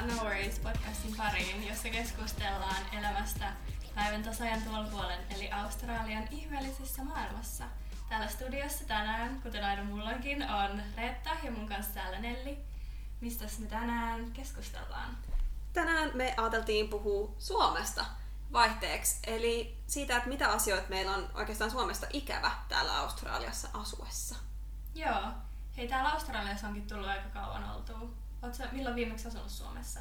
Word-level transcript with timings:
No 0.00 0.22
Worries 0.22 0.58
podcastin 0.58 1.16
pariin, 1.16 1.68
jossa 1.68 1.88
keskustellaan 1.88 2.86
elämästä 2.92 3.52
päivän 3.94 4.22
tasajan 4.22 4.62
tuolla 4.62 4.88
puolen, 4.90 5.20
eli 5.36 5.52
Australian 5.52 6.28
ihmeellisessä 6.30 7.04
maailmassa. 7.04 7.64
Täällä 8.08 8.28
studiossa 8.28 8.84
tänään, 8.84 9.42
kuten 9.42 9.64
aina 9.64 9.84
mullakin, 9.84 10.50
on 10.50 10.82
Reetta 10.96 11.30
ja 11.42 11.50
mun 11.50 11.68
kanssa 11.68 11.94
täällä 11.94 12.18
Nelli. 12.18 12.58
Mistä 13.20 13.44
me 13.58 13.66
tänään 13.66 14.32
keskustellaan? 14.32 15.16
Tänään 15.72 16.10
me 16.14 16.34
ajateltiin 16.36 16.88
puhua 16.88 17.34
Suomesta 17.38 18.04
vaihteeksi, 18.52 19.18
eli 19.26 19.78
siitä, 19.86 20.16
että 20.16 20.28
mitä 20.28 20.48
asioita 20.48 20.88
meillä 20.88 21.16
on 21.16 21.28
oikeastaan 21.34 21.70
Suomesta 21.70 22.06
ikävä 22.12 22.50
täällä 22.68 22.98
Australiassa 22.98 23.68
asuessa. 23.74 24.36
Joo. 24.94 25.22
Hei, 25.76 25.88
täällä 25.88 26.10
Australiassa 26.10 26.66
onkin 26.66 26.86
tullut 26.86 27.08
aika 27.08 27.28
kauan 27.28 27.70
oltua. 27.70 28.21
Oletko 28.42 28.62
milloin 28.72 28.96
viimeksi 28.96 29.28
asunut 29.28 29.50
Suomessa? 29.50 30.00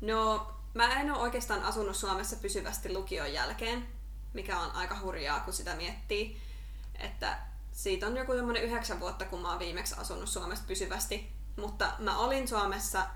No, 0.00 0.52
mä 0.74 1.00
en 1.00 1.10
ole 1.10 1.18
oikeastaan 1.18 1.62
asunut 1.62 1.96
Suomessa 1.96 2.36
pysyvästi 2.36 2.92
lukion 2.92 3.32
jälkeen, 3.32 3.88
mikä 4.32 4.60
on 4.60 4.70
aika 4.70 5.00
hurjaa, 5.00 5.40
kun 5.40 5.52
sitä 5.52 5.76
miettii. 5.76 6.40
Että 6.98 7.38
siitä 7.72 8.06
on 8.06 8.16
joku 8.16 8.32
semmoinen 8.32 8.62
yhdeksän 8.62 9.00
vuotta, 9.00 9.24
kun 9.24 9.42
mä 9.42 9.50
oon 9.50 9.58
viimeksi 9.58 9.94
asunut 9.98 10.28
Suomessa 10.28 10.64
pysyvästi. 10.68 11.32
Mutta 11.56 11.92
mä 11.98 12.18
olin 12.18 12.48
Suomessa 12.48 13.06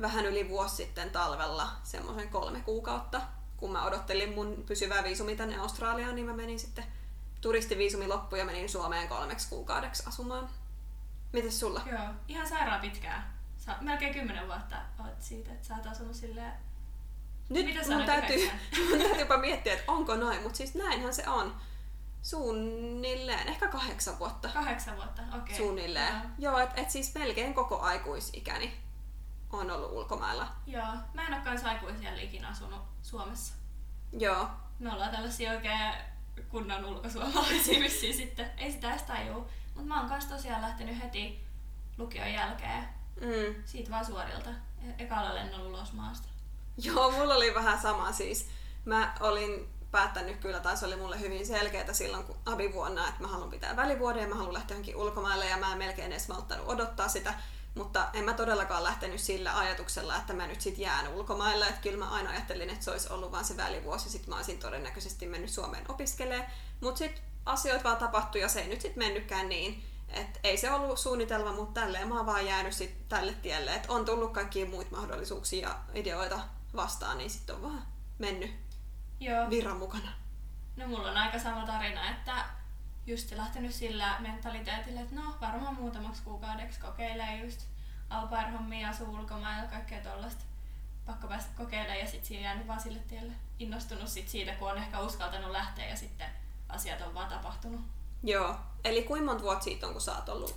vähän 0.00 0.26
yli 0.26 0.48
vuosi 0.48 0.76
sitten 0.76 1.10
talvella 1.10 1.70
semmoisen 1.82 2.28
kolme 2.28 2.60
kuukautta. 2.60 3.20
Kun 3.56 3.72
mä 3.72 3.84
odottelin 3.84 4.34
mun 4.34 4.64
pysyvää 4.66 5.04
viisumi 5.04 5.36
tänne 5.36 5.58
Australiaan, 5.58 6.14
niin 6.14 6.26
mä 6.26 6.32
menin 6.32 6.58
sitten 6.58 6.84
turistiviisumi 7.40 8.06
loppu 8.06 8.36
ja 8.36 8.44
menin 8.44 8.68
Suomeen 8.68 9.08
kolmeksi 9.08 9.48
kuukaudeksi 9.48 10.02
asumaan. 10.06 10.48
Mites 11.32 11.60
sulla? 11.60 11.82
Joo, 11.86 12.08
ihan 12.28 12.48
sairaan 12.48 12.80
pitkään. 12.80 13.37
Sä, 13.68 13.76
melkein 13.80 14.14
kymmenen 14.14 14.46
vuotta 14.46 14.76
oot 14.98 15.22
siitä, 15.22 15.52
että 15.52 15.66
sä 15.66 15.74
oot 15.74 15.86
asunut 15.86 16.14
silleen... 16.14 16.52
Nyt 17.48 17.66
Mitä 17.66 17.94
mun 17.94 18.06
täytyy, 18.06 18.50
mun 18.88 18.98
täytyy 18.98 19.20
jopa 19.20 19.36
miettiä, 19.36 19.72
että 19.72 19.92
onko 19.92 20.16
noin, 20.16 20.42
mutta 20.42 20.56
siis 20.56 20.74
näinhän 20.74 21.14
se 21.14 21.28
on. 21.28 21.56
Suunnilleen, 22.22 23.48
ehkä 23.48 23.68
kahdeksan 23.68 24.18
vuotta. 24.18 24.48
Kahdeksan 24.48 24.96
vuotta, 24.96 25.22
okei. 25.22 25.38
Okay. 25.38 25.56
Suunnilleen. 25.56 26.14
Joo. 26.14 26.22
Joo, 26.38 26.58
et, 26.58 26.70
et 26.76 26.90
siis 26.90 27.14
melkein 27.14 27.54
koko 27.54 27.80
aikuisikäni 27.80 28.80
on 29.52 29.70
ollut 29.70 29.92
ulkomailla. 29.92 30.48
Joo, 30.66 30.86
mä 31.14 31.26
en 31.26 31.34
oo 31.34 31.40
kans 31.44 31.64
aikuisella 31.64 32.20
ikinä 32.20 32.48
asunut 32.48 32.80
Suomessa. 33.02 33.54
Joo, 34.12 34.48
Me 34.78 34.92
ollaan 34.92 35.10
tällaisia 35.10 35.52
oikein 35.52 35.94
kunnon 36.48 36.84
ulkosuomalaisia 36.84 37.80
vissiin 37.80 38.14
sitten. 38.14 38.50
Ei 38.56 38.72
sitä 38.72 38.90
edes 38.90 39.02
tajuu. 39.02 39.50
Mut 39.74 39.86
mä 39.86 40.00
oon 40.00 40.08
kans 40.08 40.26
tosiaan 40.26 40.62
lähtenyt 40.62 41.02
heti 41.02 41.44
lukion 41.98 42.32
jälkeen. 42.32 42.97
Mm. 43.20 43.54
Siitä 43.64 43.90
vaan 43.90 44.04
suorilta. 44.04 44.50
E- 44.50 45.04
Ekalla 45.04 45.34
lennolla 45.34 45.68
ulos 45.68 45.92
maasta. 45.92 46.28
Joo, 46.76 47.10
mulla 47.10 47.34
oli 47.34 47.54
vähän 47.54 47.80
sama 47.80 48.12
siis. 48.12 48.48
Mä 48.84 49.14
olin 49.20 49.68
päättänyt 49.90 50.36
kyllä, 50.36 50.60
tai 50.60 50.76
se 50.76 50.86
oli 50.86 50.96
mulle 50.96 51.20
hyvin 51.20 51.46
selkeää 51.46 51.92
silloin 51.92 52.24
kun 52.24 52.36
abivuonna, 52.46 53.08
että 53.08 53.22
mä 53.22 53.28
haluan 53.28 53.50
pitää 53.50 53.76
välivuoden 53.76 54.22
ja 54.22 54.28
mä 54.28 54.34
haluan 54.34 54.54
lähteä 54.54 54.74
johonkin 54.74 54.96
ulkomaille 54.96 55.46
ja 55.46 55.56
mä 55.56 55.72
en 55.72 55.78
melkein 55.78 56.12
edes 56.12 56.28
malttanut 56.28 56.68
odottaa 56.68 57.08
sitä. 57.08 57.34
Mutta 57.74 58.08
en 58.12 58.24
mä 58.24 58.34
todellakaan 58.34 58.84
lähtenyt 58.84 59.20
sillä 59.20 59.58
ajatuksella, 59.58 60.16
että 60.16 60.32
mä 60.32 60.46
nyt 60.46 60.60
sit 60.60 60.78
jään 60.78 61.08
ulkomaille. 61.08 61.66
Että 61.66 61.80
kyllä 61.80 61.98
mä 62.04 62.10
aina 62.10 62.30
ajattelin, 62.30 62.70
että 62.70 62.84
se 62.84 62.90
olisi 62.90 63.12
ollut 63.12 63.32
vaan 63.32 63.44
se 63.44 63.56
välivuosi. 63.56 64.10
Sitten 64.10 64.30
mä 64.30 64.36
olisin 64.36 64.58
todennäköisesti 64.58 65.26
mennyt 65.26 65.50
Suomeen 65.50 65.90
opiskelemaan. 65.90 66.50
Mutta 66.80 66.98
sitten 66.98 67.22
asioita 67.46 67.84
vaan 67.84 67.96
tapahtui 67.96 68.40
ja 68.40 68.48
se 68.48 68.60
ei 68.60 68.68
nyt 68.68 68.80
sitten 68.80 69.04
mennytkään 69.04 69.48
niin. 69.48 69.84
Et 70.08 70.40
ei 70.44 70.56
se 70.56 70.70
ollut 70.70 70.98
suunnitelma, 70.98 71.52
mutta 71.52 71.80
tälleen 71.80 72.08
mä 72.08 72.16
oon 72.16 72.26
vaan 72.26 72.46
jäänyt 72.46 72.72
sit 72.72 73.08
tälle 73.08 73.32
tielle. 73.32 73.74
Että 73.74 73.92
on 73.92 74.04
tullut 74.04 74.32
kaikkia 74.32 74.66
muita 74.66 74.96
mahdollisuuksia 74.96 75.68
ja 75.68 75.78
ideoita 75.94 76.40
vastaan, 76.76 77.18
niin 77.18 77.30
sitten 77.30 77.56
on 77.56 77.62
vaan 77.62 77.82
mennyt 78.18 78.54
Joo. 79.20 79.50
virran 79.50 79.76
mukana. 79.76 80.12
No 80.76 80.88
mulla 80.88 81.10
on 81.10 81.16
aika 81.16 81.38
sama 81.38 81.66
tarina, 81.66 82.10
että 82.10 82.44
just 83.06 83.32
lähtenyt 83.32 83.74
sillä 83.74 84.16
mentaliteetillä, 84.20 85.00
että 85.00 85.14
no 85.14 85.34
varmaan 85.40 85.74
muutamaksi 85.74 86.22
kuukaudeksi 86.22 86.80
kokeilee 86.80 87.44
just 87.44 87.60
au 88.10 88.28
pair-hommia, 88.28 88.88
asuu 88.88 89.14
ulkomailla, 89.14 89.70
kaikkea 89.70 90.00
tollasta. 90.00 90.44
Pakko 91.06 91.28
päästä 91.28 91.50
kokeilemaan 91.56 91.98
ja 91.98 92.06
sitten 92.06 92.26
siinä 92.26 92.42
jäänyt 92.42 92.66
vaan 92.66 92.80
sille 92.80 92.98
tielle. 92.98 93.32
Innostunut 93.58 94.08
sit 94.08 94.28
siitä, 94.28 94.52
kun 94.52 94.70
on 94.70 94.78
ehkä 94.78 95.00
uskaltanut 95.00 95.50
lähteä 95.50 95.88
ja 95.88 95.96
sitten 95.96 96.28
asiat 96.68 97.00
on 97.00 97.14
vaan 97.14 97.28
tapahtunut. 97.28 97.80
Joo. 98.22 98.56
Eli 98.84 99.02
kuinka 99.02 99.26
monta 99.26 99.42
vuotta 99.42 99.64
siitä 99.64 99.86
on, 99.86 99.92
kun 99.92 100.02
sä 100.02 100.14
oot 100.14 100.28
ollut 100.28 100.56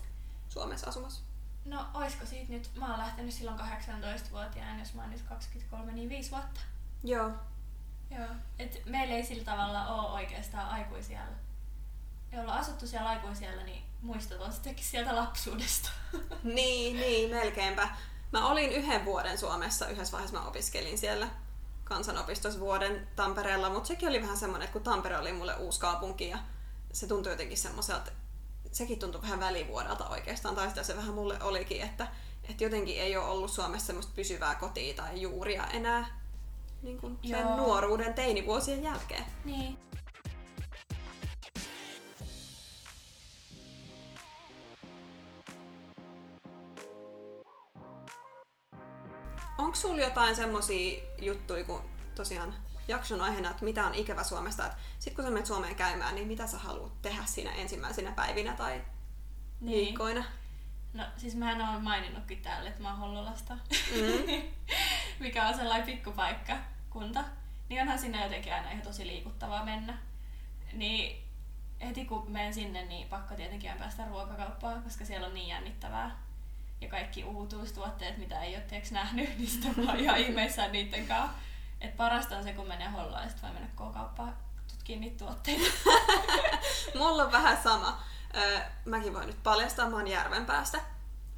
Suomessa 0.49 0.89
asumassa? 0.89 1.21
No 1.65 1.85
oisko 1.93 2.25
siitä 2.25 2.53
nyt, 2.53 2.69
mä 2.75 2.89
oon 2.89 2.99
lähtenyt 2.99 3.33
silloin 3.33 3.59
18-vuotiaana, 3.59 4.79
jos 4.79 4.93
mä 4.93 5.01
oon 5.01 5.11
nyt 5.11 5.21
23, 5.21 5.91
niin 5.91 6.09
5 6.09 6.31
vuotta. 6.31 6.59
Joo. 7.03 7.31
Joo, 8.11 8.27
et 8.59 8.81
meillä 8.85 9.15
ei 9.15 9.25
sillä 9.25 9.43
tavalla 9.43 9.87
ole 9.87 10.11
oikeastaan 10.11 10.69
aikuisiellä. 10.69 11.37
Me 12.31 12.41
ollaan 12.41 12.59
asuttu 12.59 12.87
siellä 12.87 13.09
aikuisiellä, 13.09 13.63
niin 13.63 13.83
muistot 14.01 14.41
on 14.41 14.53
sittenkin 14.53 14.85
sieltä 14.85 15.15
lapsuudesta. 15.15 15.89
Niin, 16.43 16.97
niin, 16.97 17.29
melkeinpä. 17.29 17.89
Mä 18.31 18.47
olin 18.47 18.71
yhden 18.71 19.05
vuoden 19.05 19.37
Suomessa, 19.37 19.87
yhdessä 19.87 20.11
vaiheessa 20.11 20.39
mä 20.39 20.47
opiskelin 20.47 20.97
siellä 20.97 21.27
kansanopistossa 21.83 22.59
vuoden 22.59 23.07
Tampereella, 23.15 23.69
mutta 23.69 23.87
sekin 23.87 24.09
oli 24.09 24.21
vähän 24.21 24.37
semmoinen, 24.37 24.65
että 24.65 24.73
kun 24.73 24.83
Tampere 24.83 25.17
oli 25.17 25.33
mulle 25.33 25.55
uusi 25.55 25.79
kaupunki 25.79 26.29
ja 26.29 26.37
se 26.93 27.07
tuntui 27.07 27.33
jotenkin 27.33 27.57
semmoiselta, 27.57 28.11
sekin 28.71 28.99
tuntui 28.99 29.21
vähän 29.21 29.39
välivuodelta 29.39 30.09
oikeastaan, 30.09 30.55
tai 30.55 30.69
sitä 30.69 30.83
se 30.83 30.95
vähän 30.95 31.13
mulle 31.13 31.43
olikin, 31.43 31.81
että, 31.81 32.07
että 32.49 32.63
jotenkin 32.63 33.01
ei 33.01 33.17
ole 33.17 33.25
ollut 33.25 33.51
Suomessa 33.51 33.87
semmoista 33.87 34.11
pysyvää 34.15 34.55
kotia 34.55 34.93
tai 34.93 35.21
juuria 35.21 35.67
enää 35.67 36.21
niin 36.81 36.97
kuin 36.97 37.19
sen 37.23 37.39
Joo. 37.39 37.57
nuoruuden 37.57 38.13
teinivuosien 38.13 38.83
jälkeen. 38.83 39.25
Niin. 39.45 39.77
Onko 49.57 49.75
sulla 49.75 50.01
jotain 50.01 50.35
semmosia 50.35 51.03
juttuja, 51.21 51.63
kun 51.63 51.81
tosiaan 52.15 52.55
jakson 52.87 53.21
aiheena, 53.21 53.49
että 53.51 53.65
mitä 53.65 53.85
on 53.85 53.95
ikävä 53.95 54.23
Suomesta, 54.23 54.65
että 54.65 54.77
sit 54.99 55.13
kun 55.15 55.23
sä 55.23 55.29
menet 55.29 55.45
Suomeen 55.45 55.75
käymään, 55.75 56.15
niin 56.15 56.27
mitä 56.27 56.47
sä 56.47 56.57
haluat 56.57 57.01
tehdä 57.01 57.25
siinä 57.25 57.51
ensimmäisenä 57.51 58.11
päivinä 58.11 58.53
tai 58.53 58.81
Niin. 59.61 59.85
viikkoina? 59.85 60.23
No 60.93 61.03
siis 61.17 61.35
mähän 61.35 61.61
oon 61.61 61.83
maininnutkin 61.83 62.41
täällä, 62.41 62.69
että 62.69 62.81
mä 62.81 62.89
oon 62.89 62.99
Hollolasta. 62.99 63.53
Mm. 63.53 64.41
Mikä 65.19 65.47
on 65.47 65.53
sellainen 65.55 65.85
pikkupaikka, 65.85 66.57
kunta. 66.89 67.23
Niin 67.69 67.81
onhan 67.81 67.99
sinne 67.99 68.23
jotenkin 68.23 68.53
aina 68.53 68.71
ihan 68.71 68.81
tosi 68.83 69.07
liikuttavaa 69.07 69.65
mennä. 69.65 69.97
Niin 70.73 71.23
heti 71.81 72.05
kun 72.05 72.31
menen 72.31 72.53
sinne, 72.53 72.85
niin 72.85 73.07
pakko 73.07 73.35
tietenkin 73.35 73.71
on 73.71 73.77
päästä 73.77 74.05
ruokakauppaan, 74.07 74.83
koska 74.83 75.05
siellä 75.05 75.27
on 75.27 75.33
niin 75.33 75.47
jännittävää. 75.47 76.17
Ja 76.81 76.89
kaikki 76.89 77.23
uutuustuotteet, 77.23 78.17
mitä 78.17 78.41
ei 78.41 78.55
ole 78.55 78.81
nähnyt, 78.91 79.37
niin 79.37 79.49
sitä 79.49 79.67
mä 79.81 79.91
oon 79.91 79.99
ihan 79.99 80.17
ihmeissään 80.25 80.71
niitten 80.71 81.07
kanssa. 81.07 81.37
Et 81.81 81.97
parasta 81.97 82.37
on 82.37 82.43
se, 82.43 82.53
kun 82.53 82.67
menee 82.67 82.89
Hollolaan 82.89 83.23
ja 83.23 83.29
sit 83.29 83.41
voi 83.41 83.51
mennä 83.51 83.67
K-kauppaan 83.67 84.33
tutkia 84.67 84.99
niitä 84.99 85.25
tuotteita. 85.25 85.71
Mulla 86.99 87.23
on 87.23 87.31
vähän 87.31 87.63
sama. 87.63 88.03
Mäkin 88.85 89.13
voin 89.13 89.27
nyt 89.27 89.43
paljastaa, 89.43 89.89
mä 89.89 89.95
oon 89.95 90.07
Järvenpäästä. 90.07 90.79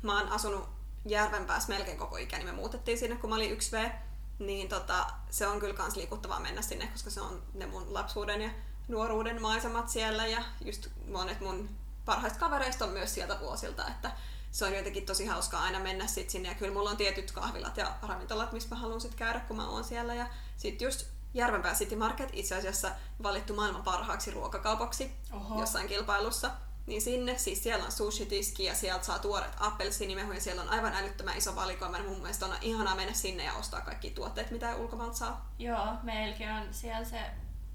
Mä 0.01 0.19
oon 0.19 0.29
asunut 0.29 0.69
Järvenpäässä 1.05 1.73
melkein 1.73 1.97
koko 1.97 2.17
ikäni. 2.17 2.43
Me 2.43 2.51
muutettiin 2.51 2.97
sinne, 2.97 3.15
kun 3.15 3.29
mä 3.29 3.35
olin 3.35 3.57
1V. 3.57 3.91
Niin 4.39 4.69
tota, 4.69 5.05
se 5.29 5.47
on 5.47 5.59
kyllä 5.59 5.73
kans 5.73 5.95
liikuttavaa 5.95 6.39
mennä 6.39 6.61
sinne, 6.61 6.87
koska 6.87 7.09
se 7.09 7.21
on 7.21 7.43
ne 7.53 7.65
mun 7.65 7.93
lapsuuden 7.93 8.41
ja 8.41 8.49
nuoruuden 8.87 9.41
maisemat 9.41 9.89
siellä. 9.89 10.27
Ja 10.27 10.43
just 10.61 10.87
monet 11.07 11.39
mun 11.39 11.69
parhaista 12.05 12.39
kavereista 12.39 12.85
on 12.85 12.91
myös 12.91 13.13
sieltä 13.13 13.39
vuosilta, 13.39 13.87
että 13.87 14.11
se 14.53 14.65
on 14.65 14.73
jotenkin 14.73 15.05
tosi 15.05 15.25
hauskaa 15.25 15.63
aina 15.63 15.79
mennä 15.79 16.07
sit 16.07 16.29
sinne. 16.29 16.49
Ja 16.49 16.55
kyllä 16.55 16.73
mulla 16.73 16.89
on 16.89 16.97
tietyt 16.97 17.31
kahvilat 17.31 17.77
ja 17.77 17.93
ravintolat, 18.01 18.51
missä 18.51 18.69
mä 18.69 18.81
haluan 18.81 19.01
sit 19.01 19.15
käydä, 19.15 19.39
kun 19.39 19.57
mä 19.57 19.69
oon 19.69 19.83
siellä. 19.83 20.13
Ja 20.13 20.27
sit 20.57 20.81
just 20.81 21.05
Järvenpää 21.33 21.73
City 21.73 21.95
Market 21.95 22.29
itse 22.33 22.55
asiassa 22.55 22.91
valittu 23.23 23.55
maailman 23.55 23.83
parhaaksi 23.83 24.31
ruokakaupaksi 24.31 25.11
Oho. 25.31 25.59
jossain 25.59 25.87
kilpailussa. 25.87 26.51
Niin 26.87 27.01
sinne, 27.01 27.37
siis 27.37 27.63
siellä 27.63 27.85
on 27.85 27.91
sushi-tiski 27.91 28.63
ja 28.63 28.75
sieltä 28.75 29.05
saa 29.05 29.19
tuoret 29.19 29.51
appelsiinimehuja, 29.59 30.41
siellä 30.41 30.61
on 30.61 30.69
aivan 30.69 30.93
älyttömän 30.93 31.37
iso 31.37 31.55
valikoima. 31.55 31.97
Mun 31.97 32.21
mielestä 32.21 32.45
on 32.45 32.55
ihanaa 32.61 32.95
mennä 32.95 33.13
sinne 33.13 33.43
ja 33.43 33.53
ostaa 33.53 33.81
kaikki 33.81 34.09
tuotteet, 34.09 34.51
mitä 34.51 34.75
ulkomailta 34.75 35.17
saa. 35.17 35.49
Joo, 35.59 35.87
meilläkin 36.03 36.51
on 36.51 36.73
siellä 36.73 37.05
se 37.05 37.19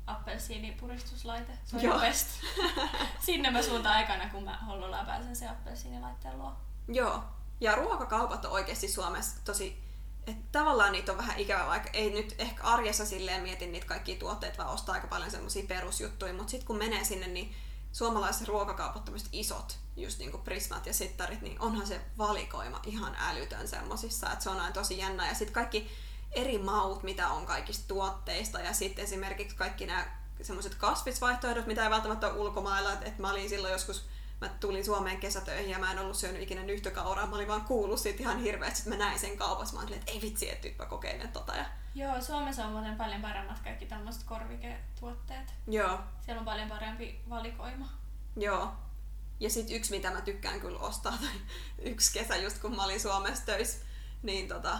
appelsiinipuristuslaite. 0.06 1.52
Se 1.64 1.76
on 1.76 1.82
Joo. 1.82 1.94
Joo. 1.94 2.00
best. 2.00 2.28
Sinne 3.26 3.50
mä 3.50 3.62
suuntaan 3.62 3.96
aikana, 3.96 4.30
kun 4.30 4.44
mä 4.44 4.58
Hollolaan 4.66 5.06
pääsen 5.06 5.36
se 5.36 5.48
appelsiinilaitteen 5.48 6.38
luo. 6.38 6.56
Joo. 6.88 7.22
Ja 7.60 7.74
ruokakaupat 7.74 8.44
on 8.44 8.52
oikeasti 8.52 8.88
Suomessa 8.88 9.36
tosi... 9.44 9.88
Että 10.26 10.58
tavallaan 10.58 10.92
niitä 10.92 11.12
on 11.12 11.18
vähän 11.18 11.38
ikävä, 11.38 11.66
vaikka 11.66 11.90
ei 11.92 12.10
nyt 12.10 12.34
ehkä 12.38 12.62
arjessa 12.62 13.06
silleen 13.06 13.42
mieti 13.42 13.66
niitä 13.66 13.86
kaikkia 13.86 14.18
tuotteita, 14.18 14.58
vaan 14.58 14.74
ostaa 14.74 14.94
aika 14.94 15.06
paljon 15.06 15.30
semmoisia 15.30 15.66
perusjuttuja, 15.68 16.32
mutta 16.32 16.50
sitten 16.50 16.66
kun 16.66 16.78
menee 16.78 17.04
sinne, 17.04 17.26
niin 17.26 17.54
suomalaiset 17.92 18.48
ruokakaupat, 18.48 19.04
tämmöiset 19.04 19.28
isot, 19.32 19.78
just 19.96 20.18
niinku 20.18 20.38
prismat 20.38 20.86
ja 20.86 20.94
sittarit, 20.94 21.40
niin 21.40 21.60
onhan 21.60 21.86
se 21.86 22.00
valikoima 22.18 22.80
ihan 22.86 23.16
älytön 23.20 23.68
semmosissa, 23.68 24.32
että 24.32 24.42
se 24.42 24.50
on 24.50 24.60
aina 24.60 24.72
tosi 24.72 24.98
jännä. 24.98 25.28
Ja 25.28 25.34
sitten 25.34 25.54
kaikki 25.54 25.90
eri 26.32 26.58
maut, 26.58 27.02
mitä 27.02 27.28
on 27.28 27.46
kaikista 27.46 27.88
tuotteista, 27.88 28.60
ja 28.60 28.72
sitten 28.72 29.04
esimerkiksi 29.04 29.56
kaikki 29.56 29.86
nämä 29.86 30.06
semmoiset 30.42 30.74
kasvisvaihtoehdot, 30.74 31.66
mitä 31.66 31.84
ei 31.84 31.90
välttämättä 31.90 32.26
ole 32.26 32.38
ulkomailla, 32.38 32.92
että 32.92 33.22
mä 33.22 33.30
olin 33.30 33.48
silloin 33.48 33.72
joskus 33.72 34.04
mä 34.40 34.48
tulin 34.48 34.84
Suomeen 34.84 35.20
kesätöihin 35.20 35.70
ja 35.70 35.78
mä 35.78 35.92
en 35.92 35.98
ollut 35.98 36.16
syönyt 36.16 36.42
ikinä 36.42 36.62
nyhtökauraa, 36.62 37.26
mä 37.26 37.36
olin 37.36 37.48
vaan 37.48 37.64
kuullut 37.64 38.00
siitä 38.00 38.22
ihan 38.22 38.40
hirveästi, 38.40 38.78
että 38.78 38.90
mä 38.90 39.04
näin 39.04 39.18
sen 39.18 39.36
kaupassa, 39.36 39.76
mä 39.76 39.82
olin, 39.82 39.94
että 39.94 40.12
ei 40.12 40.20
vitsi, 40.22 40.50
että 40.50 40.68
nyt 40.68 40.78
mä 40.78 40.86
kokeilen 40.86 41.28
tota. 41.28 41.56
Ja... 41.56 41.64
Joo, 41.94 42.20
Suomessa 42.20 42.64
on 42.64 42.72
muuten 42.72 42.96
paljon 42.96 43.22
paremmat 43.22 43.58
kaikki 43.58 43.86
tämmöiset 43.86 44.22
korviketuotteet. 44.22 45.54
Joo. 45.66 45.98
Siellä 46.20 46.40
on 46.40 46.44
paljon 46.44 46.68
parempi 46.68 47.20
valikoima. 47.28 47.88
Joo. 48.36 48.72
Ja 49.40 49.50
sitten 49.50 49.76
yksi, 49.76 49.90
mitä 49.90 50.10
mä 50.10 50.20
tykkään 50.20 50.60
kyllä 50.60 50.78
ostaa, 50.78 51.12
tai 51.12 51.40
yksi 51.92 52.12
kesä 52.12 52.36
just 52.36 52.58
kun 52.58 52.76
mä 52.76 52.84
olin 52.84 53.00
Suomessa 53.00 53.46
töissä, 53.46 53.78
niin 54.22 54.48
tota, 54.48 54.78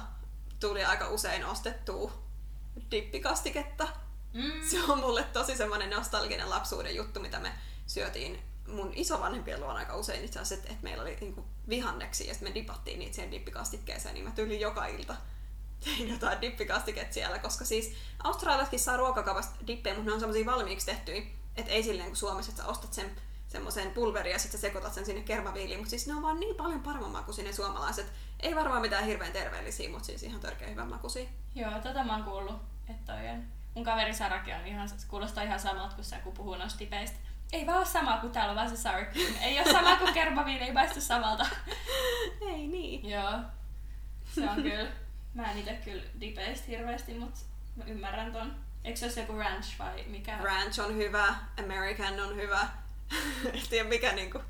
tuli 0.60 0.84
aika 0.84 1.08
usein 1.08 1.46
ostettua 1.46 2.12
dippikastiketta. 2.90 3.88
Mm. 4.32 4.68
Se 4.70 4.84
on 4.92 5.00
mulle 5.00 5.22
tosi 5.22 5.56
semmoinen 5.56 5.90
nostalginen 5.90 6.50
lapsuuden 6.50 6.96
juttu, 6.96 7.20
mitä 7.20 7.40
me 7.40 7.52
syötiin 7.86 8.42
mun 8.68 8.92
isovanhempien 8.94 9.60
luona 9.60 9.78
aika 9.78 9.96
usein 9.96 10.24
itse 10.24 10.38
asiassa, 10.38 10.54
että, 10.54 10.68
että 10.68 10.84
meillä 10.84 11.02
oli 11.02 11.16
niinku 11.20 11.44
vihanneksi 11.68 12.28
ja 12.28 12.34
me 12.40 12.54
dipattiin 12.54 12.98
niitä 12.98 13.14
siihen 13.14 13.30
dippikastikkeeseen, 13.30 14.14
niin 14.14 14.24
mä 14.24 14.30
tyyliin 14.30 14.60
joka 14.60 14.86
ilta 14.86 15.14
tein 15.84 16.08
jotain 16.08 16.40
dippikastiket 16.40 17.12
siellä, 17.12 17.38
koska 17.38 17.64
siis 17.64 17.92
Australiassakin 18.24 18.80
saa 18.80 18.96
ruokakaupasta 18.96 19.66
dippejä, 19.66 19.94
mutta 19.94 20.10
ne 20.10 20.14
on 20.14 20.20
semmoisia 20.20 20.46
valmiiksi 20.46 20.86
tehtyjä, 20.86 21.22
että 21.56 21.72
ei 21.72 21.82
silleen 21.82 22.08
kuin 22.08 22.16
Suomessa, 22.16 22.52
että 22.52 22.62
sä 22.62 22.68
ostat 22.68 22.92
sen 22.92 23.10
semmoisen 23.48 23.90
pulveria 23.90 24.32
ja 24.32 24.38
sitten 24.38 24.60
sekoitat 24.60 24.94
sen 24.94 25.06
sinne 25.06 25.22
kermaviiliin, 25.22 25.78
mutta 25.78 25.90
siis 25.90 26.06
ne 26.06 26.14
on 26.14 26.22
vaan 26.22 26.40
niin 26.40 26.56
paljon 26.56 26.82
paremman 26.82 27.10
makuisia 27.10 27.44
ne 27.44 27.52
suomalaiset. 27.52 28.12
Ei 28.40 28.54
varmaan 28.54 28.82
mitään 28.82 29.04
hirveän 29.04 29.32
terveellisiä, 29.32 29.90
mutta 29.90 30.06
siis 30.06 30.22
ihan 30.22 30.40
törkeä 30.40 30.68
hyvän 30.68 30.88
makuisia. 30.88 31.28
Joo, 31.54 31.70
tota 31.82 32.04
mä 32.04 32.14
oon 32.14 32.24
kuullut, 32.24 32.56
että 32.90 33.12
toi 33.12 33.28
on. 33.28 33.44
Mun 33.74 33.84
kaveri 33.84 34.14
Saraki 34.14 34.52
on 34.52 34.66
ihan, 34.66 34.88
kuulostaa 35.08 35.44
ihan 35.44 35.60
samalta 35.60 35.94
kuin 35.94 36.04
se, 36.04 36.16
kun 36.16 36.32
puhuu 36.32 36.56
noista 36.56 36.78
dipeistä. 36.78 37.16
Ei 37.52 37.66
vaan 37.66 37.78
ole 37.78 37.86
sama 37.86 38.16
kuin 38.16 38.32
täällä 38.32 38.50
on 38.50 38.56
vaan 38.56 38.70
se 38.70 38.76
sour 38.76 39.04
cream. 39.04 39.34
Ei 39.42 39.60
ole 39.60 39.72
sama 39.72 39.96
kuin 39.96 40.14
kermaviini, 40.14 40.64
ei 40.64 40.72
maistu 40.72 41.00
samalta. 41.00 41.46
ei 42.40 42.66
niin. 42.66 43.10
Joo. 43.10 43.32
Se 44.34 44.50
on 44.50 44.62
kyllä. 44.62 44.90
Mä 45.34 45.52
en 45.52 45.58
itse 45.58 45.78
kyllä 45.84 46.02
dipeistä 46.20 46.66
hirveästi, 46.66 47.14
mutta 47.14 47.40
mä 47.76 47.84
ymmärrän 47.84 48.32
ton. 48.32 48.56
Eikö 48.84 48.98
se 48.98 49.06
ole 49.06 49.14
joku 49.16 49.38
ranch 49.38 49.78
vai 49.78 50.04
mikä? 50.06 50.38
Ranch 50.42 50.80
on 50.80 50.96
hyvä, 50.96 51.34
American 51.64 52.20
on 52.20 52.36
hyvä. 52.36 52.68
en 53.54 53.62
tiedä 53.70 53.88
mikä, 53.88 54.12
niinku, 54.12 54.40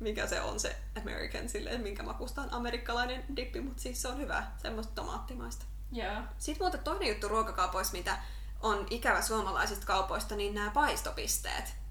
mikä 0.00 0.26
se 0.26 0.40
on 0.40 0.60
se 0.60 0.76
American, 1.02 1.48
silleen, 1.48 1.80
minkä 1.80 2.02
makusta 2.02 2.42
on 2.42 2.54
amerikkalainen 2.54 3.24
dippi, 3.36 3.60
mutta 3.60 3.82
siis 3.82 4.02
se 4.02 4.08
on 4.08 4.18
hyvä, 4.18 4.46
semmoista 4.56 4.94
tomaattimaista. 4.94 5.64
Joo. 5.92 6.22
Sitten 6.38 6.64
muuten 6.64 6.80
toinen 6.80 7.08
juttu 7.08 7.28
ruokakaupoissa, 7.28 7.96
mitä 7.96 8.18
on 8.60 8.86
ikävä 8.90 9.22
suomalaisista 9.22 9.86
kaupoista, 9.86 10.36
niin 10.36 10.54
nämä 10.54 10.70
paistopisteet. 10.70 11.85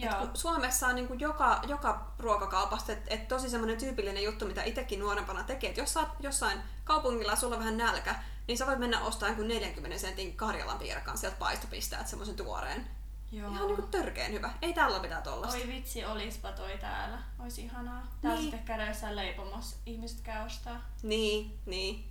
Joo. 0.00 0.28
Suomessa 0.34 0.86
on 0.86 0.94
niin 0.94 1.08
kuin 1.08 1.20
joka, 1.20 1.60
joka 1.68 2.12
ruokakaupasta, 2.18 2.92
että 2.92 3.14
et 3.14 3.28
tosi 3.28 3.50
semmoinen 3.50 3.78
tyypillinen 3.78 4.22
juttu, 4.22 4.46
mitä 4.46 4.64
itsekin 4.64 5.00
nuorempana 5.00 5.42
tekee, 5.42 5.70
että 5.70 5.80
jos 5.80 5.92
sä 5.92 6.00
oot 6.00 6.08
jossain 6.20 6.58
kaupungilla 6.84 7.36
sulla 7.36 7.54
on 7.54 7.60
vähän 7.60 7.76
nälkä, 7.76 8.14
niin 8.46 8.58
sä 8.58 8.66
voit 8.66 8.78
mennä 8.78 9.00
ostamaan 9.00 9.36
kuin 9.36 9.48
40 9.48 9.98
sentin 9.98 10.36
Karjalan 10.36 10.78
piirakan 10.78 11.18
sieltä 11.18 11.36
paistopisteet, 11.38 12.08
semmoisen 12.08 12.36
tuoreen. 12.36 12.86
Joo. 13.32 13.50
Ihan 13.50 13.66
niinku 13.66 13.82
törkeen 13.82 14.32
hyvä. 14.32 14.50
Ei 14.62 14.72
täällä 14.72 14.94
ole 14.94 15.02
mitään 15.02 15.22
tollasta. 15.22 15.56
Oi 15.56 15.68
vitsi, 15.68 16.04
olispa 16.04 16.52
toi 16.52 16.78
täällä. 16.78 17.18
Olisi 17.38 17.62
ihanaa. 17.62 18.06
Täällä 18.22 18.40
niin. 18.40 18.50
sitten 18.50 18.66
käydä 18.66 18.86
jossain 18.86 19.16
leipomossa. 19.16 19.76
Ihmiset 19.86 20.20
käy 20.20 20.46
ostaa. 20.46 20.80
Niin, 21.02 21.58
niin. 21.66 22.04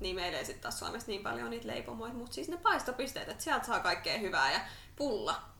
Niin 0.00 0.16
meillä 0.16 0.38
ei 0.38 0.44
sitten 0.44 0.62
taas 0.62 0.78
Suomessa 0.78 1.08
niin 1.08 1.22
paljon 1.22 1.50
niitä 1.50 1.66
leipomoita, 1.66 2.16
mutta 2.16 2.34
siis 2.34 2.48
ne 2.48 2.56
paistopisteet, 2.56 3.28
että 3.28 3.44
sieltä 3.44 3.66
saa 3.66 3.80
kaikkea 3.80 4.18
hyvää 4.18 4.52
ja 4.52 4.60
pulla 4.96 5.53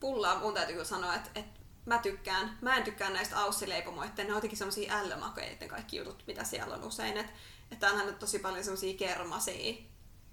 pullaa 0.00 0.38
mun 0.38 0.54
täytyy 0.54 0.72
kyllä 0.72 0.84
sanoa, 0.84 1.14
että, 1.14 1.30
että 1.34 1.60
mä 1.86 1.98
tykkään, 1.98 2.58
mä 2.60 2.76
en 2.76 2.84
tykkää 2.84 3.10
näistä 3.10 3.38
aussileipomoiden, 3.38 4.26
ne 4.26 4.32
on 4.32 4.36
jotenkin 4.36 4.58
semmosia 4.58 4.94
ällömakeiden 4.94 5.68
kaikki 5.68 5.96
jutut, 5.96 6.24
mitä 6.26 6.44
siellä 6.44 6.74
on 6.74 6.84
usein, 6.84 7.16
että 7.16 7.32
että 7.70 7.90
onhan 7.90 8.06
nyt 8.06 8.18
tosi 8.18 8.38
paljon 8.38 8.64
semmosia 8.64 8.98
kermasia 8.98 9.74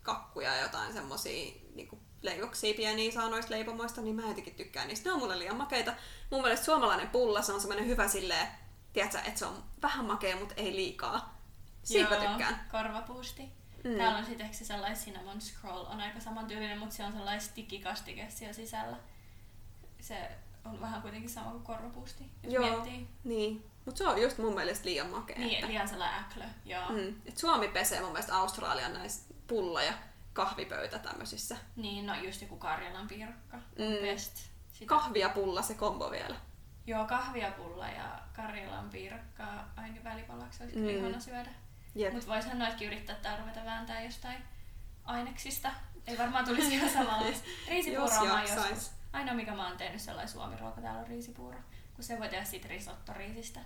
kakkuja 0.04 0.56
ja 0.56 0.62
jotain 0.62 0.94
semmosia 0.94 1.54
niinku 1.76 2.00
leivoksia 2.22 2.74
pieniä 2.74 3.12
saa 3.12 3.30
noista 3.30 3.52
leipomoista, 3.52 4.02
niin 4.02 4.16
mä 4.16 4.22
jotenkin 4.22 4.56
tykkään 4.56 4.88
niistä. 4.88 5.10
Ne 5.10 5.14
on 5.14 5.20
mulle 5.20 5.40
liian 5.40 5.56
makeita. 5.56 5.94
Mun 6.32 6.42
mielestä 6.42 6.66
suomalainen 6.66 7.10
pulla, 7.10 7.42
se 7.42 7.54
on 7.54 7.62
semmoinen 7.62 7.88
hyvä 7.88 8.08
silleen, 8.08 8.48
tiedätkö, 8.94 9.20
että 9.20 9.40
se 9.40 9.46
on 9.46 9.64
vähän 9.82 10.06
makea, 10.06 10.36
mutta 10.36 10.56
ei 10.58 10.76
liikaa. 10.76 11.42
Siitä 11.84 12.16
Joo, 12.16 12.28
tykkään. 12.28 12.68
korvapuusti. 12.72 13.42
Mm. 13.84 13.98
Täällä 13.98 14.18
on 14.18 14.26
sitten 14.26 14.54
sellainen 14.54 14.98
cinnamon 14.98 15.42
scroll, 15.42 15.86
on 15.86 16.02
aika 16.02 16.20
samantyylinen, 16.20 16.80
mutta 16.80 16.96
se 16.96 17.04
on 17.04 17.12
sellainen 17.12 17.42
sticky-kastike 17.42 18.26
siellä 18.30 18.54
sisällä 18.54 18.98
se 20.08 20.32
on 20.66 20.82
vähän 20.82 21.02
kuitenkin 21.02 21.30
sama 21.30 21.52
kuin 21.52 21.64
korvapuusti, 21.64 22.32
jos 22.44 22.54
joo, 22.54 22.70
miettii. 22.70 23.08
Niin, 23.24 23.66
mutta 23.86 23.98
se 23.98 24.08
on 24.08 24.22
just 24.22 24.38
mun 24.38 24.56
mielestä 24.56 24.86
liian 24.86 25.10
makea. 25.10 25.38
Niin, 25.38 25.56
että... 25.56 25.68
liian 25.68 25.88
sellainen 25.88 26.20
äklö, 26.20 26.44
joo. 26.66 26.90
Mm. 26.90 27.16
Et 27.26 27.38
Suomi 27.38 27.68
pesee 27.68 28.02
mun 28.02 28.12
mielestä 28.12 28.38
Australian 28.38 28.94
näissä 28.94 29.34
pulla- 29.48 29.84
ja 29.84 29.94
kahvipöytä 30.34 31.00
tämmöisissä. 31.00 31.58
Niin, 31.76 32.06
no 32.06 32.16
just 32.16 32.42
joku 32.42 32.58
Karjalan 32.58 33.08
piirakka. 33.08 33.58
Mm. 33.58 34.02
Best. 34.02 34.38
Sitä... 34.74 34.86
Kahvi 34.90 35.20
ja 35.20 35.30
pulla 35.30 35.62
se 35.62 35.74
kombo 35.74 36.12
vielä. 36.12 36.36
Joo, 36.88 37.06
kahvia 37.06 37.52
pulla 37.52 37.88
ja 37.88 38.20
Karjalan 38.34 38.90
piirakka 38.90 39.44
aina 39.76 40.04
välipalaksi 40.04 40.64
olisi 40.64 40.78
mm. 40.78 40.90
ihana 40.90 41.20
syödä. 41.20 41.50
Mutta 42.14 42.28
voisihan 42.28 42.60
noitkin 42.60 42.88
yrittää 42.88 43.16
tää 43.16 43.38
ruveta 43.38 43.66
vääntää 43.66 44.04
jostain 44.04 44.44
aineksista. 45.04 45.72
Ei 46.08 46.18
varmaan 46.18 46.46
tulisi 46.46 46.74
ihan 46.74 46.90
samalla. 46.90 47.26
Riisipuuro 47.70 48.34
on 48.34 48.42
joskus 48.42 48.97
Ainoa 49.14 49.36
mikä 49.36 49.56
mä 49.56 49.68
oon 49.68 49.78
tehnyt 49.78 50.02
sellainen 50.02 50.34
suomiruoka, 50.34 50.82
täällä 50.82 51.00
on 51.00 51.08
riisipuuro. 51.08 51.58
Kun 51.96 52.04
se 52.04 52.20
voi 52.20 52.30
tehdä 52.30 52.46
sit 52.46 52.66
risotto 52.66 53.14
riisistä. 53.14 53.60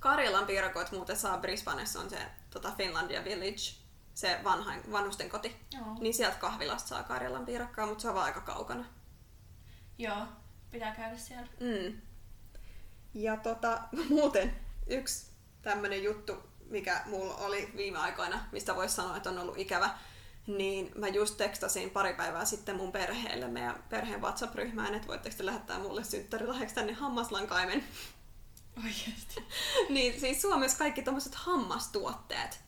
Karjalan 0.00 0.46
piirakoit 0.46 0.92
muuten 0.92 1.16
saa 1.16 1.38
Brisbanessa 1.38 2.00
on 2.00 2.10
se 2.10 2.18
tota 2.50 2.72
Finlandia 2.76 3.24
Village, 3.24 3.74
se 4.14 4.40
vanhain, 4.44 4.92
vanhusten 4.92 5.30
koti. 5.30 5.56
Joo. 5.72 5.96
Niin 6.00 6.14
sieltä 6.14 6.36
kahvilasta 6.36 6.88
saa 6.88 7.02
Karjalan 7.02 7.46
piirakkaa, 7.46 7.86
mutta 7.86 8.02
se 8.02 8.08
on 8.08 8.14
vaan 8.14 8.26
aika 8.26 8.40
kaukana. 8.40 8.84
Joo, 9.98 10.26
pitää 10.70 10.94
käydä 10.94 11.16
siellä. 11.16 11.48
Mm. 11.60 12.00
Ja 13.14 13.36
tota, 13.36 13.80
muuten 14.08 14.56
yksi 14.86 15.30
tämmönen 15.62 16.02
juttu, 16.02 16.42
mikä 16.70 17.02
mulla 17.06 17.36
oli 17.36 17.72
viime 17.76 17.98
aikoina, 17.98 18.44
mistä 18.52 18.76
voisi 18.76 18.94
sanoa, 18.94 19.16
että 19.16 19.30
on 19.30 19.38
ollut 19.38 19.58
ikävä, 19.58 19.90
niin 20.46 20.92
mä 20.94 21.08
just 21.08 21.36
tekstasin 21.36 21.90
pari 21.90 22.14
päivää 22.14 22.44
sitten 22.44 22.76
mun 22.76 22.92
perheelle 22.92 23.48
meidän 23.48 23.84
perheen 23.88 24.22
WhatsApp-ryhmään, 24.22 24.94
että 24.94 25.08
voitteko 25.08 25.36
te 25.36 25.46
lähettää 25.46 25.78
mulle 25.78 26.04
synttärilahjaksi 26.04 26.74
tänne 26.74 26.92
hammaslankaimen. 26.92 27.84
Oikeesti? 28.84 29.44
niin 29.94 30.20
siis 30.20 30.42
Suomessa 30.42 30.78
kaikki 30.78 31.02
tommoset 31.02 31.34
hammastuotteet 31.34 32.60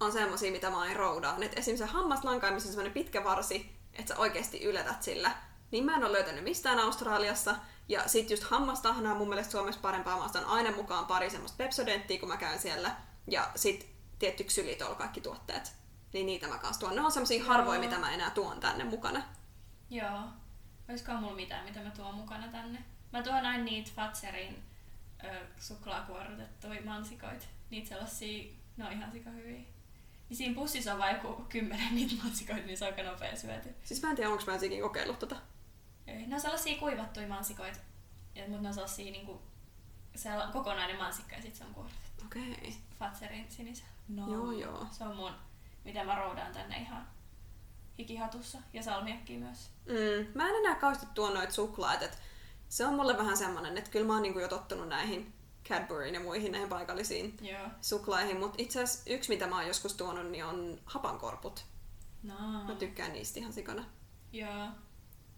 on 0.00 0.12
semmosia, 0.12 0.52
mitä 0.52 0.70
mä 0.70 0.80
aina 0.80 0.94
roudaan. 0.94 1.42
Et 1.42 1.58
esimerkiksi 1.58 1.86
se 1.86 1.92
hammaslankaimissa 1.92 2.68
on 2.68 2.72
semmoinen 2.72 2.92
pitkä 2.92 3.24
varsi, 3.24 3.70
että 3.92 4.14
sä 4.14 4.20
oikeasti 4.20 4.64
yletät 4.64 5.02
sillä. 5.02 5.30
Niin 5.70 5.84
mä 5.84 5.96
en 5.96 6.04
ole 6.04 6.12
löytänyt 6.12 6.44
mistään 6.44 6.78
Australiassa. 6.78 7.56
Ja 7.88 8.08
sit 8.08 8.30
just 8.30 8.42
hammastahnaa 8.42 9.12
on 9.12 9.18
mun 9.18 9.28
mielestä 9.28 9.52
Suomessa 9.52 9.80
parempaa. 9.80 10.16
Mä 10.16 10.24
ostan 10.24 10.44
aina 10.44 10.70
mukaan 10.70 11.06
pari 11.06 11.30
semmoista 11.30 11.56
Pepsodenttia, 11.56 12.20
kun 12.20 12.28
mä 12.28 12.36
käyn 12.36 12.58
siellä. 12.58 12.96
Ja 13.26 13.50
sit 13.54 13.88
tietty 14.18 14.44
ksylitol 14.44 14.94
kaikki 14.94 15.20
tuotteet 15.20 15.72
niin 16.14 16.26
niitä 16.26 16.48
mä 16.48 16.58
kanssa 16.58 16.80
tuon. 16.80 16.96
Ne 16.96 17.00
on 17.00 17.12
semmosia 17.12 17.44
harvoja, 17.44 17.80
mitä 17.80 17.98
mä 17.98 18.12
enää 18.14 18.30
tuon 18.30 18.60
tänne 18.60 18.84
mukana. 18.84 19.22
Joo. 19.90 20.20
Olisikohan 20.88 21.22
mulla 21.22 21.36
mitään, 21.36 21.64
mitä 21.64 21.80
mä 21.80 21.90
tuon 21.90 22.14
mukana 22.14 22.48
tänne? 22.48 22.84
Mä 23.12 23.22
tuon 23.22 23.36
aina 23.46 23.64
niitä 23.64 23.90
Fatserin 23.96 24.62
ö, 25.24 25.46
suklaakuorrutettuja 25.58 26.82
mansikoita. 26.84 27.46
Niitä 27.70 27.88
sellaisia, 27.88 28.52
ne 28.76 28.86
on 28.86 28.92
ihan 28.92 29.12
sika 29.12 29.30
hyviä. 29.30 29.60
Niin 30.28 30.36
siinä 30.36 30.54
pussissa 30.54 30.92
on 30.92 30.98
vain 30.98 31.16
joku 31.16 31.44
kymmenen 31.48 31.94
niitä 31.94 32.14
mansikoita, 32.24 32.66
niin 32.66 32.78
se 32.78 32.84
on 32.84 32.90
aika 32.90 33.10
nopea 33.10 33.36
syöty. 33.36 33.74
Siis 33.84 34.02
mä 34.02 34.10
en 34.10 34.16
tiedä, 34.16 34.30
onko 34.30 34.44
mä 34.46 34.54
ensikin 34.54 34.82
kokeillut 34.82 35.18
tota. 35.18 35.36
Ei, 36.06 36.26
ne 36.26 36.34
on 36.34 36.40
sellaisia 36.40 36.78
kuivattuja 36.78 37.28
mansikoita, 37.28 37.78
mutta 38.48 38.62
ne 38.62 38.68
on 38.68 38.74
sellaisia 38.74 39.12
niinku, 39.12 39.42
se 40.16 40.32
on 40.32 40.52
kokonainen 40.52 40.96
mansikka 40.96 41.36
ja 41.36 41.42
sitten 41.42 41.58
se 41.58 41.64
on 41.64 41.74
kuorrutettu. 41.74 42.24
Okei. 42.26 42.52
Okay. 42.52 42.72
Fatserin 42.98 43.46
sinisellä. 43.48 43.90
No, 44.08 44.32
joo, 44.32 44.52
joo. 44.52 44.86
Se 44.90 45.04
on 45.04 45.16
mun 45.16 45.32
mitä 45.84 46.04
mä 46.04 46.14
roudaan 46.14 46.52
tänne 46.52 46.76
ihan 46.78 47.06
hikihatussa 47.98 48.58
ja 48.72 48.82
salmiakki 48.82 49.36
myös. 49.38 49.70
Mm, 49.86 50.26
mä 50.34 50.48
en 50.48 50.54
enää 50.56 50.74
kauheasti 50.74 51.06
tuo 51.14 51.30
noita 51.30 51.52
suklaat, 51.52 52.02
että 52.02 52.16
se 52.68 52.86
on 52.86 52.94
mulle 52.94 53.18
vähän 53.18 53.36
semmonen, 53.36 53.78
että 53.78 53.90
kyllä 53.90 54.06
mä 54.06 54.12
oon 54.12 54.22
niinku 54.22 54.38
jo 54.38 54.48
tottunut 54.48 54.88
näihin 54.88 55.32
Cadburyin 55.68 56.14
ja 56.14 56.20
muihin 56.20 56.52
näihin 56.52 56.68
paikallisiin 56.68 57.36
Joo. 57.40 57.66
suklaihin, 57.80 58.38
mutta 58.40 58.54
itse 58.62 58.82
asiassa 58.82 59.10
yksi 59.10 59.28
mitä 59.28 59.46
mä 59.46 59.56
oon 59.56 59.66
joskus 59.68 59.94
tuonut 59.94 60.30
niin 60.30 60.44
on 60.44 60.80
hapankorput. 60.84 61.64
No. 62.22 62.34
Mä 62.64 62.74
tykkään 62.74 63.12
niistä 63.12 63.40
ihan 63.40 63.52
sikana. 63.52 63.84
Joo. 64.32 64.68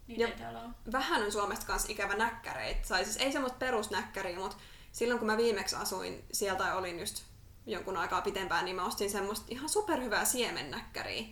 Niitä 0.07 0.21
Ja- 0.23 0.27
ei 0.49 0.55
ole. 0.55 0.69
Vähän 0.91 1.23
on 1.23 1.31
Suomesta 1.31 1.65
kanssa 1.65 1.91
ikävä 1.91 2.15
näkkäreitä. 2.15 2.87
Tai 2.87 3.03
siis 3.05 3.17
ei 3.17 3.31
semmoista 3.31 3.57
perusnäkkäriä, 3.57 4.39
mutta 4.39 4.57
silloin 4.91 5.19
kun 5.19 5.25
mä 5.27 5.37
viimeksi 5.37 5.75
asuin 5.75 6.25
sieltä 6.31 6.63
tai 6.63 6.77
olin 6.77 6.99
just 6.99 7.23
jonkun 7.67 7.97
aikaa 7.97 8.21
pitempään, 8.21 8.65
niin 8.65 8.75
mä 8.75 8.85
ostin 8.85 9.09
semmoista 9.09 9.45
ihan 9.49 9.69
superhyvää 9.69 10.25
siemennäkkäriä, 10.25 11.27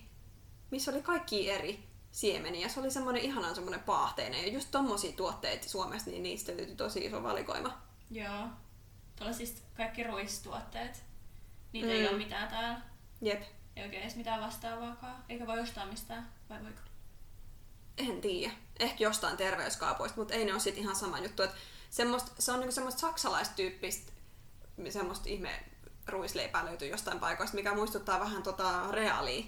missä 0.71 0.91
oli 0.91 1.01
kaikki 1.01 1.49
eri 1.51 1.89
siemeniä. 2.11 2.69
Se 2.69 2.79
oli 2.79 2.91
semmoinen 2.91 3.21
ihanan 3.21 3.55
semmoinen 3.55 3.83
paahteinen. 3.83 4.41
Ja 4.45 4.51
just 4.53 4.71
tommosia 4.71 5.11
tuotteita 5.11 5.69
Suomesta, 5.69 6.09
niin 6.09 6.23
niistä 6.23 6.51
löytyi 6.57 6.75
tosi 6.75 7.05
iso 7.05 7.23
valikoima. 7.23 7.81
Joo. 8.11 8.47
Tuolla 9.15 9.33
siis 9.33 9.63
kaikki 9.77 10.03
ruistuotteet. 10.03 11.03
Niitä 11.73 11.87
Mm. 11.87 11.93
ei 11.93 12.07
ole 12.07 12.17
mitään 12.17 12.47
täällä. 12.47 12.81
Jep, 13.21 13.41
Ei 13.75 13.83
oikein 13.83 14.01
edes 14.03 14.15
mitään 14.15 14.41
vastaavaakaan. 14.41 15.23
Eikä 15.29 15.47
voi 15.47 15.59
ostaa 15.59 15.85
mistään. 15.85 16.29
Vai 16.49 16.63
voiko? 16.63 16.79
en 17.97 18.21
tiedä. 18.21 18.53
Ehkä 18.79 19.03
jostain 19.03 19.37
terveyskaupoista, 19.37 20.17
mutta 20.17 20.33
ei 20.33 20.45
ne 20.45 20.51
ole 20.53 20.59
sit 20.59 20.77
ihan 20.77 20.95
sama 20.95 21.19
juttu. 21.19 21.43
Et 21.43 21.51
semmoista, 21.89 22.31
se 22.39 22.51
on 22.51 22.59
niinku 22.59 22.71
semmoista 22.73 22.99
saksalaistyyppistä, 23.01 24.11
semmoista 24.89 25.29
ihme 25.29 25.63
ruisleipää 26.07 26.65
löytyy 26.65 26.87
jostain 26.87 27.19
paikoista, 27.19 27.55
mikä 27.55 27.73
muistuttaa 27.73 28.19
vähän 28.19 28.43
tota 28.43 28.91
reaalia. 28.91 29.45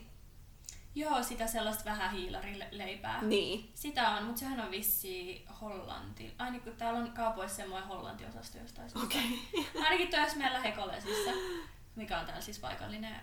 Joo, 0.95 1.23
sitä 1.23 1.47
sellaista 1.47 1.85
vähän 1.85 2.11
hiilarileipää. 2.11 3.21
Niin. 3.21 3.71
Sitä 3.75 4.09
on, 4.09 4.23
mutta 4.23 4.39
sehän 4.39 4.59
on 4.59 4.71
vissi 4.71 5.45
Hollanti. 5.61 6.35
Ainakin 6.37 6.61
kun 6.61 6.75
täällä 6.77 6.99
on 6.99 7.11
kaupoissa 7.11 7.57
semmoinen 7.57 7.87
Hollanti-osasto 7.87 8.57
jostain 8.57 8.89
syystä. 8.89 9.05
Okei. 9.05 9.39
Ainakin 9.83 10.09
tuossa 10.09 10.37
meillä 10.37 10.59
Hekolesissa, 10.59 11.31
mikä 11.95 12.19
on 12.19 12.25
täällä 12.25 12.41
siis 12.41 12.59
paikallinen 12.59 13.15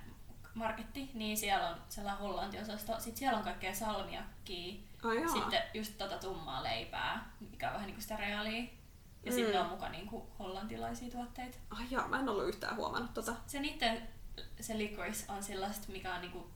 marketti, 0.55 1.11
niin 1.14 1.37
siellä 1.37 1.69
on 1.69 1.76
sellainen 1.88 2.21
Hollanti-osasto. 2.23 2.93
Sitten 2.93 3.17
siellä 3.17 3.38
on 3.38 3.45
kaikkea 3.45 3.75
salmiakkia, 3.75 4.75
Ai 5.03 5.21
jaa. 5.21 5.29
sitten 5.29 5.62
just 5.75 5.99
tota 5.99 6.19
tummaa 6.19 6.62
leipää, 6.62 7.31
mikä 7.41 7.69
on 7.69 7.75
vähän 7.75 7.87
niinku 7.87 8.03
sitä 8.03 8.17
reaalia. 8.17 8.64
Ja 9.25 9.31
Mm. 9.33 9.37
sitten 9.37 9.61
on 9.61 9.66
mukaan 9.71 9.93
niinku 9.93 10.26
hollantilaisia 10.38 11.11
tuotteita. 11.11 11.59
Ai 11.71 11.85
jaa, 11.90 12.09
mä 12.09 12.19
en 12.21 12.28
ollut 12.28 12.49
yhtään 12.49 12.76
huomannut 12.76 13.14
tota. 13.14 13.35
Se 13.47 13.61
niiden, 13.61 14.09
se 14.61 14.78
licorice 14.78 15.33
on 15.33 15.43
sellaista, 15.43 15.93
mikä 15.93 16.14
on 16.14 16.21
niinku, 16.21 16.47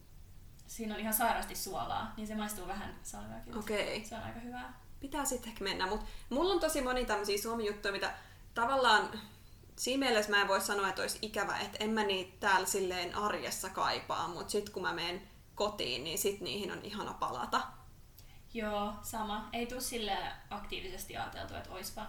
siinä 0.67 0.93
on 0.93 0.99
ihan 0.99 1.13
sairaasti 1.13 1.55
suolaa, 1.55 2.13
niin 2.17 2.27
se 2.27 2.35
maistuu 2.35 2.67
vähän 2.67 2.99
salmiakilta. 3.03 3.59
Okei. 3.59 4.05
Se 4.05 4.15
on 4.15 4.23
aika 4.23 4.39
hyvää. 4.39 4.79
Pitää 4.99 5.25
sitten 5.25 5.49
ehkä 5.49 5.63
mennä, 5.63 5.87
mutta 5.87 6.05
mulla 6.29 6.53
on 6.53 6.59
tosi 6.59 6.81
moni 6.81 7.05
tämmöisiä 7.05 7.37
suomi-juttuja, 7.41 7.91
mitä 7.91 8.13
tavallaan 8.53 9.09
siinä 9.75 10.05
mielessä 10.05 10.31
mä 10.31 10.41
en 10.41 10.47
voi 10.47 10.61
sanoa, 10.61 10.89
että 10.89 11.01
olisi 11.01 11.19
ikävä, 11.21 11.57
että 11.57 11.77
en 11.83 11.89
mä 11.89 12.03
niitä 12.03 12.37
täällä 12.39 12.67
silleen 12.67 13.15
arjessa 13.15 13.69
kaipaa, 13.69 14.27
mutta 14.27 14.49
sitten 14.51 14.73
kun 14.73 14.83
mä 14.83 14.93
menen 14.93 15.21
kotiin, 15.55 16.03
niin 16.03 16.17
sit 16.17 16.41
niihin 16.41 16.71
on 16.71 16.79
ihana 16.83 17.13
palata. 17.13 17.61
Joo, 18.53 18.93
sama. 19.01 19.49
Ei 19.53 19.65
tule 19.65 19.81
sille 19.81 20.17
aktiivisesti 20.49 21.17
ajateltu, 21.17 21.55
että 21.55 21.71
oispa 21.71 22.05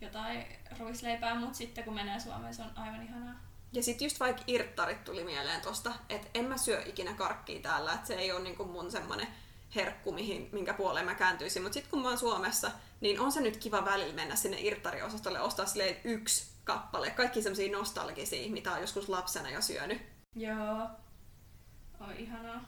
jotain 0.00 0.46
ruisleipää, 0.78 1.34
mutta 1.34 1.54
sitten 1.58 1.84
kun 1.84 1.94
menee 1.94 2.20
Suomeen, 2.20 2.54
se 2.54 2.62
on 2.62 2.70
aivan 2.76 3.02
ihanaa. 3.02 3.34
Ja 3.72 3.82
sitten 3.82 4.06
just 4.06 4.20
vaikka 4.20 4.42
irttarit 4.46 5.04
tuli 5.04 5.24
mieleen 5.24 5.60
tosta, 5.60 5.92
että 6.08 6.28
en 6.34 6.44
mä 6.44 6.56
syö 6.56 6.82
ikinä 6.86 7.14
karkkia 7.14 7.60
täällä, 7.60 7.92
että 7.92 8.06
se 8.06 8.14
ei 8.14 8.32
ole 8.32 8.40
niinku 8.42 8.64
mun 8.64 8.90
semmonen 8.90 9.26
herkku, 9.74 10.12
mihin, 10.12 10.48
minkä 10.52 10.74
puoleen 10.74 11.06
mä 11.06 11.14
kääntyisin. 11.14 11.62
Mutta 11.62 11.74
sitten 11.74 11.90
kun 11.90 12.02
mä 12.02 12.08
oon 12.08 12.18
Suomessa, 12.18 12.70
niin 13.00 13.20
on 13.20 13.32
se 13.32 13.40
nyt 13.40 13.56
kiva 13.56 13.84
välillä 13.84 14.14
mennä 14.14 14.36
sinne 14.36 14.60
irttariosastolle 14.60 15.40
ostaa 15.40 15.66
silleen 15.66 15.96
yksi 16.04 16.52
kappale. 16.64 17.10
Kaikki 17.10 17.42
semmosia 17.42 17.72
nostalgisia, 17.72 18.50
mitä 18.50 18.72
on 18.72 18.80
joskus 18.80 19.08
lapsena 19.08 19.50
jo 19.50 19.62
syönyt. 19.62 20.02
Joo. 20.36 20.88
Oi 22.00 22.14
ihanaa. 22.18 22.64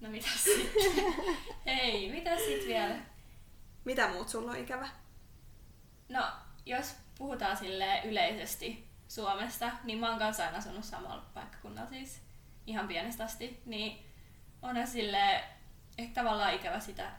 No 0.00 0.10
mitä 0.10 0.28
sitten? 0.44 0.82
Hei, 1.66 2.12
mitä 2.12 2.36
sitten 2.36 2.68
vielä? 2.68 3.09
Mitä 3.84 4.08
muut 4.08 4.28
sulla 4.28 4.50
on 4.50 4.58
ikävä? 4.58 4.88
No, 6.08 6.24
jos 6.66 6.96
puhutaan 7.18 7.56
sille 7.56 8.02
yleisesti 8.04 8.88
Suomesta, 9.08 9.70
niin 9.84 9.98
mä 9.98 10.10
oon 10.10 10.18
kanssa 10.18 10.44
aina 10.44 10.58
asunut 10.58 10.84
samalla 10.84 11.24
paikkakunnalla 11.34 11.90
siis 11.90 12.20
ihan 12.66 12.88
pienestä 12.88 13.24
asti, 13.24 13.62
niin 13.66 14.06
on 14.62 14.86
sille 14.86 15.44
ehkä 15.98 16.14
tavallaan 16.14 16.54
ikävä 16.54 16.80
sitä 16.80 17.10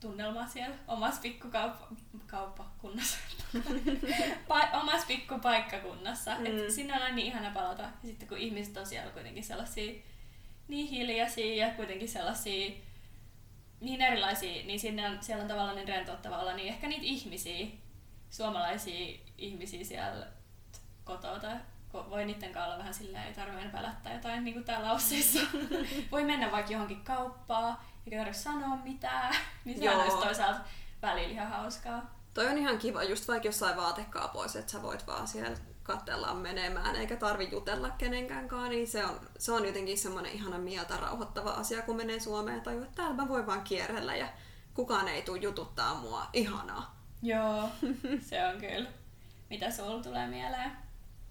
tunnelmaa 0.00 0.46
siellä 0.46 0.76
omassa 0.88 1.20
pikkukauppakunnassa. 1.20 3.18
pa- 4.50 4.76
omassa 4.76 5.06
pikkupaikkakunnassa. 5.06 6.34
Mm. 6.38 6.46
Et 6.46 6.70
sinne 6.70 6.94
on 6.94 7.02
aina 7.02 7.14
niin 7.14 7.26
ihana 7.26 7.50
palata. 7.50 7.82
Ja 7.82 7.90
sitten 8.02 8.28
kun 8.28 8.38
ihmiset 8.38 8.76
on 8.76 8.86
siellä 8.86 9.12
kuitenkin 9.12 9.44
sellaisia 9.44 10.02
niin 10.68 10.88
hiljaisia 10.88 11.66
ja 11.66 11.74
kuitenkin 11.74 12.08
sellaisia 12.08 12.70
niin 13.80 14.02
erilaisia, 14.02 14.66
niin 14.66 14.80
sinne 14.80 15.08
on, 15.08 15.18
siellä 15.20 15.42
on 15.42 15.48
tavallaan 15.48 15.76
niin 15.76 15.88
rentouttava 15.88 16.38
olla, 16.38 16.52
niin 16.52 16.68
ehkä 16.68 16.88
niitä 16.88 17.04
ihmisiä, 17.04 17.66
suomalaisia 18.30 19.18
ihmisiä 19.38 19.84
siellä 19.84 20.26
kotoa, 21.04 21.38
ko- 21.94 22.10
voi 22.10 22.24
niiden 22.24 22.52
kanssa 22.52 22.66
olla 22.66 22.78
vähän 22.78 22.94
silleen, 22.94 23.26
ei 23.26 23.34
tarvitse 23.34 23.68
pelättää 23.68 24.14
jotain, 24.14 24.44
niin 24.44 24.54
kuin 24.54 24.64
täällä 24.64 24.90
Ausseissa. 24.90 25.40
voi 26.12 26.24
mennä 26.24 26.52
vaikka 26.52 26.72
johonkin 26.72 27.04
kauppaan, 27.04 27.78
eikä 28.06 28.18
tarvitse 28.18 28.42
sanoa 28.42 28.76
mitään, 28.76 29.34
niin 29.64 29.78
se 29.78 29.90
on 29.90 30.04
just 30.04 30.20
toisaalta 30.20 30.60
välillä 31.02 31.32
ihan 31.32 31.48
hauskaa. 31.48 32.18
Toi 32.34 32.46
on 32.46 32.58
ihan 32.58 32.78
kiva, 32.78 33.02
just 33.02 33.28
vaikka 33.28 33.48
jossain 33.48 33.76
vaatekaapoissa, 33.76 34.58
että 34.58 34.72
sä 34.72 34.82
voit 34.82 35.06
vaan 35.06 35.28
siellä 35.28 35.56
katsella 35.88 36.34
menemään, 36.34 36.96
eikä 36.96 37.16
tarvi 37.16 37.48
jutella 37.52 37.90
kenenkään 37.90 38.48
kanssa, 38.48 38.68
niin 38.68 38.86
se 38.86 39.04
on, 39.04 39.20
se 39.38 39.52
on 39.52 39.66
jotenkin 39.66 39.98
semmoinen 39.98 40.32
ihana 40.32 40.58
mieltä 40.58 40.96
rauhoittava 40.96 41.50
asia, 41.50 41.82
kun 41.82 41.96
menee 41.96 42.20
Suomeen 42.20 42.56
ja 42.56 42.62
tajuu, 42.62 42.82
että 42.82 42.96
täällä 42.96 43.14
mä 43.14 43.28
voin 43.28 43.46
vaan 43.46 43.62
kierrellä 43.62 44.16
ja 44.16 44.28
kukaan 44.74 45.08
ei 45.08 45.22
tule 45.22 45.38
jututtaa 45.38 45.94
mua. 45.94 46.26
Ihanaa. 46.32 46.96
Joo, 47.22 47.68
se 48.28 48.46
on 48.46 48.60
kyllä. 48.60 48.88
Mitä 49.50 49.70
sulla 49.70 50.02
tulee 50.02 50.26
mieleen? 50.26 50.72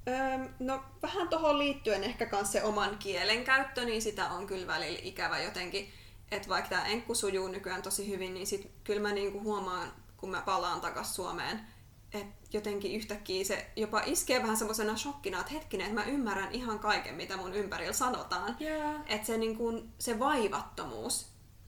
Öö, 0.08 0.50
no 0.60 0.84
vähän 1.02 1.28
tuohon 1.28 1.60
liittyen 1.60 2.04
ehkä 2.04 2.30
myös 2.32 2.52
se 2.52 2.64
oman 2.64 2.98
kielen 2.98 3.44
käyttö, 3.44 3.86
niin 3.86 4.02
sitä 4.02 4.30
on 4.30 4.48
kyllä 4.48 4.68
välillä 4.68 5.00
ikävä 5.04 5.40
jotenkin. 5.40 5.94
Että 6.32 6.50
vaikka 6.50 6.70
tämä 6.70 6.86
enkku 6.86 7.16
sujuu 7.16 7.48
nykyään 7.48 7.82
tosi 7.82 8.10
hyvin, 8.10 8.34
niin 8.34 8.48
sit 8.48 8.72
kyllä 8.84 9.02
mä 9.02 9.12
niinku 9.12 9.42
huomaan, 9.42 9.92
kun 10.18 10.30
mä 10.30 10.42
palaan 10.42 10.82
takaisin 10.82 11.14
Suomeen, 11.14 11.68
että 12.14 12.48
jotenkin 12.54 12.96
yhtäkkiä 12.96 13.44
se 13.44 13.72
jopa 13.76 14.02
iskee 14.06 14.42
vähän 14.42 14.58
semmoisena 14.58 14.98
shokkina, 14.98 15.40
että 15.40 15.54
hetkinen, 15.54 15.88
että 15.88 16.02
mä 16.02 16.08
ymmärrän 16.08 16.52
ihan 16.52 16.80
kaiken, 16.80 17.16
mitä 17.16 17.38
mun 17.38 17.54
ympärillä 17.54 17.94
sanotaan. 17.94 18.56
Joo. 18.60 18.94
Että 19.06 19.28
se, 19.28 19.38
niinku, 19.38 19.84
se 20.00 20.20
vaivattomuus, 20.20 21.28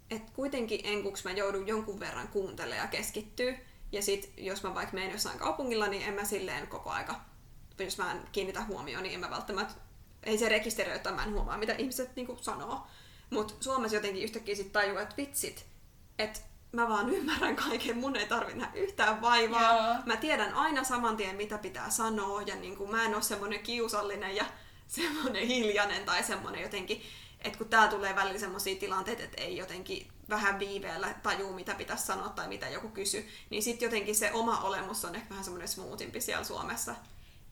että 0.10 0.32
kuitenkin 0.36 0.82
enkuksi 0.84 1.24
mä 1.24 1.32
joudun 1.32 1.68
jonkun 1.68 2.00
verran 2.00 2.28
kuuntelemaan 2.28 2.86
ja 2.86 2.88
keskittyä. 2.88 3.54
Ja 3.92 4.02
sit 4.02 4.34
jos 4.38 4.64
mä 4.64 4.76
vaikka 4.76 4.94
menen 4.94 5.12
jossain 5.12 5.40
kaupungilla, 5.40 5.88
niin 5.88 6.04
en 6.04 6.14
mä 6.14 6.24
silleen 6.26 6.68
koko 6.68 6.90
aika, 6.90 7.16
jos 7.80 7.98
mä 7.98 8.12
en 8.12 8.22
kiinnitä 8.32 8.64
huomioon, 8.64 9.04
niin 9.04 9.14
en 9.16 9.20
mä 9.20 9.30
välttämättä, 9.30 9.74
ei 10.24 10.38
se 10.38 10.50
rekisteröi, 10.50 10.96
että 10.96 11.12
mä 11.12 11.24
en 11.24 11.34
huomaa, 11.34 11.58
mitä 11.58 11.74
ihmiset 11.74 12.16
niinku 12.16 12.38
sanoo. 12.42 12.88
Mutta 13.30 13.54
Suomessa 13.60 13.98
jotenkin 13.98 14.24
yhtäkkiä 14.24 14.56
sit 14.56 14.72
tajuu, 14.72 14.98
että 14.98 15.18
vitsit, 15.18 15.66
että 16.20 16.40
mä 16.72 16.90
vaan 16.90 17.10
ymmärrän 17.10 17.56
kaiken, 17.56 17.98
mun 17.98 18.16
ei 18.16 18.28
tarvitse 18.28 18.60
nähdä 18.60 18.80
yhtään 18.80 19.22
vaivaa. 19.22 19.74
Joo. 19.74 19.96
Mä 20.06 20.18
tiedän 20.18 20.54
aina 20.54 20.84
saman 20.84 21.18
tien, 21.18 21.36
mitä 21.36 21.58
pitää 21.58 21.90
sanoa, 21.90 22.42
ja 22.42 22.56
niinku, 22.56 22.88
mä 22.88 23.04
en 23.04 23.14
ole 23.14 23.22
semmonen 23.22 23.60
kiusallinen 23.60 24.36
ja 24.36 24.46
semmonen 24.88 25.48
hiljainen 25.48 26.06
tai 26.06 26.24
semmonen 26.24 26.62
jotenkin, 26.62 27.02
että 27.42 27.58
kun 27.58 27.70
tää 27.70 27.88
tulee 27.88 28.16
välillä 28.16 28.40
semmoisia 28.40 28.80
tilanteita, 28.80 29.24
että 29.24 29.42
ei 29.42 29.58
jotenkin 29.58 30.08
vähän 30.30 30.60
viiveellä 30.60 31.14
tajuu, 31.24 31.54
mitä 31.54 31.76
pitäisi 31.76 32.06
sanoa 32.06 32.30
tai 32.30 32.48
mitä 32.48 32.70
joku 32.70 32.90
kysyy, 32.90 33.30
niin 33.50 33.64
sitten 33.64 33.88
jotenkin 33.88 34.16
se 34.16 34.32
oma 34.34 34.60
olemus 34.60 35.06
on 35.06 35.16
ehkä 35.16 35.30
vähän 35.30 35.44
semmoinen 35.44 35.68
smoothimpi 35.68 36.22
siellä 36.22 36.44
Suomessa. 36.44 36.96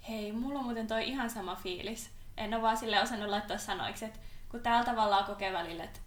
Hei, 0.10 0.32
mulla 0.32 0.60
on 0.60 0.66
muuten 0.66 0.88
toi 0.88 1.08
ihan 1.08 1.30
sama 1.30 1.56
fiilis. 1.56 2.10
En 2.38 2.54
ole 2.54 2.62
vaan 2.62 2.78
sille 2.78 3.02
osannut 3.02 3.30
laittaa 3.30 3.58
sanoiksi, 3.58 4.06
että 4.06 4.20
kun 4.50 4.60
täällä 4.60 4.86
tavallaan 4.86 5.26
kokee 5.26 5.54
välillä, 5.54 5.84
että 5.84 6.00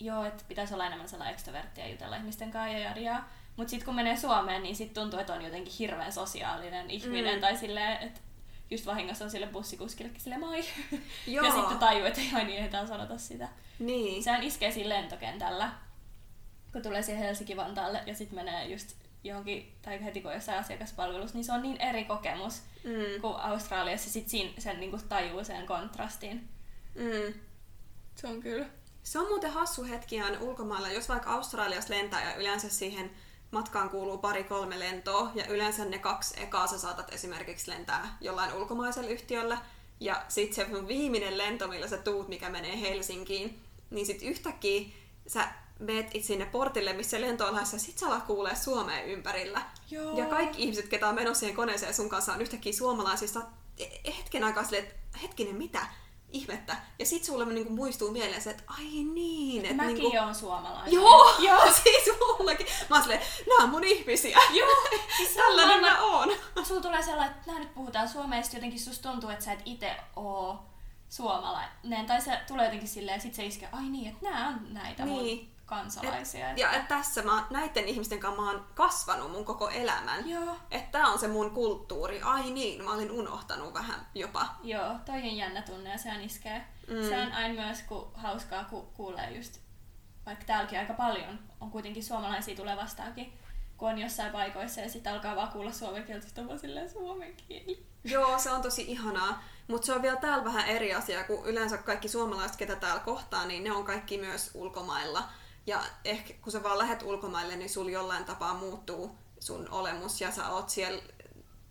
joo, 0.00 0.24
että 0.24 0.44
pitäisi 0.48 0.74
olla 0.74 0.86
enemmän 0.86 1.08
sellainen 1.08 1.34
ekstrovertti 1.34 1.80
ja 1.80 1.88
jutella 1.88 2.16
ihmisten 2.16 2.50
kanssa 2.50 2.78
ja 2.78 2.88
jadiaa. 2.88 3.28
Mutta 3.56 3.70
sitten 3.70 3.84
kun 3.84 3.94
menee 3.94 4.16
Suomeen, 4.16 4.62
niin 4.62 4.76
sitten 4.76 5.02
tuntuu, 5.02 5.18
että 5.20 5.34
on 5.34 5.42
jotenkin 5.42 5.72
hirveän 5.78 6.12
sosiaalinen 6.12 6.90
ihminen. 6.90 7.34
Mm. 7.34 7.40
Tai 7.40 7.56
silleen, 7.56 8.02
että 8.02 8.20
just 8.70 8.86
vahingossa 8.86 9.24
on 9.24 9.30
sille 9.30 9.46
bussikuskillekin 9.46 10.20
sille 10.20 10.38
moi. 10.38 10.64
Joo. 11.26 11.46
ja 11.46 11.52
sitten 11.52 11.78
tajuu, 11.78 12.06
että 12.06 12.20
ei 12.20 12.30
aina 12.34 12.46
niin 12.46 12.58
ehditään 12.58 12.88
sanota 12.88 13.18
sitä. 13.18 13.48
Niin. 13.78 14.22
Sehän 14.22 14.42
iskee 14.42 14.70
siinä 14.70 14.88
lentokentällä, 14.88 15.72
kun 16.72 16.82
tulee 16.82 17.02
siihen 17.02 17.22
Helsinki-Vantaalle 17.24 18.02
ja 18.06 18.14
sitten 18.14 18.34
menee 18.36 18.66
just 18.66 18.96
johonkin, 19.24 19.76
tai 19.82 20.04
heti 20.04 20.20
kun 20.20 20.30
on 20.30 20.34
jossain 20.34 20.58
asiakaspalvelussa, 20.58 21.36
niin 21.36 21.44
se 21.44 21.52
on 21.52 21.62
niin 21.62 21.80
eri 21.80 22.04
kokemus 22.04 22.62
Mm. 22.84 23.20
kuin 23.20 23.36
Australiassa. 23.36 24.10
Sitten 24.10 24.30
siinä 24.30 24.50
sen 24.58 24.80
niin 24.80 25.08
tajuu 25.08 25.44
sen 25.44 25.66
kontrastin. 25.66 26.48
Mm. 26.94 27.34
Se 28.14 28.26
on 28.28 28.40
kyllä. 28.40 28.66
Se 29.04 29.18
on 29.18 29.28
muuten 29.28 29.52
hassu 29.52 29.84
hetki 29.84 30.20
aina 30.20 30.40
ulkomailla, 30.40 30.88
jos 30.88 31.08
vaikka 31.08 31.30
Australiasta 31.30 31.94
lentää 31.94 32.30
ja 32.30 32.36
yleensä 32.36 32.68
siihen 32.68 33.10
matkaan 33.50 33.90
kuuluu 33.90 34.18
pari-kolme 34.18 34.78
lentoa 34.78 35.30
ja 35.34 35.46
yleensä 35.46 35.84
ne 35.84 35.98
kaksi 35.98 36.40
ekaa 36.40 36.66
sä 36.66 36.78
saatat 36.78 37.12
esimerkiksi 37.12 37.70
lentää 37.70 38.16
jollain 38.20 38.54
ulkomaisella 38.54 39.10
yhtiöllä 39.10 39.58
ja 40.00 40.22
sitten 40.28 40.66
se 40.66 40.72
sun 40.72 40.88
viimeinen 40.88 41.38
lento, 41.38 41.68
millä 41.68 41.88
sä 41.88 41.98
tuut, 41.98 42.28
mikä 42.28 42.50
menee 42.50 42.80
Helsinkiin, 42.80 43.62
niin 43.90 44.06
sitten 44.06 44.28
yhtäkkiä 44.28 44.88
sä 45.26 45.48
meet 45.78 46.06
sinne 46.20 46.46
portille, 46.46 46.92
missä 46.92 47.20
lento 47.20 47.46
on 47.46 47.54
lähdössä, 47.54 47.78
sit 47.78 47.98
sä 47.98 48.06
alat 48.06 48.26
kuulee 48.26 48.56
Suomeen 48.56 49.06
ympärillä. 49.06 49.62
Joo. 49.90 50.18
Ja 50.18 50.26
kaikki 50.26 50.62
ihmiset, 50.62 50.88
ketä 50.88 51.08
on 51.08 51.14
menossa 51.14 51.40
siihen 51.40 51.56
koneeseen 51.56 51.94
sun 51.94 52.08
kanssa, 52.08 52.32
on 52.32 52.40
yhtäkkiä 52.40 52.72
suomalaisista 52.72 53.42
e- 53.78 54.12
hetken 54.18 54.44
aikaa 54.44 54.64
silleen, 54.64 54.84
että 54.84 55.18
hetkinen, 55.22 55.56
mitä? 55.56 55.86
Ihmettä. 56.34 56.76
Ja 56.98 57.06
sit 57.06 57.24
sulle 57.24 57.44
niinku 57.46 57.72
muistuu 57.72 58.10
mieleen 58.10 58.42
se, 58.42 58.50
että 58.50 58.62
ai 58.66 58.84
niin. 59.14 59.64
Että 59.64 59.74
Mäkin 59.82 59.94
niinku... 59.94 60.16
oon 60.18 60.34
suomalainen. 60.34 60.92
Joo, 60.92 61.34
Joo. 61.48 61.72
siis 61.82 62.16
mullakin. 62.38 62.66
Mä 62.90 62.96
oon 62.96 63.02
silleen, 63.02 63.20
nää 63.46 63.58
on 63.64 63.68
mun 63.70 63.84
ihmisiä. 63.84 64.38
Joo. 64.52 64.76
Siis 65.16 65.28
Tällainen 65.28 65.80
mä- 65.80 65.90
mä 65.90 66.02
oon. 66.02 66.28
Sulla 66.64 66.80
tulee 66.80 67.02
sellainen, 67.02 67.34
että 67.36 67.50
nää 67.50 67.60
nyt 67.60 67.74
puhutaan 67.74 68.08
suomea, 68.08 68.38
ja 68.38 68.42
sit 68.42 68.54
jotenkin 68.54 68.80
susta 68.80 69.10
tuntuu, 69.10 69.30
että 69.30 69.44
sä 69.44 69.52
et 69.52 69.62
itse 69.64 69.96
oo 70.16 70.58
suomalainen. 71.08 72.06
Tai 72.06 72.20
se 72.20 72.40
tulee 72.46 72.64
jotenkin 72.64 72.88
silleen, 72.88 73.16
ja 73.16 73.22
sit 73.22 73.34
se 73.34 73.44
iskee, 73.46 73.68
ai 73.72 73.82
niin, 73.82 74.08
että 74.12 74.30
nää 74.30 74.48
on 74.48 74.74
näitä 74.74 75.04
Niin. 75.04 75.38
mun 75.38 75.53
kansalaisia. 75.66 76.50
Et, 76.50 76.58
ja 76.58 76.72
et 76.72 76.88
tässä 76.88 77.22
mä, 77.22 77.46
näiden 77.50 77.88
ihmisten 77.88 78.20
kanssa 78.20 78.42
mä 78.42 78.50
oon 78.50 78.66
kasvanut 78.74 79.30
mun 79.30 79.44
koko 79.44 79.68
elämän. 79.68 80.28
Joo. 80.28 80.56
Että 80.70 80.98
tää 80.98 81.06
on 81.06 81.18
se 81.18 81.28
mun 81.28 81.50
kulttuuri. 81.50 82.22
Ai 82.22 82.50
niin, 82.50 82.84
mä 82.84 82.92
olin 82.92 83.10
unohtanut 83.10 83.74
vähän 83.74 84.06
jopa. 84.14 84.46
Joo, 84.62 84.94
toi 85.06 85.16
on 85.16 85.36
jännä 85.36 85.62
tunne 85.62 85.90
ja 85.90 85.98
sehän 85.98 86.22
iskee. 86.22 86.64
Mm. 86.88 87.08
Se 87.08 87.22
on 87.22 87.32
aina 87.32 87.62
myös 87.62 87.82
ku, 87.82 88.10
hauskaa, 88.14 88.64
kun 88.64 88.86
kuulee 88.86 89.30
just, 89.30 89.60
vaikka 90.26 90.44
täälläkin 90.44 90.78
aika 90.78 90.94
paljon 90.94 91.38
on 91.60 91.70
kuitenkin 91.70 92.04
suomalaisia 92.04 92.56
tulee 92.56 92.76
vastaakin, 92.76 93.38
kun 93.76 93.88
on 93.88 93.98
jossain 93.98 94.32
paikoissa 94.32 94.80
ja 94.80 94.88
sitten 94.88 95.12
alkaa 95.12 95.36
vaan 95.36 95.48
kuulla 95.48 95.72
suomen 95.72 96.04
kieltä, 96.04 96.26
sitten 96.26 96.42
on 96.42 96.48
vaan 96.48 96.60
silleen 96.60 96.90
suomen 96.90 97.36
kieli. 97.48 97.86
Joo, 98.04 98.38
se 98.38 98.50
on 98.50 98.62
tosi 98.62 98.82
ihanaa. 98.82 99.42
Mutta 99.68 99.86
se 99.86 99.92
on 99.92 100.02
vielä 100.02 100.16
täällä 100.16 100.44
vähän 100.44 100.66
eri 100.68 100.94
asia, 100.94 101.24
kun 101.24 101.46
yleensä 101.46 101.78
kaikki 101.78 102.08
suomalaiset, 102.08 102.56
ketä 102.56 102.76
täällä 102.76 103.00
kohtaa, 103.00 103.46
niin 103.46 103.64
ne 103.64 103.72
on 103.72 103.84
kaikki 103.84 104.18
myös 104.18 104.50
ulkomailla. 104.54 105.28
Ja 105.66 105.84
ehkä 106.04 106.34
kun 106.42 106.52
sä 106.52 106.62
vaan 106.62 106.78
lähet 106.78 107.02
ulkomaille, 107.02 107.56
niin 107.56 107.70
sul 107.70 107.88
jollain 107.88 108.24
tapaa 108.24 108.54
muuttuu 108.54 109.18
sun 109.40 109.68
olemus 109.70 110.20
ja 110.20 110.30
sä 110.30 110.48
oot 110.48 110.70
siellä 110.70 111.02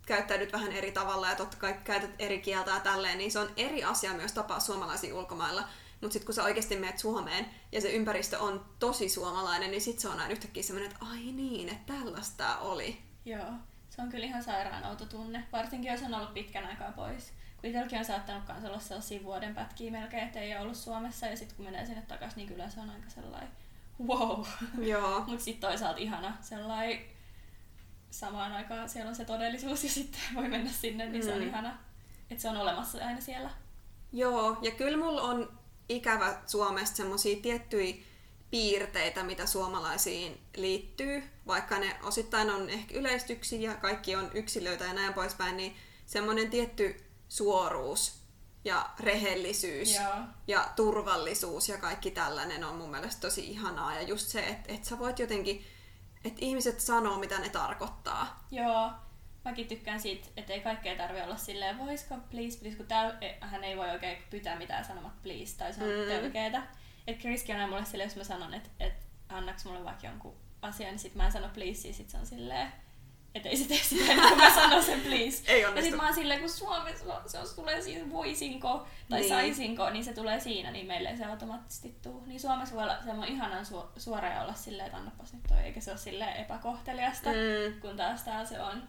käyttäydyt 0.06 0.54
vähän 0.54 0.72
eri 0.72 0.92
tavalla 0.92 1.30
ja 1.30 1.36
totta 1.36 1.58
kai 1.58 1.76
käytät 1.84 2.12
eri 2.20 2.42
kieltä 2.42 2.72
ja 2.72 2.80
tälleen, 2.80 3.18
niin 3.18 3.32
se 3.32 3.40
on 3.40 3.50
eri 3.58 3.84
asia 3.84 4.14
myös 4.14 4.32
tapaa 4.32 4.60
suomalaisia 4.60 5.16
ulkomailla. 5.16 5.68
Mutta 6.02 6.14
sitten 6.14 6.26
kun 6.26 6.36
sä 6.36 6.44
oikeasti 6.44 6.76
meet 6.76 7.00
Suomeen 7.00 7.46
ja 7.72 7.82
se 7.82 7.92
ympäristö 7.92 8.40
on 8.40 8.66
tosi 8.80 9.10
suomalainen, 9.10 9.72
niin 9.72 9.82
sitten 9.82 10.02
se 10.02 10.08
on 10.08 10.20
aina 10.20 10.32
yhtäkkiä 10.32 10.64
semmoinen, 10.64 10.92
että 10.92 11.06
ai 11.06 11.20
niin, 11.20 11.70
että 11.70 11.94
tällaista 11.94 12.58
oli. 12.58 13.02
Joo, 13.26 13.52
se 13.90 14.02
on 14.02 14.10
kyllä 14.10 14.26
ihan 14.26 14.44
sairaan 14.44 14.86
outo 14.86 15.06
tunne, 15.06 15.48
varsinkin 15.52 15.92
jos 15.92 16.02
on 16.02 16.14
ollut 16.14 16.34
pitkän 16.34 16.66
aikaa 16.66 16.92
pois. 16.92 17.34
Kun 17.58 17.66
itselläkin 17.70 18.00
on 18.00 18.06
saattanut 18.06 18.44
kans 18.44 18.66
olla 18.66 18.80
sellaisia 18.80 19.24
vuoden 19.24 19.56
pätkiä 19.56 19.92
melkein, 19.92 20.24
että 20.24 20.40
ei 20.40 20.54
ole 20.54 20.62
ollut 20.62 20.78
Suomessa 20.78 21.26
ja 21.26 21.38
sitten 21.38 21.56
kun 21.56 21.66
menee 21.66 21.86
sinne 21.86 22.02
takaisin, 22.02 22.38
niin 22.38 22.48
kyllä 22.48 22.70
se 22.70 22.80
on 22.80 22.90
aika 22.90 23.10
sellainen 23.10 23.50
wow. 24.08 24.46
Joo. 24.82 25.20
Mutta 25.28 25.44
sitten 25.44 25.70
toisaalta 25.70 26.00
ihana 26.00 26.38
sellainen 26.42 27.00
samaan 28.12 28.52
aikaan 28.54 28.90
siellä 28.90 29.10
on 29.10 29.16
se 29.16 29.26
todellisuus 29.26 29.84
ja 29.84 29.90
sitten 29.90 30.22
voi 30.36 30.48
mennä 30.48 30.72
sinne, 30.72 31.06
niin 31.10 31.22
mm. 31.22 31.26
se 31.26 31.34
on 31.34 31.42
Mm. 31.42 31.48
ihana, 31.48 31.78
että 32.30 32.42
se 32.42 32.50
on 32.50 32.58
olemassa 32.58 33.06
aina 33.06 33.22
siellä. 33.22 33.50
Joo, 34.12 34.58
ja 34.62 34.72
kyllä 34.72 34.98
mulla 34.98 35.22
on 35.22 35.60
ikävä 35.90 36.42
Suomesta 36.48 36.96
semmoisia 36.96 37.42
tiettyjä 37.42 37.96
piirteitä, 38.52 39.24
mitä 39.24 39.46
suomalaisiin 39.46 40.42
liittyy, 40.56 41.24
vaikka 41.48 41.80
ne 41.80 42.00
osittain 42.04 42.50
on 42.50 42.70
ehkä 42.70 42.96
yleistyksiä 42.96 43.72
ja 43.72 43.78
kaikki 43.78 44.16
on 44.16 44.32
yksilöitä 44.34 44.86
ja 44.86 44.94
näin 44.94 45.14
poispäin, 45.14 45.58
niin 45.58 45.76
semmoinen 46.06 46.50
tietty 46.50 47.04
suoruus 47.30 48.23
ja 48.66 48.90
rehellisyys 49.00 49.96
Joo. 49.96 50.14
ja 50.48 50.70
turvallisuus 50.76 51.70
ja 51.70 51.78
kaikki 51.78 52.12
tällainen 52.12 52.64
on 52.64 52.76
mun 52.76 52.90
mielestä 52.92 53.22
tosi 53.22 53.48
ihanaa. 53.50 53.96
Ja 53.96 54.02
just 54.02 54.28
se, 54.28 54.40
että, 54.48 54.74
että 54.74 54.88
sä 54.88 55.00
voit 55.00 55.20
jotenkin, 55.20 55.66
että 56.26 56.40
ihmiset 56.46 56.80
sanoo, 56.80 57.18
mitä 57.20 57.40
ne 57.40 57.50
tarkoittaa. 57.50 58.48
Joo, 58.52 58.92
mäkin 59.46 59.68
tykkään 59.68 60.00
siitä, 60.00 60.28
että 60.38 60.54
ei 60.54 60.62
kaikkea 60.62 60.98
tarvi 60.98 61.22
olla 61.22 61.38
silleen, 61.38 61.78
voisiko 61.80 62.16
please, 62.30 62.60
please, 62.60 62.78
kun 62.78 62.88
täällä 62.88 63.18
e- 63.22 63.38
hän 63.42 63.64
ei 63.64 63.78
voi 63.78 63.90
oikein 63.90 64.18
pyytää 64.30 64.58
mitään 64.58 64.86
sanomat 64.86 65.22
please, 65.22 65.58
tai 65.58 65.74
se 65.74 65.84
on 65.84 65.90
Mm. 65.90 66.08
tölkeetä. 66.22 66.64
Että 67.08 67.22
Kriski 67.22 67.52
on 67.52 67.60
aina 67.60 67.70
mulle 67.72 67.86
silleen, 67.86 68.08
jos 68.08 68.16
mä 68.16 68.24
sanon, 68.24 68.54
että, 68.54 68.70
että 68.80 69.06
annaks 69.30 69.66
mulle 69.66 69.84
vaikka 69.84 70.08
jonkun 70.08 70.36
asian, 70.62 70.90
niin 70.92 71.00
sit 71.00 71.16
mä 71.16 71.26
en 71.26 71.32
sano 71.32 71.50
please, 71.54 71.88
ja 71.88 71.94
sit 71.94 72.10
se 72.10 72.18
on 72.18 72.26
silleen, 72.26 72.74
että 73.36 73.50
ei 73.50 73.58
se 73.58 73.68
tee 73.68 73.78
sitä 73.78 74.12
ennen 74.12 74.28
kuin 74.28 74.38
mä 74.38 74.56
sanon 74.56 74.84
sen 74.84 75.02
please. 75.02 75.44
Ei 75.52 75.62
ja 75.62 75.68
onnistu. 75.70 75.90
sit 75.90 75.98
mä 75.98 76.04
oon 76.06 76.14
silleen, 76.14 76.40
kun 76.40 76.50
Suomessa 76.50 77.06
se 77.28 77.40
on, 77.40 77.46
tulee 77.56 77.82
siinä 77.82 78.10
voisinko 78.10 78.88
tai 79.10 79.20
Niin. 79.20 79.30
saisinko, 79.30 79.90
niin 79.90 80.04
se 80.04 80.14
tulee 80.14 80.40
siinä, 80.40 80.72
niin 80.72 80.88
meille 80.88 81.10
ei 81.10 81.18
se 81.18 81.26
automaattisesti 81.26 81.96
tuu. 82.02 82.24
Niin 82.26 82.40
Suomessa 82.40 82.76
voi 82.76 82.84
olla 82.84 82.98
semmoinen 83.06 83.36
ihanan 83.36 83.66
su- 83.66 84.00
suora 84.00 84.28
ja 84.30 84.42
olla 84.42 84.54
silleen, 84.54 84.86
että 84.86 84.98
annapas 84.98 85.34
nyt 85.34 85.44
toi, 85.48 85.58
eikä 85.60 85.80
se 85.82 85.92
ole 85.92 85.98
silleen 86.00 86.36
epäkohteliasta 86.38 87.30
Mm. 87.30 87.82
kun 87.82 87.98
taas 87.98 88.24
täällä 88.24 88.46
se 88.46 88.62
on. 88.62 88.84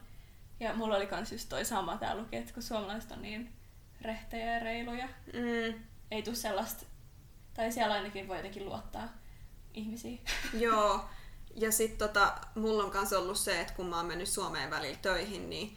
Ja 0.60 0.74
mulla 0.74 0.96
oli 0.96 1.06
kans 1.06 1.32
just 1.32 1.48
toi 1.48 1.64
sama 1.64 1.96
tää 1.96 2.14
luki, 2.16 2.36
että 2.36 2.54
kun 2.54 2.62
suomalaiset 2.62 3.12
on 3.12 3.22
niin 3.22 3.52
rehtejä 4.00 4.52
ja 4.54 4.58
reiluja, 4.58 5.08
Mm. 5.32 5.80
ei 6.10 6.22
tuu 6.22 6.34
sellaista, 6.34 6.86
tai 7.54 7.72
siellä 7.72 7.94
ainakin 7.94 8.28
voi 8.28 8.36
jotenkin 8.36 8.64
luottaa 8.66 9.08
ihmisiin. 9.74 10.20
Joo, 10.52 11.04
ja 11.56 11.72
sitten 11.72 12.08
tota, 12.08 12.32
mulla 12.54 12.84
on 12.84 12.90
kanssa 12.90 13.18
ollut 13.18 13.38
se, 13.38 13.60
että 13.60 13.74
kun 13.74 13.86
mä 13.86 13.96
oon 13.96 14.06
mennyt 14.06 14.28
Suomeen 14.28 14.70
välillä 14.70 14.98
töihin, 15.02 15.50
niin 15.50 15.76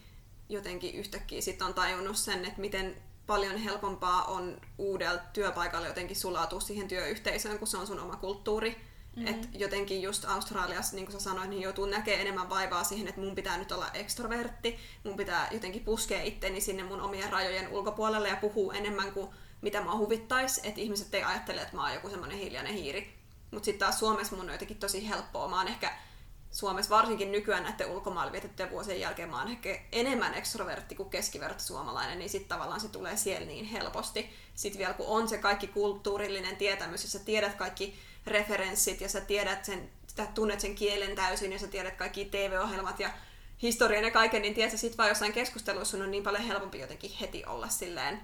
jotenkin 0.50 0.96
yhtäkkiä 0.96 1.42
sit 1.42 1.62
on 1.62 1.74
tajunnut 1.74 2.18
sen, 2.18 2.46
että 2.46 2.62
miten 2.62 2.96
paljon 3.28 3.58
helpompaa 3.58 4.24
on 4.24 4.62
uudella 4.78 5.22
työpaikalla 5.34 5.88
jotenkin 5.88 6.16
sulautua 6.16 6.60
siihen 6.60 6.88
työyhteisöön, 6.88 7.60
kun 7.60 7.68
se 7.68 7.78
on 7.78 7.88
sun 7.88 8.00
oma 8.00 8.16
kulttuuri. 8.16 8.70
Mm-hmm. 8.70 9.28
Et 9.28 9.50
jotenkin 9.54 10.02
just 10.02 10.26
Australiassa, 10.26 10.96
niin 10.96 11.06
kuin 11.06 11.13
sä 11.13 11.20
sanoit, 11.20 11.50
niin 11.50 11.62
joutuu 11.62 11.86
näkemään 11.86 12.22
enemmän 12.22 12.50
vaivaa 12.50 12.84
siihen, 12.84 13.08
että 13.08 13.22
mun 13.22 13.36
pitää 13.36 13.58
nyt 13.58 13.72
olla 13.72 13.90
ekstrovertti, 13.94 14.78
mun 15.04 15.18
pitää 15.18 15.48
jotenkin 15.52 15.84
puskea 15.84 16.24
itteni 16.24 16.62
sinne 16.62 16.84
mun 16.84 17.02
omien 17.02 17.32
rajojen 17.32 17.68
ulkopuolelle 17.68 18.30
ja 18.30 18.36
puhua 18.36 18.74
enemmän 18.74 19.12
kuin 19.12 19.30
mitä 19.62 19.82
mä 19.82 19.98
huvittais, 19.98 20.58
että 20.63 20.82
ihmiset 20.82 21.13
ei 21.13 21.24
ajattele, 21.24 21.62
että 21.62 21.76
mä 21.76 21.84
oon 21.84 21.94
joku 21.94 22.10
semmoinen 22.10 22.38
hiljainen 22.38 22.74
hiiri. 22.74 23.16
Mutta 23.51 23.65
sitten 23.65 23.79
taas 23.79 23.99
Suomessa 23.99 24.36
mun 24.36 24.45
on 24.45 24.51
jotenkin 24.51 24.77
tosi 24.77 25.10
helppoa. 25.10 25.47
Mä 25.47 25.57
oon 25.57 25.67
ehkä 25.67 25.93
Suomessa 26.51 26.95
varsinkin 26.95 27.31
nykyään 27.31 27.63
näiden 27.63 27.88
ulkomailla 27.88 28.31
vietettyjen 28.31 28.71
vuosien 28.71 28.99
jälkeen 28.99 29.29
mä 29.29 29.39
oon 29.39 29.51
ehkä 29.51 29.79
enemmän 29.91 30.33
ekstrovertti 30.33 30.95
kuin 30.95 31.10
keskiverto 31.10 31.63
suomalainen, 31.63 32.19
niin 32.19 32.29
sitten 32.29 32.49
tavallaan 32.49 32.79
se 32.79 32.88
tulee 32.88 33.17
siellä 33.17 33.47
niin 33.47 33.65
helposti. 33.65 34.29
Sitten 34.55 34.79
vielä 34.79 34.93
kun 34.93 35.07
on 35.07 35.29
se 35.29 35.38
kaikki 35.38 35.67
kulttuurillinen 35.67 36.57
tietämys 36.57 37.03
ja 37.03 37.10
sä 37.10 37.19
tiedät 37.19 37.55
kaikki 37.55 37.99
referenssit 38.27 39.01
ja 39.01 39.10
sä 39.10 39.21
tiedät 39.21 39.65
sen, 39.65 39.89
sä 40.17 40.25
tunnet 40.25 40.60
sen 40.60 40.75
kielen 40.75 41.15
täysin 41.15 41.51
ja 41.51 41.60
sä 41.60 41.67
tiedät 41.67 41.95
kaikki 41.95 42.25
TV-ohjelmat 42.25 42.99
ja 42.99 43.10
historian 43.62 44.03
ja 44.03 44.12
kaiken, 44.12 44.41
niin 44.41 44.53
tiedät 44.53 44.71
sä 44.71 44.77
sit 44.77 44.97
vaan 44.97 45.10
jossain 45.10 45.33
keskustelussa 45.33 45.97
on 45.97 46.12
niin 46.12 46.23
paljon 46.23 46.43
helpompi 46.43 46.79
jotenkin 46.79 47.12
heti 47.21 47.45
olla 47.45 47.67
silleen, 47.67 48.21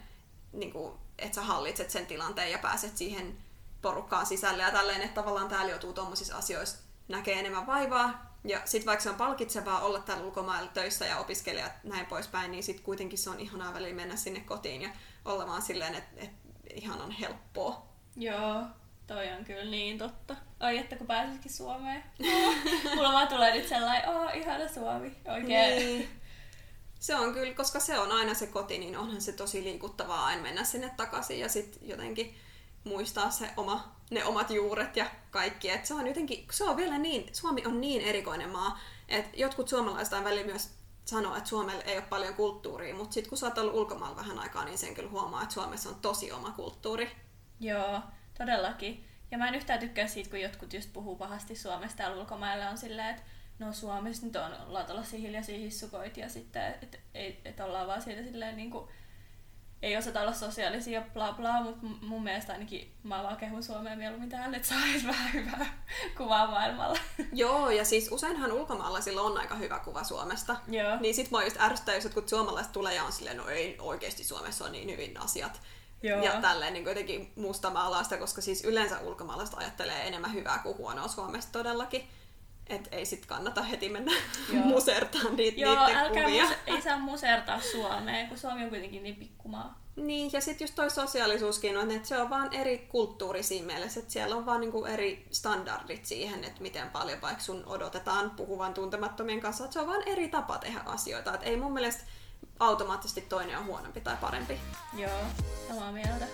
niin 0.53 0.71
kuin, 0.71 0.93
että 1.19 1.35
sä 1.35 1.41
hallitset 1.41 1.89
sen 1.89 2.05
tilanteen 2.05 2.51
ja 2.51 2.57
pääset 2.57 2.97
siihen 2.97 3.37
porukkaan 3.83 4.25
sisälle 4.25 4.63
ja 4.63 4.71
tälleen, 4.71 5.01
että 5.01 5.21
tavallaan 5.21 5.47
täällä 5.47 5.71
joutuu 5.71 5.93
tuommoisissa 5.93 6.37
asioissa 6.37 6.77
näkee 7.07 7.39
enemmän 7.39 7.67
vaivaa. 7.67 8.33
Ja 8.43 8.61
sitten 8.65 8.85
vaikka 8.85 9.03
se 9.03 9.09
on 9.09 9.15
palkitsevaa 9.15 9.79
olla 9.79 9.99
täällä 9.99 10.25
ulkomailla 10.25 10.71
töissä 10.73 11.05
ja 11.05 11.17
opiskelijat 11.17 11.71
näin 11.83 12.05
poispäin, 12.05 12.51
niin 12.51 12.63
sitten 12.63 12.85
kuitenkin 12.85 13.19
se 13.19 13.29
on 13.29 13.39
ihanaa 13.39 13.73
välillä 13.73 13.95
mennä 13.95 14.15
sinne 14.15 14.39
kotiin 14.39 14.81
ja 14.81 14.89
olla 15.25 15.47
vaan 15.47 15.61
silleen, 15.61 15.95
että, 15.95 16.21
että 16.21 16.49
ihan 16.73 17.01
on 17.01 17.11
helppoa. 17.11 17.85
Joo, 18.15 18.63
toi 19.07 19.31
on 19.31 19.45
kyllä 19.45 19.65
niin 19.65 19.97
totta. 19.97 20.35
Ai, 20.59 20.77
että 20.77 20.95
kun 20.95 21.07
pääsisikin 21.07 21.51
Suomeen. 21.51 22.03
Mulla 22.95 23.13
vaan 23.13 23.27
tulee 23.27 23.55
nyt 23.55 23.67
sellainen, 23.67 24.09
oh, 24.09 24.35
ihana 24.35 24.67
Suomi. 24.67 25.15
Oikein. 25.27 25.75
Niin. 25.75 26.09
Se 26.99 27.15
on 27.15 27.33
kyllä, 27.33 27.53
koska 27.53 27.79
se 27.79 27.99
on 27.99 28.11
aina 28.11 28.33
se 28.33 28.47
koti, 28.47 28.77
niin 28.77 28.97
onhan 28.97 29.21
se 29.21 29.31
tosi 29.31 29.63
liikuttavaa 29.63 30.25
aina 30.25 30.41
mennä 30.41 30.63
sinne 30.63 30.91
takaisin 30.97 31.39
ja 31.39 31.49
sitten 31.49 31.89
jotenkin 31.89 32.35
muistaa 32.83 33.29
se 33.29 33.49
oma, 33.57 33.95
ne 34.11 34.25
omat 34.25 34.49
juuret 34.49 34.97
ja 34.97 35.05
kaikki. 35.31 35.69
Et 35.69 35.85
se 35.85 35.93
on 35.93 36.07
jotenkin, 36.07 36.47
se 36.51 36.63
on 36.63 36.77
vielä 36.77 36.97
niin, 36.97 37.35
Suomi 37.35 37.65
on 37.65 37.81
niin 37.81 38.01
erikoinen 38.01 38.49
maa, 38.49 38.79
että 39.07 39.37
jotkut 39.37 39.67
suomalaiset 39.67 40.13
aina 40.13 40.25
välillä 40.25 40.45
myös 40.45 40.69
sanoo, 41.05 41.35
että 41.35 41.49
Suomella 41.49 41.83
ei 41.83 41.97
ole 41.97 42.05
paljon 42.09 42.33
kulttuuria, 42.33 42.95
mutta 42.95 43.13
sitten 43.13 43.29
kun 43.29 43.37
sä 43.37 43.45
oot 43.45 43.57
ollut 43.57 43.75
ulkomailla 43.75 44.15
vähän 44.15 44.39
aikaa, 44.39 44.65
niin 44.65 44.77
sen 44.77 44.95
kyllä 44.95 45.09
huomaa, 45.09 45.43
että 45.43 45.53
Suomessa 45.53 45.89
on 45.89 45.95
tosi 45.95 46.31
oma 46.31 46.51
kulttuuri. 46.51 47.11
Joo, 47.59 48.01
todellakin. 48.37 49.05
Ja 49.31 49.37
mä 49.37 49.47
en 49.47 49.55
yhtään 49.55 49.79
tykkää 49.79 50.07
siitä, 50.07 50.29
kun 50.29 50.41
jotkut 50.41 50.73
just 50.73 50.93
puhuu 50.93 51.15
pahasti 51.15 51.55
Suomesta 51.55 51.97
täällä 51.97 52.21
ulkomailla 52.21 52.69
on 52.69 52.77
silleen, 52.77 53.09
että 53.09 53.23
no 53.59 53.73
Suomessa 53.73 54.25
nyt 54.25 54.35
on, 54.35 54.51
ollaan 54.67 54.85
tällaisia 54.85 55.19
hiljaisia 55.19 55.57
hissukoita 55.57 56.19
ja 56.19 56.29
sitten, 56.29 56.73
että 56.81 56.97
et, 57.13 57.39
et 57.45 57.59
ollaan 57.59 57.87
vaan 57.87 58.01
siitä 58.01 58.23
silleen 58.23 58.57
niin 58.57 58.71
kuin, 58.71 58.89
ei 59.83 59.97
osata 59.97 60.21
olla 60.21 60.33
sosiaalisia 60.33 61.01
bla 61.13 61.33
bla, 61.33 61.61
mutta 61.61 61.87
mun 62.01 62.23
mielestä 62.23 62.53
ainakin 62.53 62.91
mä 63.03 63.23
vaan 63.23 63.37
kehun 63.37 63.63
Suomea 63.63 63.95
mieluummin 63.95 64.29
täällä, 64.29 64.57
että 64.57 64.69
saa 64.69 64.85
edes 64.91 65.07
vähän 65.07 65.33
hyvää 65.33 65.65
kuvaa 66.17 66.47
maailmalla. 66.47 66.99
Joo, 67.33 67.69
ja 67.69 67.85
siis 67.85 68.11
useinhan 68.11 68.51
ulkomaalaisilla 68.51 69.21
on 69.21 69.37
aika 69.37 69.55
hyvä 69.55 69.79
kuva 69.79 70.03
Suomesta. 70.03 70.55
Joo. 70.67 70.97
Niin 70.99 71.15
sit 71.15 71.31
mua 71.31 71.43
just 71.43 71.61
ärsyttää, 71.61 71.95
jos 71.95 72.03
jotkut 72.03 72.29
suomalaiset 72.29 72.71
tulee 72.71 72.95
ja 72.95 73.03
on 73.03 73.11
silleen, 73.11 73.37
no 73.37 73.47
ei 73.47 73.75
oikeasti 73.79 74.23
Suomessa 74.23 74.65
on 74.65 74.71
niin 74.71 74.91
hyvin 74.91 75.19
asiat. 75.21 75.61
Joo. 76.03 76.23
ja 76.23 76.41
tälleen 76.41 76.73
niin 76.73 76.85
jotenkin 76.85 77.31
mustamaalaista, 77.35 78.17
koska 78.17 78.41
siis 78.41 78.63
yleensä 78.63 78.99
ulkomaalaiset 78.99 79.55
ajattelee 79.57 80.07
enemmän 80.07 80.33
hyvää 80.33 80.59
kuin 80.63 80.77
huonoa 80.77 81.07
Suomesta 81.07 81.51
todellakin. 81.51 82.07
Et 82.67 82.87
ei 82.91 83.05
sit 83.05 83.25
kannata 83.25 83.61
heti 83.63 83.89
mennä 83.89 84.11
Joo. 84.53 84.63
musertaan 84.75 85.35
niitä 85.35 85.61
Joo, 85.61 85.79
niiden 85.85 85.97
älkää 85.97 86.23
kuvia. 86.23 86.43
muse- 86.43 86.57
ei 86.67 86.81
saa 86.81 86.97
musertaa 86.99 87.61
Suomeen, 87.61 88.27
kun 88.27 88.37
Suomi 88.37 88.63
on 88.63 88.69
kuitenkin 88.69 89.03
niin 89.03 89.15
pikkumaa. 89.15 89.83
Niin, 89.95 90.29
ja 90.33 90.41
sitten 90.41 90.65
just 90.65 90.75
toi 90.75 90.89
sosiaalisuuskin 90.89 91.77
on, 91.77 91.91
että 91.91 92.07
se 92.07 92.17
on 92.17 92.29
vaan 92.29 92.53
eri 92.53 92.77
kulttuuri 92.77 93.43
siinä 93.43 93.67
mielessä, 93.67 93.99
että 93.99 94.13
siellä 94.13 94.35
on 94.35 94.45
vaan 94.45 94.61
niinku 94.61 94.85
eri 94.85 95.27
standardit 95.31 96.05
siihen, 96.05 96.43
että 96.43 96.61
miten 96.61 96.89
paljon 96.89 97.21
vaikka 97.21 97.43
sun 97.43 97.63
odotetaan 97.65 98.29
puhuvan 98.31 98.73
tuntemattomien 98.73 99.39
kanssa, 99.41 99.63
että 99.63 99.73
se 99.73 99.79
on 99.79 99.87
vaan 99.87 100.03
eri 100.07 100.27
tapa 100.27 100.57
tehdä 100.57 100.79
asioita, 100.85 101.33
että 101.33 101.45
ei 101.45 101.57
mun 101.57 101.73
mielestä 101.73 102.03
automaattisesti 102.59 103.21
toinen 103.21 103.57
on 103.57 103.65
huonompi 103.65 104.01
tai 104.01 104.17
parempi. 104.21 104.59
Joo, 104.97 105.19
samaa 105.67 105.91
mieltä. 105.91 106.25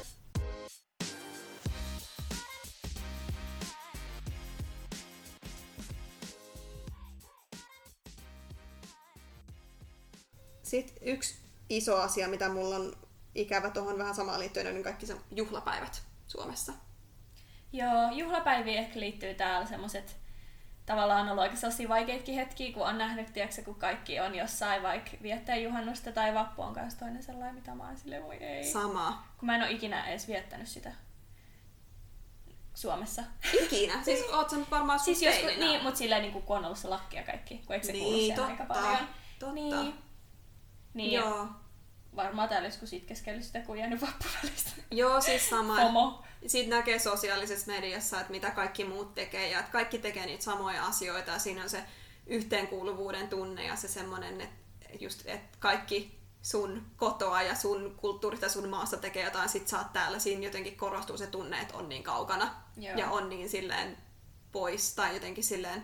Sitten 10.70 10.98
yksi 11.02 11.36
iso 11.70 12.02
asia, 12.02 12.28
mitä 12.28 12.50
mulla 12.50 12.76
on 12.76 12.94
ikävä 13.36 13.70
tuohon 13.70 13.98
vähän 13.98 14.16
samaan 14.16 14.40
liittyen, 14.40 14.76
on 14.76 14.84
kaikki 14.84 15.06
se 15.06 15.16
juhlapäivät 15.32 16.04
Suomessa. 16.28 16.74
Joo, 17.74 18.12
juhlapäiviin 18.12 18.78
ehkä 18.78 19.00
liittyy 19.00 19.34
täällä 19.34 19.68
semmoset 19.68 20.18
tavallaan 20.86 21.22
on 21.22 21.30
ollut 21.30 21.42
oikein 21.42 21.60
sellaisia 21.60 21.90
vaikeitkin 21.90 22.36
hetkiä, 22.36 22.74
kun 22.74 22.88
on 22.88 22.98
nähnyt, 22.98 23.34
tiedätkö, 23.34 23.62
kun 23.62 23.76
kaikki 23.76 24.20
on 24.20 24.36
jossain 24.36 24.84
vaikka 24.84 25.12
viettää 25.22 25.56
juhannusta 25.56 26.12
tai 26.12 26.34
vappu 26.34 26.62
on 26.62 26.74
kanssa 26.74 27.00
toinen 27.00 27.24
sellainen, 27.24 27.56
mitä 27.56 27.76
mä 27.76 27.88
oon 27.88 27.98
silleen, 27.98 28.24
voi 28.24 28.36
ei. 28.36 28.72
Sama. 28.72 29.24
kun 29.38 29.46
mä 29.46 29.56
en 29.56 29.62
ole 29.62 29.72
ikinä 29.72 30.08
edes 30.08 30.28
viettänyt 30.28 30.68
sitä 30.68 30.92
Suomessa. 32.74 33.24
Ikinä. 33.64 33.94
Siis 34.06 34.26
oot 34.32 34.50
sä 34.50 34.56
nyt 34.56 34.72
varmaan 34.72 35.00
Siis 35.00 35.22
joskus, 35.22 35.58
niin, 35.58 35.84
mutta 35.84 35.98
silleen 35.98 36.22
niin 36.22 36.34
kun 36.34 36.58
on 36.58 36.66
ollut 36.66 36.78
se 36.78 36.88
lakki 36.88 37.18
ja 37.18 37.24
kaikki, 37.24 37.58
kun 37.58 37.74
eikö 37.74 37.86
se 37.86 37.92
kuulu 37.92 38.12
Niin, 38.12 38.20
siihen 38.20 38.36
totta. 38.36 38.52
aika 38.52 38.66
paljon. 38.66 39.08
Totta. 39.40 39.56
Niin, 39.56 39.94
niin 40.94 41.12
Joo. 41.12 41.48
varmaan 42.16 42.50
täällä 42.50 42.68
joskus 42.68 42.94
itkeskellyt 42.94 43.44
sitä, 43.44 43.60
kun 43.60 43.78
jäänyt 43.78 44.02
vappuvälistä. 44.02 44.72
Joo, 44.92 45.22
siis 45.22 45.50
sama. 45.50 45.76
Homo. 45.76 46.24
Siitä 46.48 46.70
näkee 46.70 47.00
sosiaalisessa 47.00 47.72
mediassa, 47.72 48.20
että 48.20 48.32
mitä 48.32 48.52
kaikki 48.52 48.84
muut 48.84 49.16
tekee 49.16 49.50
ja 49.50 49.60
että 49.60 49.72
kaikki 49.72 50.00
tekee 50.00 50.26
niitä 50.26 50.44
samoja 50.44 50.86
asioita 50.86 51.32
ja 51.32 51.40
siinä 51.40 51.64
on 51.64 51.70
se 51.70 51.84
yhteenkuuluvuuden 52.28 53.28
tunne 53.28 53.66
ja 53.66 53.76
se 53.76 53.88
semmoinen, 53.88 54.42
että 54.42 54.56
just, 55.00 55.22
että 55.26 55.58
kaikki 55.60 56.20
sun 56.42 56.86
kotoa 56.96 57.42
ja 57.42 57.56
sun 57.56 57.96
kulttuurista 57.98 58.50
sun 58.50 58.70
maassa 58.70 58.98
tekee 58.98 59.24
jotain, 59.24 59.50
sit 59.50 59.68
sä 59.68 59.78
oot 59.78 59.94
täällä, 59.94 60.20
siinä 60.20 60.46
jotenkin 60.46 60.78
korostuu 60.78 61.18
se 61.18 61.28
tunne, 61.28 61.62
että 61.62 61.78
on 61.78 61.90
niin 61.90 62.04
kaukana 62.04 62.56
Joo. 62.78 62.98
ja 62.98 63.10
on 63.10 63.30
niin 63.30 63.50
silleen 63.50 63.98
pois 64.52 64.96
tai 64.96 65.14
jotenkin 65.14 65.44
silleen 65.44 65.84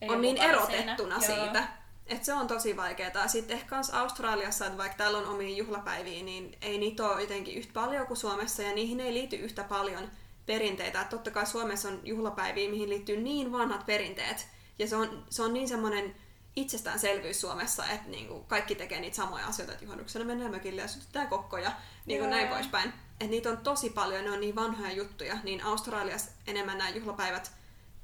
Ei 0.00 0.08
on 0.08 0.20
niin 0.20 0.36
erotettuna 0.36 1.20
siinä. 1.20 1.44
Joo. 1.54 1.79
Että 2.10 2.26
se 2.26 2.34
on 2.34 2.46
tosi 2.46 2.76
vaikeaa. 2.76 3.28
Sitten 3.28 3.56
ehkä 3.56 3.68
kans 3.68 3.90
Australiassa, 3.90 4.66
että 4.66 4.78
vaikka 4.78 4.96
täällä 4.96 5.18
on 5.18 5.26
omia 5.26 5.56
juhlapäiviä, 5.56 6.22
niin 6.22 6.58
ei 6.62 6.78
niitä 6.78 7.08
ole 7.08 7.20
jotenkin 7.20 7.54
yhtä 7.54 7.72
paljon 7.72 8.06
kuin 8.06 8.16
Suomessa 8.16 8.62
ja 8.62 8.74
niihin 8.74 9.00
ei 9.00 9.14
liity 9.14 9.36
yhtä 9.36 9.64
paljon 9.64 10.10
perinteitä. 10.46 11.00
Et 11.00 11.08
totta 11.08 11.30
kai 11.30 11.46
Suomessa 11.46 11.88
on 11.88 12.00
juhlapäiviä, 12.02 12.70
mihin 12.70 12.88
liittyy 12.88 13.16
niin 13.16 13.52
vanhat 13.52 13.86
perinteet. 13.86 14.48
Ja 14.78 14.86
se 14.86 14.96
on, 14.96 15.24
se 15.30 15.42
on 15.42 15.52
niin 15.52 15.68
semmoinen 15.68 16.14
itsestäänselvyys 16.56 17.40
Suomessa, 17.40 17.86
että 17.86 18.08
niinku 18.08 18.44
kaikki 18.48 18.74
tekee 18.74 19.00
niitä 19.00 19.16
samoja 19.16 19.46
asioita, 19.46 19.72
että 19.72 19.84
juhannuksena 19.84 20.24
mennään 20.24 20.50
mökille 20.50 20.80
ja 20.82 20.88
sytytään 20.88 21.28
kokkoja, 21.28 21.72
niin 22.06 22.20
kuin 22.20 22.30
näin 22.30 22.48
poispäin. 22.48 22.92
Että 23.12 23.30
niitä 23.30 23.50
on 23.50 23.58
tosi 23.58 23.90
paljon, 23.90 24.24
ne 24.24 24.30
on 24.30 24.40
niin 24.40 24.56
vanhoja 24.56 24.92
juttuja, 24.92 25.38
niin 25.42 25.64
Australiassa 25.64 26.30
enemmän 26.46 26.78
nämä 26.78 26.90
juhlapäivät 26.90 27.52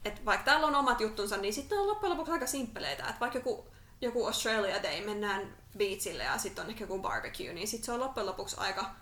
että 0.05 0.21
vaikka 0.25 0.45
täällä 0.45 0.67
on 0.67 0.75
omat 0.75 1.01
juttunsa, 1.01 1.37
niin 1.37 1.55
sitten 1.55 1.79
on 1.79 1.87
loppujen 1.87 2.11
lopuksi 2.11 2.33
aika 2.33 2.47
simppeleitä. 2.47 3.03
Että 3.03 3.21
vaikka 3.21 3.39
joku, 3.39 3.67
joku 4.01 4.27
Australia 4.27 4.83
Day, 4.83 5.07
mennään 5.07 5.57
beachille 5.79 6.25
ja 6.25 6.39
sitten 6.39 6.65
on 6.65 6.71
ehkä 6.71 6.85
joku 6.85 6.99
barbecue, 6.99 7.53
niin 7.53 7.69
sitten 7.69 7.87
se 7.87 7.93
on 7.93 8.01
loppujen 8.01 8.27
lopuksi 8.27 8.57
aika, 8.59 8.95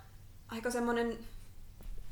aika 0.48 0.70
semmoinen 0.70 1.18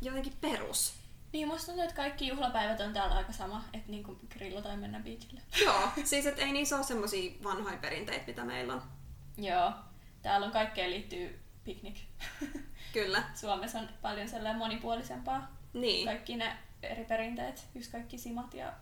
jotenkin 0.01 0.33
perus. 0.41 0.95
Niin, 1.33 1.49
musta 1.49 1.67
tuntuu, 1.67 1.83
että 1.83 1.97
kaikki 1.97 2.29
juhlapäivät 2.29 2.81
on 2.81 2.93
täällä 2.93 3.15
aika 3.15 3.33
sama, 3.33 3.65
että 3.73 3.91
niinku 3.91 4.19
grillataan 4.31 4.79
mennä 4.79 5.01
beachille. 5.01 5.41
Joo, 5.65 5.89
siis 6.05 6.27
että 6.27 6.43
ei 6.43 6.53
niissä 6.53 6.77
ole 6.77 6.85
semmoisia 6.85 7.33
vanhoja 7.45 7.77
perinteitä, 7.77 8.27
mitä 8.27 8.45
meillä 8.45 8.75
on. 8.75 8.83
Joo, 9.37 9.73
täällä 10.23 10.47
on 10.47 10.53
kaikkeen 10.53 10.91
liittyy 10.91 11.41
piknik. 11.65 11.97
Kyllä. 12.93 13.23
Suomessa 13.41 13.79
on 13.79 13.89
paljon 14.03 14.29
sellainen 14.29 14.59
monipuolisempaa. 14.59 15.57
Niin. 15.73 16.07
Kaikki 16.07 16.37
ne 16.37 16.57
eri 16.83 17.05
perinteet, 17.05 17.65
just 17.75 17.93
kaikki 17.93 18.19
simat 18.19 18.55
ja 18.55 18.73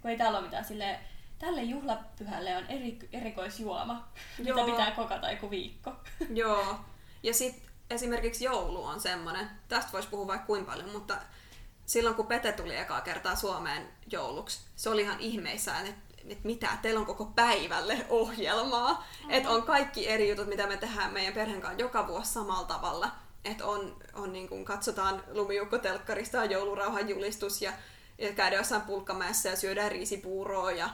kun 0.00 0.10
ei 0.10 0.16
täällä 0.16 0.38
ole 0.38 0.46
mitään 0.46 0.64
silleen, 0.64 1.00
tälle 1.38 1.62
juhlapyhälle 1.62 2.56
on 2.56 2.66
eri, 2.66 2.98
erikoisjuoma, 3.12 4.08
mitä 4.38 4.50
Joo. 4.50 4.66
pitää 4.66 4.90
kokata 4.90 5.30
joku 5.30 5.50
viikko. 5.50 5.92
Joo. 6.30 6.76
Ja 7.22 7.34
sitten 7.34 7.70
esimerkiksi 7.90 8.44
joulu 8.44 8.84
on 8.84 9.00
semmoinen, 9.00 9.50
tästä 9.68 9.92
voisi 9.92 10.08
puhua 10.08 10.26
vaikka 10.26 10.46
kuinka 10.46 10.70
paljon, 10.70 10.90
mutta 10.90 11.16
silloin 11.86 12.16
kun 12.16 12.26
Pete 12.26 12.52
tuli 12.52 12.76
ekaa 12.76 13.00
kertaa 13.00 13.36
Suomeen 13.36 13.88
jouluksi, 14.10 14.60
se 14.76 14.90
oli 14.90 15.02
ihan 15.02 15.20
ihmeissään, 15.20 15.86
että 15.86 16.14
et 16.28 16.44
mitä, 16.44 16.68
teillä 16.82 17.00
on 17.00 17.06
koko 17.06 17.24
päivälle 17.24 18.06
ohjelmaa. 18.08 18.92
Mm-hmm. 18.92 19.30
Että 19.30 19.50
on 19.50 19.62
kaikki 19.62 20.08
eri 20.08 20.28
jutut, 20.28 20.46
mitä 20.46 20.66
me 20.66 20.76
tehdään 20.76 21.12
meidän 21.12 21.34
perheen 21.34 21.60
kanssa 21.60 21.80
joka 21.80 22.08
vuosi 22.08 22.32
samalla 22.32 22.66
tavalla. 22.66 23.10
Että 23.44 23.66
on, 23.66 23.96
on 24.14 24.32
niin 24.32 24.48
kuin 24.48 24.64
katsotaan 24.64 25.24
lumiukkotelkkarista 25.32 26.36
ja 26.36 26.44
joulurauhan 26.44 27.08
julistus 27.08 27.62
ja, 27.62 27.72
ja 28.18 28.32
käydään 28.32 28.60
jossain 28.60 28.82
pulkkamäessä 28.82 29.48
ja 29.48 29.56
syödään 29.56 29.90
riisipuuroa 29.90 30.72
ja 30.72 30.90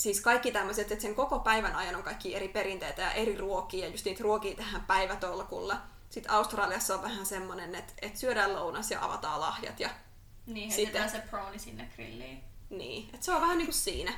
siis 0.00 0.20
kaikki 0.20 0.52
tämmöiset, 0.52 0.92
että 0.92 1.02
sen 1.02 1.14
koko 1.14 1.38
päivän 1.38 1.76
ajan 1.76 1.96
on 1.96 2.02
kaikki 2.02 2.34
eri 2.36 2.48
perinteitä 2.48 3.02
ja 3.02 3.12
eri 3.12 3.36
ruokia 3.36 3.84
ja 3.86 3.90
just 3.90 4.04
niitä 4.04 4.22
ruokia 4.22 4.56
tehdään 4.56 4.84
päivätolkulla. 4.86 5.76
Sitten 6.10 6.32
Australiassa 6.32 6.94
on 6.94 7.02
vähän 7.02 7.26
semmonen, 7.26 7.74
että, 7.74 7.92
että 8.02 8.18
syödään 8.18 8.54
lounas 8.54 8.90
ja 8.90 9.04
avataan 9.04 9.40
lahjat 9.40 9.80
ja 9.80 9.90
Niin, 10.46 10.72
Sitten- 10.72 11.10
se 11.10 11.22
brownie 11.30 11.58
sinne 11.58 11.88
grilliin. 11.94 12.44
niin. 12.70 13.10
Että 13.14 13.26
se 13.26 13.32
on 13.34 13.40
vähän 13.40 13.58
niin 13.58 13.66
kuin 13.66 13.74
siinä. 13.74 14.12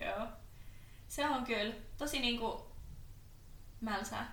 Joo. 0.00 0.26
Se 1.08 1.26
on 1.28 1.44
kyllä 1.44 1.74
tosi 1.98 2.20
niinku 2.20 2.66
mälsää. 3.84 4.32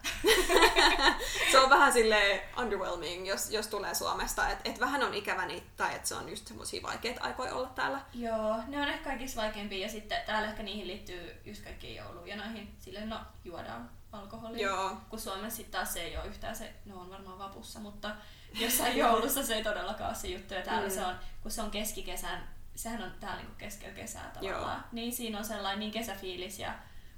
Se 1.52 1.60
on 1.60 1.70
vähän 1.70 1.94
sille 1.94 2.44
underwhelming, 2.58 3.28
jos, 3.28 3.50
jos 3.52 3.68
tulee 3.68 3.96
Suomesta. 3.96 4.50
Että 4.50 4.70
et 4.70 4.80
vähän 4.80 5.04
on 5.04 5.14
ikävä 5.14 5.46
niitä, 5.46 5.68
tai 5.78 5.96
että 5.96 6.08
se 6.08 6.16
on 6.16 6.30
just 6.30 6.48
semmoisia 6.48 6.84
vaikeita 6.84 7.22
aikoja 7.24 7.54
olla 7.56 7.70
täällä. 7.70 8.00
Joo, 8.14 8.56
ne 8.68 8.82
on 8.82 8.88
ehkä 8.88 9.04
kaikista 9.10 9.42
vaikeimpia 9.42 9.86
ja 9.86 9.90
sitten 9.92 10.22
täällä 10.26 10.48
ehkä 10.50 10.64
niihin 10.64 10.88
liittyy 10.88 11.42
just 11.46 11.64
kaikkiin 11.64 11.96
joulujonoihin. 11.96 12.76
Silleen 12.80 13.10
no, 13.10 13.20
juodaan 13.46 13.90
alkoholia. 14.12 14.68
Joo. 14.68 14.98
Kun 15.10 15.20
Suomessa 15.20 15.58
sitten 15.58 15.72
taas 15.80 15.94
se 15.94 16.02
ei 16.02 16.18
ole 16.18 16.28
yhtään 16.28 16.56
se, 16.56 16.74
no 16.86 17.02
on 17.02 17.10
varmaan 17.10 17.40
vapussa, 17.40 17.80
mutta 17.80 18.16
jossain 18.54 18.98
joulussa 18.98 19.44
se 19.46 19.56
ei 19.56 19.64
todellakaan 19.64 20.10
ole 20.10 20.16
se 20.18 20.28
juttu. 20.28 20.54
Ja 20.54 20.62
täällä 20.62 20.88
Mm. 20.88 20.94
se 20.94 21.06
on, 21.06 21.16
kun 21.42 21.52
se 21.52 21.62
on 21.62 21.72
keskikesän, 21.72 22.50
sehän 22.76 23.04
on 23.04 23.12
täällä 23.20 23.38
niinku 23.38 23.56
keskellä 23.58 23.96
kesää 23.96 24.32
tavallaan. 24.34 24.78
Joo. 24.78 24.88
Niin 24.92 25.12
siinä 25.14 25.38
on 25.38 25.46
sellainen 25.46 25.80
niin 25.80 25.92
kesäfiilis 25.92 26.60
ja 26.60 26.74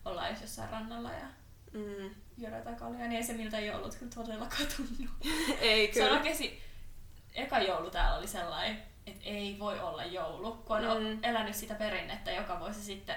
ollaan 0.06 0.30
just 0.30 0.42
jossain 0.42 0.70
rannalla 0.70 1.12
ja 1.12 1.26
Mm. 1.74 2.16
Jotain 2.38 2.76
kaljaa, 2.76 3.00
niin 3.08 3.12
ei 3.12 3.24
se 3.24 3.34
miltä 3.34 3.60
joulut 3.60 3.96
kyllä 3.96 4.12
todellakaan 4.16 4.66
tunnu. 4.78 5.12
Ei 5.62 5.94
Se 5.94 6.02
on 6.02 6.08
kyllä. 6.08 6.18
oikeesti, 6.20 6.62
eka 7.36 7.60
joulu 7.60 7.90
täällä 7.90 8.18
oli 8.18 8.28
sellainen, 8.28 8.84
että 9.08 9.22
ei 9.26 9.60
voi 9.60 9.80
olla 9.80 10.06
joulu. 10.06 10.52
Kun 10.56 10.78
on 10.88 11.04
Mm. 11.04 11.20
elänyt 11.24 11.56
sitä 11.56 11.76
perinnettä 11.76 12.32
joka 12.32 12.60
vuosi 12.60 12.82
sitten 12.82 13.16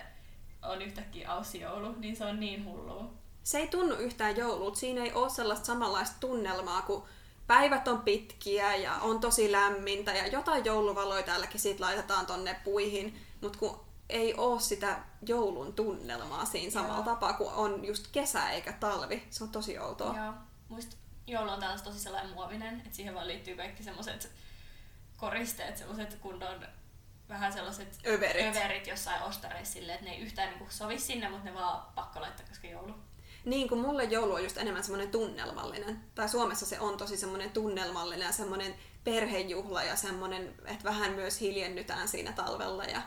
on 0.63 0.83
yhtäkkiä 0.83 1.33
aussijoulu, 1.33 1.93
niin 1.99 2.17
se 2.17 2.25
on 2.25 2.41
niin 2.41 2.65
hullua. 2.65 3.11
Se 3.43 3.59
ei 3.59 3.69
tunnu 3.69 3.95
yhtään 3.95 4.37
joululta. 4.37 4.79
Siinä 4.79 5.03
ei 5.05 5.13
ole 5.13 5.31
sellaista 5.31 5.67
samanlaista 5.67 6.17
tunnelmaa, 6.21 6.83
kun 6.83 7.05
päivät 7.47 7.89
on 7.89 8.01
pitkiä 8.01 8.75
ja 8.77 8.95
on 8.95 9.21
tosi 9.21 9.53
lämmintä 9.53 10.13
ja 10.13 10.27
jotain 10.27 10.65
jouluvaloja 10.65 11.23
täälläkin 11.23 11.61
sit 11.61 11.81
laitetaan 11.81 12.27
tonne 12.27 12.57
puihin, 12.65 13.19
mutta 13.41 13.59
kun 13.59 13.86
ei 14.09 14.35
ole 14.35 14.61
sitä 14.61 14.99
joulun 15.27 15.75
tunnelmaa 15.75 16.45
siinä 16.45 16.71
samalla 16.71 16.95
Joo. 16.95 17.05
tapaa, 17.05 17.33
kun 17.33 17.53
on 17.53 17.85
just 17.85 18.07
kesä 18.13 18.51
eikä 18.51 18.73
talvi. 18.73 19.27
Se 19.31 19.45
on 19.45 19.51
tosi 19.51 19.79
outoa. 19.79 20.17
Joo. 20.17 20.33
Muist 20.69 20.97
joulu 21.27 21.51
on 21.51 21.61
tällaista 21.61 21.89
tosi 21.91 22.01
sellainen 22.01 22.33
muovinen, 22.33 22.77
että 22.81 22.97
siihen 22.97 23.15
vaan 23.15 23.29
liittyy 23.29 23.57
kaikki 23.57 23.83
semmoiset 23.83 24.31
koristeet, 25.17 25.77
semmoiset 25.77 26.15
kunnon 26.15 26.67
vähän 27.29 27.53
sellaiset 27.53 27.99
Överit. 28.07 28.57
överit 28.57 28.87
jossain 28.87 29.23
ostareissa 29.23 29.73
silleen, 29.73 29.95
että 29.95 30.11
ne 30.11 30.17
ei 30.17 30.23
yhtään 30.23 30.49
niinku 30.49 30.67
sovi 30.71 30.99
sinne, 30.99 31.29
mutta 31.29 31.45
ne 31.45 31.55
vaan 31.55 31.83
pakko 31.95 32.21
laittaa, 32.21 32.47
koska 32.49 32.67
joulu. 32.67 32.95
Niin 33.45 33.69
kuin 33.69 33.81
mulle 33.81 34.05
joulu 34.05 34.35
on 34.35 34.43
just 34.43 34.57
enemmän 34.57 34.85
semmoinen 34.85 35.11
tunnelmallinen. 35.11 36.01
Tai 36.15 36.29
Suomessa 36.29 36.67
se 36.67 36.81
on 36.81 36.97
tosi 36.97 37.17
semmoinen 37.17 37.51
tunnelmallinen 37.51 38.27
ja 38.27 38.33
semmoinen 38.33 38.75
perhejuhla 39.05 39.83
ja 39.83 39.97
semmoinen, 39.97 40.55
että 40.65 40.85
vähän 40.85 41.13
myös 41.13 41.41
hiljennytään 41.41 42.09
siinä 42.09 42.33
talvella 42.33 42.85
ja 42.85 43.03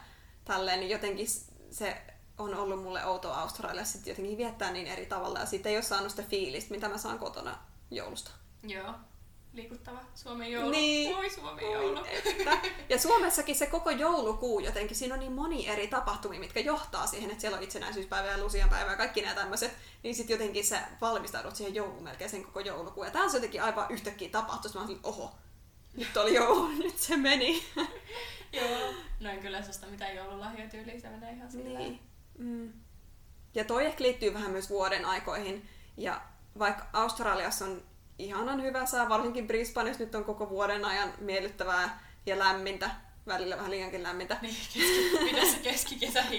tälleen. 0.49 0.79
Niin 0.79 0.89
jotenkin 0.89 1.27
se 1.71 2.01
on 2.37 2.55
ollut 2.55 2.83
mulle 2.83 3.05
outoa 3.05 3.41
Australiassa 3.41 3.97
että 3.97 4.09
jotenkin 4.09 4.37
viettää 4.37 4.71
niin 4.71 4.87
eri 4.87 5.05
tavalla 5.05 5.39
ja 5.39 5.45
siitä 5.45 5.69
ei 5.69 5.75
ole 5.75 5.83
saanut 5.83 6.09
sitä 6.09 6.23
fiilistä, 6.23 6.71
mitä 6.71 6.89
mä 6.89 6.97
saan 6.97 7.19
kotona 7.19 7.57
joulusta. 7.91 8.31
Joo. 8.63 8.93
liikuttava 9.53 9.99
Suomen 10.15 10.51
joulu. 10.51 10.69
Niin. 10.69 11.15
Oi 11.15 11.29
Suomen 11.29 11.71
joulu. 11.71 12.05
Että. 12.05 12.57
Ja 12.89 12.99
Suomessakin 12.99 13.55
se 13.55 13.65
koko 13.65 13.89
joulukuu 13.89 14.59
jotenkin, 14.59 14.97
siinä 14.97 15.13
on 15.13 15.19
niin 15.19 15.31
moni 15.31 15.67
eri 15.67 15.87
tapahtumia, 15.87 16.39
mitkä 16.39 16.59
johtaa 16.59 17.07
siihen, 17.07 17.29
että 17.29 17.41
siellä 17.41 17.57
on 17.57 17.63
itsenäisyyspäivä 17.63 18.27
ja 18.27 18.43
lusianpäivä 18.43 18.91
ja 18.91 18.97
kaikki 18.97 19.21
nämä 19.21 19.35
tämmöiset, 19.35 19.71
niin 20.03 20.15
sitten 20.15 20.33
jotenkin 20.33 20.65
sä 20.65 20.81
valmistaudut 21.01 21.55
siihen 21.55 21.75
jouluun 21.75 22.03
melkein 22.03 22.29
sen 22.29 22.43
koko 22.43 22.59
joulukuun. 22.59 23.05
Ja 23.05 23.11
tää 23.11 23.23
on 23.23 23.31
se 23.31 23.37
jotenkin 23.37 23.63
aivan 23.63 23.85
yhtäkkiä 23.89 24.29
tapahtus, 24.29 24.73
mä 24.73 24.83
olin, 24.83 24.99
oho, 25.03 25.35
nyt 25.97 26.17
oli 26.17 26.35
joulu, 26.35 26.67
nyt 26.67 26.97
se 26.97 27.17
meni. 27.17 27.63
Joo. 28.53 28.93
No 29.19 29.29
en 29.29 29.39
kyllä 29.39 29.61
susta 29.61 29.87
mitään 29.87 30.15
joululahjoja 30.15 30.69
tyyliin, 30.69 31.01
se 31.01 31.09
menee 31.09 31.33
ihan 31.33 31.51
silleen. 31.51 31.77
Niin. 31.77 31.99
Mm. 32.37 32.73
Ja 33.55 33.63
toi 33.63 33.85
ehkä 33.85 34.03
liittyy 34.03 34.33
vähän 34.33 34.51
myös 34.51 34.69
vuoden 34.69 35.05
aikoihin. 35.05 35.69
Ja 35.97 36.21
vaikka 36.59 36.89
Australiassa 36.93 37.65
on 37.65 37.83
ihanan 38.19 38.61
hyvä 38.61 38.85
sää, 38.85 39.09
varsinkin 39.09 39.47
Brisbaneissa 39.47 40.03
nyt 40.03 40.15
on 40.15 40.25
koko 40.25 40.49
vuoden 40.49 40.85
ajan 40.85 41.13
miellyttävää 41.17 42.03
ja 42.25 42.39
lämmintä, 42.39 42.91
välillä 43.27 43.57
vähän 43.57 43.71
liiankin 43.71 44.03
lämmintä. 44.03 44.37
Niin, 44.41 44.55
keski, 45.63 45.95
mitä 45.95 46.23
se 46.23 46.29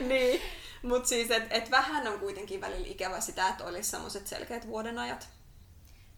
niin, 0.00 0.40
mutta 0.82 1.08
siis, 1.08 1.30
että 1.30 1.54
et 1.54 1.70
vähän 1.70 2.08
on 2.08 2.18
kuitenkin 2.18 2.60
välillä 2.60 2.86
ikävä 2.86 3.20
sitä, 3.20 3.48
että 3.48 3.64
olisi 3.64 3.90
semmoiset 3.90 4.26
selkeät 4.26 4.66
vuodenajat. 4.66 5.28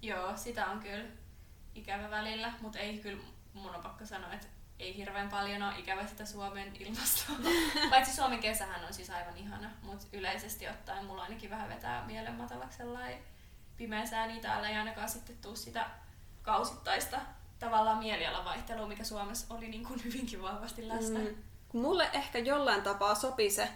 Joo, 0.02 0.36
sitä 0.36 0.66
on 0.66 0.80
kyllä 0.80 1.04
ikävä 1.76 2.10
välillä, 2.10 2.52
mutta 2.60 2.78
ei 2.78 2.98
kyllä, 2.98 3.22
mun 3.54 3.74
on 3.74 3.82
pakko 3.82 4.06
sanoa, 4.06 4.32
että 4.32 4.46
ei 4.78 4.96
hirveän 4.96 5.28
paljon 5.28 5.62
ole 5.62 5.78
ikävä 5.78 6.06
sitä 6.06 6.24
Suomen 6.24 6.76
ilmastoa. 6.80 7.36
Paitsi 7.90 8.16
Suomen 8.16 8.38
kesähän 8.38 8.84
on 8.84 8.94
siis 8.94 9.10
aivan 9.10 9.36
ihana, 9.36 9.70
mutta 9.82 10.06
yleisesti 10.12 10.68
ottaen 10.68 11.04
mulla 11.04 11.22
ainakin 11.22 11.50
vähän 11.50 11.68
vetää 11.68 12.06
mielen 12.06 12.34
matalaksi 12.34 12.78
sellainen 12.78 13.18
pimeä 13.76 14.06
sää, 14.06 14.26
niin 14.26 14.40
täällä 14.40 14.68
ei 14.68 14.76
ainakaan 14.76 15.08
sitten 15.08 15.36
tuu 15.36 15.56
sitä 15.56 15.90
kausittaista 16.42 17.20
tavallaan 17.58 17.98
mielialavaihtelua, 17.98 18.88
mikä 18.88 19.04
Suomessa 19.04 19.54
oli 19.54 19.68
niin 19.68 19.84
kuin 19.84 20.04
hyvinkin 20.04 20.42
vahvasti 20.42 20.88
läsnä. 20.88 21.18
Mm. 21.18 21.34
Mulle 21.72 22.10
ehkä 22.12 22.38
jollain 22.38 22.82
tapaa 22.82 23.14
sopii 23.14 23.50
se, 23.50 23.68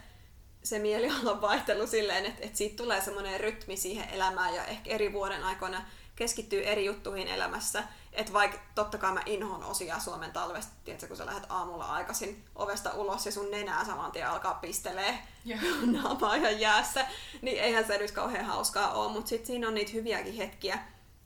se 0.63 0.79
mielialan 0.79 1.41
vaihtelu 1.41 1.87
silleen, 1.87 2.25
että, 2.25 2.45
että 2.45 2.57
siitä 2.57 2.75
tulee 2.75 3.01
semmoinen 3.01 3.39
rytmi 3.39 3.77
siihen 3.77 4.09
elämään 4.09 4.55
ja 4.55 4.65
ehkä 4.65 4.89
eri 4.89 5.13
vuoden 5.13 5.43
aikoina 5.43 5.85
keskittyy 6.21 6.63
eri 6.63 6.85
juttuihin 6.85 7.27
elämässä. 7.27 7.83
Että 8.13 8.33
vaikka 8.33 8.59
totta 8.75 8.97
kai 8.97 9.13
mä 9.13 9.21
inhoon 9.25 9.63
osia 9.63 9.99
Suomen 9.99 10.31
talvesta, 10.31 10.73
tiedätkö, 10.83 11.07
kun 11.07 11.17
sä 11.17 11.25
lähdet 11.25 11.45
aamulla 11.49 11.85
aikaisin 11.85 12.45
ovesta 12.55 12.93
ulos 12.93 13.25
ja 13.25 13.31
sun 13.31 13.51
nenää 13.51 13.85
saman 13.85 14.11
tien 14.11 14.29
alkaa 14.29 14.53
pistelee 14.53 15.19
naamaa 16.01 16.35
ihan 16.35 16.59
jäässä, 16.59 17.05
niin 17.41 17.59
eihän 17.59 17.87
se 17.87 17.97
nyt 17.97 18.11
kauhean 18.11 18.45
hauskaa 18.45 18.93
ole, 18.93 19.11
mutta 19.11 19.29
sitten 19.29 19.47
siinä 19.47 19.67
on 19.67 19.73
niitä 19.73 19.91
hyviäkin 19.91 20.33
hetkiä, 20.33 20.79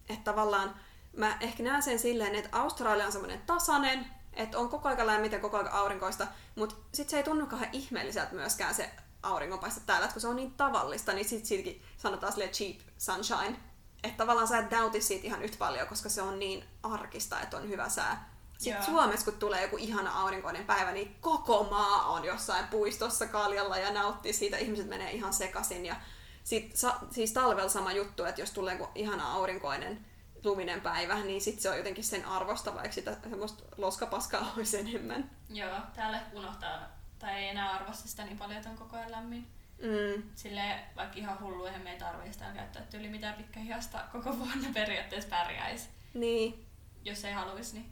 että 0.10 0.32
tavallaan 0.32 0.76
mä 1.18 1.38
ehkä 1.42 1.64
näen 1.64 1.84
sen 1.84 2.00
silleen, 2.00 2.36
että 2.36 2.58
Australia 2.60 3.06
on 3.06 3.12
semmoinen 3.12 3.42
tasainen, 3.42 4.06
että 4.34 4.58
on 4.58 4.70
koko 4.70 4.90
ajan 4.90 5.08
lämmintä, 5.08 5.40
koko 5.40 5.58
ajan 5.58 5.72
aurinkoista, 5.72 6.28
mutta 6.56 6.76
sitten 6.92 7.12
se 7.12 7.18
ei 7.18 7.24
tunnu 7.24 7.46
kauhean 7.46 7.74
ihmeelliseltä 7.74 8.36
myöskään 8.36 8.76
se 8.76 8.90
auringonpaiste 9.24 9.82
täällä, 9.86 10.06
että 10.06 10.14
kun 10.14 10.22
se 10.22 10.28
on 10.28 10.36
niin 10.36 10.52
tavallista, 10.52 11.14
niin 11.14 11.30
sitten 11.30 11.48
siitäkin 11.48 11.82
sanotaan 11.98 12.34
sille 12.34 12.48
cheap 12.48 12.80
sunshine, 12.98 13.60
että 14.06 14.18
tavallaan 14.18 14.48
sä 14.48 14.58
et 14.58 14.72
nauti 14.72 15.02
siitä 15.02 15.28
ihan 15.28 15.44
yhtä 15.44 15.58
paljon, 15.58 15.88
koska 15.88 16.10
se 16.10 16.22
on 16.22 16.40
niin 16.40 16.66
arkista, 16.84 17.42
että 17.42 17.58
on 17.58 17.70
hyvä 17.70 17.90
sää. 17.90 18.36
Sitten 18.58 18.74
Joo. 18.74 18.86
Suomessa, 18.86 19.32
kun 19.32 19.40
tulee 19.40 19.62
joku 19.62 19.78
ihana 19.78 20.22
aurinkoinen 20.22 20.66
päivä, 20.66 20.92
niin 20.92 21.16
koko 21.22 21.64
maa 21.64 22.06
on 22.08 22.26
jossain 22.26 22.68
puistossa 22.68 23.28
kaljalla 23.28 23.78
ja 23.78 23.92
nauttii 23.92 24.34
siitä. 24.34 24.58
Ihmiset 24.58 24.88
menee 24.88 25.12
ihan 25.12 25.34
sekaisin. 25.34 25.86
Ja 25.86 25.96
sit, 26.44 26.76
sa, 26.76 26.96
siis 27.12 27.34
talvella 27.34 27.70
sama 27.70 27.92
juttu, 27.92 28.24
että 28.24 28.42
jos 28.42 28.52
tulee 28.52 28.74
joku 28.74 28.92
ihana 28.96 29.32
aurinkoinen 29.32 30.06
luminen 30.44 30.82
päivä, 30.82 31.20
niin 31.20 31.42
sitten 31.42 31.62
se 31.62 31.70
on 31.70 31.78
jotenkin 31.78 32.04
sen 32.04 32.26
arvosta, 32.26 32.74
vaikka 32.74 32.92
sitä 32.92 33.18
semmoista 33.30 33.64
loskapaskaa 33.78 34.52
olisi 34.58 34.80
enemmän. 34.80 35.32
Joo, 35.50 35.80
täällä 35.96 36.22
unohtaa, 36.34 36.80
tai 37.20 37.34
ei 37.34 37.50
enää 37.50 37.72
arvosta 37.72 38.08
sitä 38.08 38.24
niin 38.24 38.38
paljon, 38.38 38.58
että 38.58 38.70
on 38.70 38.78
koko 38.78 38.96
ajan 38.96 39.12
lämmin. 39.12 39.55
Mm. 39.82 40.24
Sille 40.36 40.80
vaikka 40.96 41.20
ihan 41.20 41.40
hullu, 41.40 41.66
eihän 41.66 41.82
me 41.82 41.92
ei 41.92 42.00
tarvitse 42.00 42.34
sitä 42.34 42.52
käyttää 42.54 42.82
tyyli 42.82 43.10
mitään 43.10 43.34
pitkähihasta 43.34 44.00
koko 44.12 44.38
vuonna 44.38 44.70
periaatteessa 44.74 45.30
pärjäisi. 45.30 45.90
Niin. 46.14 46.66
Jos 47.04 47.26
ei 47.26 47.34
haluaisi, 47.34 47.74
niin... 47.74 47.90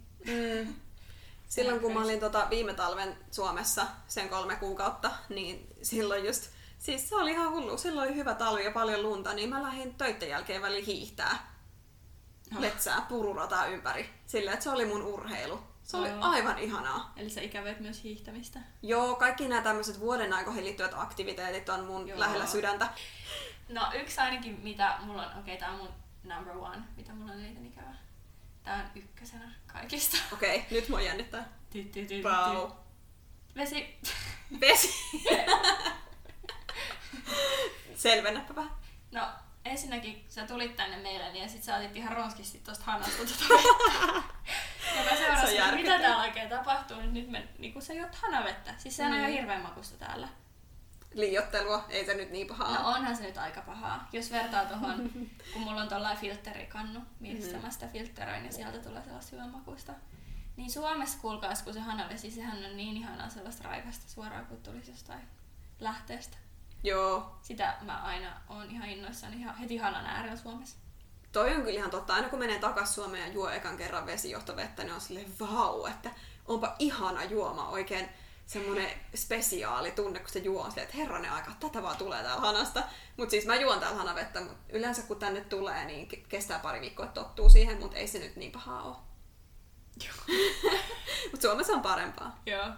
Mm. 0.66 0.74
Silloin 1.50 1.80
kun 1.80 1.94
mä 1.94 2.04
olin 2.04 2.20
tota 2.20 2.48
viime 2.50 2.74
talven 2.74 3.18
Suomessa 3.32 3.88
sen 4.08 4.30
kolme 4.30 4.56
kuukautta, 4.56 5.12
niin 5.30 5.68
silloin 5.82 6.26
just, 6.26 6.50
siis 6.80 7.10
se 7.10 7.16
oli 7.16 7.32
ihan 7.32 7.52
hullu. 7.52 7.78
Silloin 7.78 8.10
oli 8.10 8.18
hyvä 8.18 8.34
talvi 8.34 8.64
ja 8.64 8.72
paljon 8.72 9.04
lunta, 9.04 9.34
niin 9.34 9.50
mä 9.50 9.64
lähdin 9.64 9.96
töiden 9.96 10.30
jälkeen 10.30 10.62
väliin 10.62 10.86
hiihtää 10.86 11.54
metsää, 12.60 13.06
pururataa 13.10 13.66
ympäri. 13.66 14.10
Sillä 14.26 14.54
että 14.54 14.64
se 14.64 14.70
oli 14.70 14.86
mun 14.86 15.02
urheilu. 15.02 15.60
Se 15.84 15.98
oli 15.98 16.10
aivan 16.20 16.60
ihanaa. 16.60 17.14
Eli 17.18 17.30
sä 17.30 17.42
ikävöit 17.42 17.80
myös 17.80 18.04
hiihtämistä? 18.04 18.60
Joo, 18.82 19.16
kaikki 19.16 19.48
nämä 19.48 19.62
tämmöiset 19.62 20.00
vuoden 20.00 20.34
aikoihin 20.34 20.64
liittyvät 20.64 20.94
aktiviteetit 20.96 21.70
on 21.70 21.86
mun 21.86 22.08
Joo. 22.08 22.20
lähellä 22.20 22.48
sydäntä. 22.48 22.90
No 23.70 23.92
yksi 23.94 24.22
ainakin, 24.22 24.60
mitä 24.64 24.98
mulla 25.00 25.22
on, 25.22 25.30
okei 25.30 25.42
okay, 25.42 25.58
tää 25.58 25.72
on 25.72 25.78
mun 25.78 25.90
number 26.24 26.58
one, 26.58 26.82
mitä 26.98 27.14
mulla 27.14 27.32
on 27.32 27.40
eniten 27.40 27.66
ikävää. 27.66 27.98
Tää 28.64 28.76
on 28.76 29.02
ykkösenä 29.02 29.52
kaikista. 29.68 30.18
Okei, 30.34 30.58
okay, 30.58 30.68
nyt 30.72 30.90
mua 30.90 31.02
jännittää. 31.02 31.50
Pau. 32.24 32.72
Vesi. 33.56 34.00
Vesi. 34.60 34.94
Selvennäpä 37.96 38.56
vähän. 38.56 38.72
No, 39.12 39.28
ensinnäkin 39.66 40.26
sä 40.30 40.48
tulit 40.48 40.76
tänne 40.76 40.98
meille 40.98 41.32
niin 41.32 41.44
ja 41.44 41.50
sit 41.50 41.64
sä 41.64 41.76
otit 41.76 41.96
ihan 41.96 42.18
ronskisti 42.18 42.58
tosta 42.58 42.84
hanasta 42.86 43.18
tota 43.18 43.54
ja 44.96 45.04
mä 45.12 45.18
seurasin, 45.18 45.62
että 45.62 45.76
mitä 45.76 46.00
täällä 46.00 46.24
oikein 46.24 46.50
tapahtuu, 46.50 46.98
niin 46.98 47.14
nyt 47.14 47.30
me, 47.30 47.48
niin 47.58 47.74
kun 47.74 47.82
sä 47.82 47.94
juot 47.94 48.16
hanavettä. 48.16 48.74
Siis 48.78 48.98
sehän 48.98 49.12
mm. 49.12 49.18
on 49.18 49.24
jo 49.24 49.38
hirveän 49.38 49.62
makusta 49.62 49.98
täällä. 49.98 50.28
Liiottelua, 51.14 51.86
ei 51.90 52.06
se 52.06 52.14
nyt 52.14 52.32
niin 52.32 52.48
pahaa. 52.48 52.80
No 52.80 52.88
onhan 52.88 53.18
se 53.18 53.24
nyt 53.24 53.38
aika 53.38 53.62
pahaa. 53.62 54.10
Jos 54.12 54.32
vertaa 54.32 54.66
tuohon, 54.66 55.10
kun 55.54 55.62
mulla 55.62 55.82
on 55.82 55.90
tuollainen 55.90 56.22
filterikannu, 56.22 57.00
missä 57.20 57.58
mm. 57.58 57.64
mä 57.64 57.72
sitä 57.72 57.88
filtteröin 57.88 58.46
ja 58.46 58.52
sieltä 58.52 58.78
tulee 58.78 59.04
sellaista 59.04 59.36
hyvän 59.36 59.50
makusta. 59.50 59.94
Niin 60.56 60.72
Suomessa 60.72 61.18
kuulkaas, 61.22 61.64
kun 61.64 61.74
se 61.74 61.80
hanavesi, 61.80 62.32
sehän 62.32 62.66
on 62.66 62.78
niin 62.78 62.98
ihanaa 62.98 63.30
sellaista 63.30 63.64
raikasta 63.64 64.10
suoraan, 64.10 64.46
kun 64.46 64.64
tulisi 64.64 64.92
jostain 64.92 65.22
lähteestä. 65.80 66.38
Joo. 66.84 67.36
Sitä 67.42 67.78
mä 67.82 68.02
aina 68.02 68.42
oon 68.50 68.72
ihan 68.72 68.90
innoissani 68.90 69.36
ihan 69.36 69.58
heti 69.58 69.78
hanan 69.78 70.06
äärellä 70.06 70.38
Suomessa. 70.38 70.78
Toi 71.32 71.56
on 71.56 71.62
kyllä 71.62 71.80
ihan 71.80 71.92
totta. 71.92 72.14
Aina 72.14 72.30
kun 72.30 72.40
menee 72.40 72.60
takas 72.60 72.96
Suomeen 72.96 73.28
ja 73.28 73.34
juo 73.34 73.50
ekan 73.50 73.78
kerran 73.78 74.06
vesijohtovettä, 74.06 74.84
niin 74.84 74.94
on 74.94 75.02
silleen 75.02 75.40
vau, 75.40 75.86
että 75.86 76.12
onpa 76.46 76.76
ihana 76.80 77.24
juoma 77.24 77.70
oikein 77.70 78.10
semmoinen 78.46 78.90
spesiaali 79.16 79.92
tunne, 79.92 80.20
kun 80.20 80.30
se 80.30 80.40
juo 80.40 80.70
silleen, 80.70 80.84
että 80.84 80.98
herranen 80.98 81.32
aika, 81.32 81.52
tätä 81.60 81.84
vaan 81.84 81.98
tulee 81.98 82.24
täällä 82.24 82.42
hanasta. 82.42 82.84
Mutta 83.18 83.32
siis 83.32 83.46
mä 83.46 83.56
juon 83.56 83.80
täällä 83.80 83.98
hanavettä, 83.98 84.42
mutta 84.42 84.58
yleensä 84.70 85.02
kun 85.02 85.20
tänne 85.20 85.42
tulee, 85.42 85.86
niin 85.86 86.08
kestää 86.30 86.60
pari 86.60 86.82
viikkoa, 86.82 87.06
että 87.06 87.22
tottuu 87.22 87.50
siihen, 87.50 87.80
mutta 87.80 87.98
ei 87.98 88.08
se 88.08 88.20
nyt 88.20 88.36
niin 88.36 88.52
pahaa 88.52 88.84
ole. 88.84 88.96
mutta 91.32 91.48
Suomessa 91.48 91.74
on 91.74 91.82
parempaa. 91.82 92.42
Joo. 92.46 92.70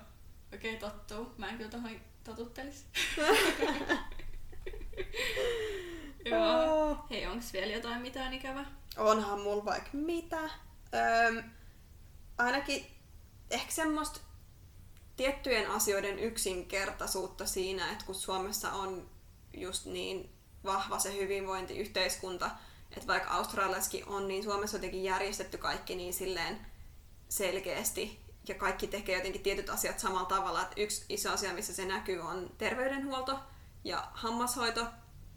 Okei, 0.53 0.75
okay, 0.75 0.89
tottuu. 0.89 1.33
Mä 1.37 1.49
en 1.49 1.57
kyllä 1.57 1.71
tohon 1.71 1.91
totuttelis. 2.25 2.85
Joo. 6.25 6.91
Oh. 6.91 6.97
Hei, 7.09 7.27
onks 7.27 7.53
vielä 7.53 7.71
jotain 7.71 8.01
mitään 8.01 8.33
ikävää? 8.33 8.65
Onhan 8.97 9.41
mulla 9.41 9.65
vaikka 9.65 9.89
mitä. 9.93 10.41
Öm, 10.41 11.43
ainakin 12.37 12.85
ehkä 13.51 13.71
semmoista 13.71 14.19
tiettyjen 15.15 15.71
asioiden 15.71 16.19
yksinkertaisuutta 16.19 17.45
siinä, 17.45 17.91
että 17.91 18.05
kun 18.05 18.15
Suomessa 18.15 18.71
on 18.71 19.09
just 19.53 19.85
niin 19.85 20.29
vahva 20.63 20.99
se 20.99 21.15
hyvinvointiyhteiskunta, 21.15 22.51
että 22.91 23.07
vaikka 23.07 23.29
Australiassakin 23.29 24.07
on, 24.07 24.27
niin 24.27 24.43
Suomessa 24.43 24.77
on 24.77 24.83
jotenkin 24.83 25.03
järjestetty 25.03 25.57
kaikki 25.57 25.95
niin 25.95 26.13
silleen 26.13 26.65
selkeästi 27.29 28.24
ja 28.47 28.55
kaikki 28.55 28.87
tekee 28.87 29.17
jotenkin 29.17 29.43
tietyt 29.43 29.69
asiat 29.69 29.99
samalla 29.99 30.25
tavalla. 30.25 30.61
Että 30.61 30.81
yksi 30.81 31.05
iso 31.09 31.31
asia, 31.31 31.53
missä 31.53 31.73
se 31.73 31.85
näkyy, 31.85 32.19
on 32.19 32.51
terveydenhuolto 32.57 33.39
ja 33.83 34.07
hammashoito. 34.13 34.87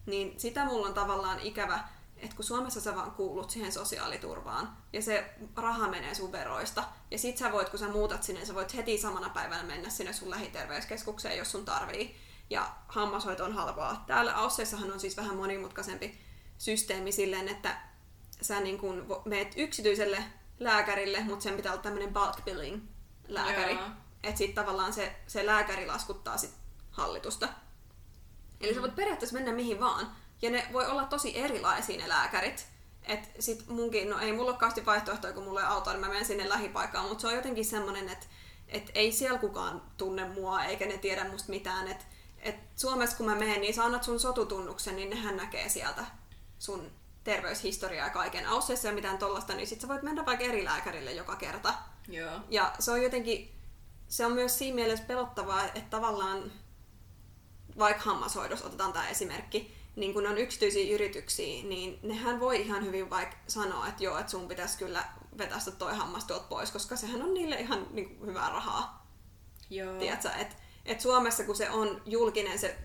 Niin 0.06 0.40
sitä 0.40 0.64
mulla 0.64 0.86
on 0.86 0.94
tavallaan 0.94 1.40
ikävä, 1.40 1.80
että 2.16 2.36
kun 2.36 2.44
Suomessa 2.44 2.80
sä 2.80 2.94
vaan 2.94 3.10
kuulut 3.10 3.50
siihen 3.50 3.72
sosiaaliturvaan 3.72 4.76
ja 4.92 5.02
se 5.02 5.34
raha 5.56 5.88
menee 5.88 6.14
sun 6.14 6.32
veroista. 6.32 6.84
Ja 7.10 7.18
sit 7.18 7.38
sä 7.38 7.52
voit, 7.52 7.68
kun 7.68 7.78
sä 7.78 7.88
muutat 7.88 8.22
sinne, 8.22 8.44
sä 8.44 8.54
voit 8.54 8.74
heti 8.74 8.98
samana 8.98 9.28
päivänä 9.28 9.62
mennä 9.62 9.90
sinne 9.90 10.12
sun 10.12 10.30
lähiterveyskeskukseen, 10.30 11.38
jos 11.38 11.52
sun 11.52 11.64
tarvii. 11.64 12.16
Ja 12.50 12.72
hammashoito 12.88 13.44
on 13.44 13.52
halpaa. 13.52 14.04
Täällä 14.06 14.36
Ausseissahan 14.36 14.92
on 14.92 15.00
siis 15.00 15.16
vähän 15.16 15.36
monimutkaisempi 15.36 16.18
systeemi 16.58 17.12
silleen, 17.12 17.48
että 17.48 17.80
sä 18.40 18.60
niin 18.60 18.78
kun 18.78 19.22
meet 19.24 19.52
yksityiselle 19.56 20.24
lääkärille, 20.60 21.20
mutta 21.20 21.42
sen 21.42 21.54
pitää 21.54 21.72
olla 21.72 21.82
tämmöinen 21.82 22.14
bulk 22.14 22.44
billing 22.44 22.82
lääkäri. 23.28 23.78
Että 24.22 24.38
sitten 24.38 24.64
tavallaan 24.64 24.92
se, 24.92 25.16
se 25.26 25.46
lääkäri 25.46 25.86
laskuttaa 25.86 26.36
sit 26.36 26.54
hallitusta. 26.90 27.48
Eli 28.60 28.70
mm. 28.70 28.74
sä 28.74 28.80
voit 28.80 28.96
periaatteessa 28.96 29.36
mennä 29.36 29.52
mihin 29.52 29.80
vaan. 29.80 30.12
Ja 30.42 30.50
ne 30.50 30.66
voi 30.72 30.86
olla 30.86 31.04
tosi 31.04 31.38
erilaisia 31.38 31.98
ne 31.98 32.08
lääkärit. 32.08 32.66
Et 33.02 33.30
sit 33.38 33.68
munkin, 33.68 34.10
no 34.10 34.18
ei 34.18 34.32
mulla 34.32 34.50
ole 34.50 34.58
kauheasti 34.58 34.86
vaihtoehtoja, 34.86 35.32
kun 35.32 35.44
mulla 35.44 35.60
ei 35.60 35.66
auto, 35.66 35.90
niin 35.90 36.00
mä 36.00 36.08
menen 36.08 36.24
sinne 36.24 36.48
lähipaikkaan, 36.48 37.08
mutta 37.08 37.22
se 37.22 37.26
on 37.26 37.34
jotenkin 37.34 37.64
semmonen, 37.64 38.08
että 38.08 38.26
et 38.68 38.90
ei 38.94 39.12
siellä 39.12 39.38
kukaan 39.38 39.82
tunne 39.96 40.28
mua, 40.28 40.64
eikä 40.64 40.86
ne 40.86 40.98
tiedä 40.98 41.24
musta 41.24 41.50
mitään. 41.50 41.88
Et, 41.88 42.06
et 42.38 42.56
Suomessa 42.76 43.16
kun 43.16 43.26
mä 43.26 43.34
menen, 43.34 43.60
niin 43.60 43.74
sä 43.74 43.84
annat 43.84 44.04
sun 44.04 44.20
sotutunnuksen, 44.20 44.96
niin 44.96 45.10
nehän 45.10 45.36
näkee 45.36 45.68
sieltä 45.68 46.06
sun 46.58 46.90
terveyshistoriaa 47.28 48.06
ja 48.06 48.12
kaiken. 48.12 48.46
Ausseessa 48.46 48.88
ja 48.88 48.94
mitään 48.94 49.18
tollasta, 49.18 49.54
niin 49.54 49.66
sit 49.66 49.80
sä 49.80 49.88
voit 49.88 50.02
mennä 50.02 50.26
vaikka 50.26 50.44
eri 50.44 50.64
lääkärille 50.64 51.12
joka 51.12 51.36
kerta. 51.36 51.74
Joo. 52.08 52.40
Ja 52.48 52.72
se 52.78 52.90
on 52.90 53.02
jotenkin, 53.02 53.54
se 54.08 54.26
on 54.26 54.32
myös 54.32 54.58
siinä 54.58 54.74
mielessä 54.74 55.04
pelottavaa, 55.04 55.64
että 55.64 55.90
tavallaan 55.90 56.52
vaikka 57.78 58.02
hammashoidossa, 58.02 58.66
otetaan 58.66 58.92
tämä 58.92 59.08
esimerkki, 59.08 59.74
niin 59.96 60.14
kun 60.14 60.26
on 60.26 60.38
yksityisiä 60.38 60.94
yrityksiä, 60.94 61.64
niin 61.64 61.98
nehän 62.02 62.40
voi 62.40 62.60
ihan 62.60 62.84
hyvin 62.84 63.10
vaikka 63.10 63.36
sanoa, 63.48 63.88
että 63.88 64.04
joo, 64.04 64.18
että 64.18 64.30
sun 64.30 64.48
pitäisi 64.48 64.78
kyllä 64.78 65.04
vetästä 65.38 65.70
toi 65.70 65.96
hammas 65.96 66.24
tuolta 66.24 66.46
pois, 66.48 66.70
koska 66.70 66.96
sehän 66.96 67.22
on 67.22 67.34
niille 67.34 67.60
ihan 67.60 67.86
niin 67.90 68.16
kuin, 68.16 68.30
hyvää 68.30 68.50
rahaa. 68.50 69.06
Joo. 69.70 69.98
Tiedätkö, 69.98 70.30
että 70.30 70.56
et 70.84 71.00
Suomessa 71.00 71.44
kun 71.44 71.56
se 71.56 71.70
on 71.70 72.02
julkinen 72.06 72.58
se 72.58 72.78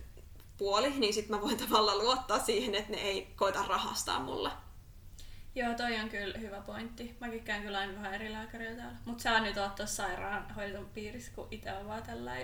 puoli, 0.58 0.90
niin 0.90 1.14
sit 1.14 1.30
mä 1.30 1.42
voin 1.42 1.58
tavallaan 1.58 1.98
luottaa 1.98 2.40
siihen, 2.40 2.76
että 2.76 2.92
ne 2.92 2.98
ei 2.98 3.34
koita 3.36 3.66
rahastaa 3.68 4.20
mulla. 4.20 4.58
Joo, 5.56 5.74
toi 5.74 6.00
on 6.00 6.10
kyllä 6.10 6.38
hyvä 6.38 6.62
pointti. 6.62 7.16
Mäkin 7.20 7.44
käyn 7.44 7.64
kyllä 7.64 7.78
aina 7.78 7.94
vähän 7.94 8.14
eri 8.14 8.32
lääkäriä 8.32 8.76
täällä. 8.76 8.98
Mut 9.06 9.20
saa 9.20 9.40
nyt 9.40 9.58
olla 9.58 9.70
tuossa 9.70 9.96
sairaanhoidon 9.96 10.86
piirissä, 10.86 11.32
kun 11.36 11.48
itse 11.52 11.74
on 11.74 11.88
vaan 11.88 12.04
tällä 12.04 12.36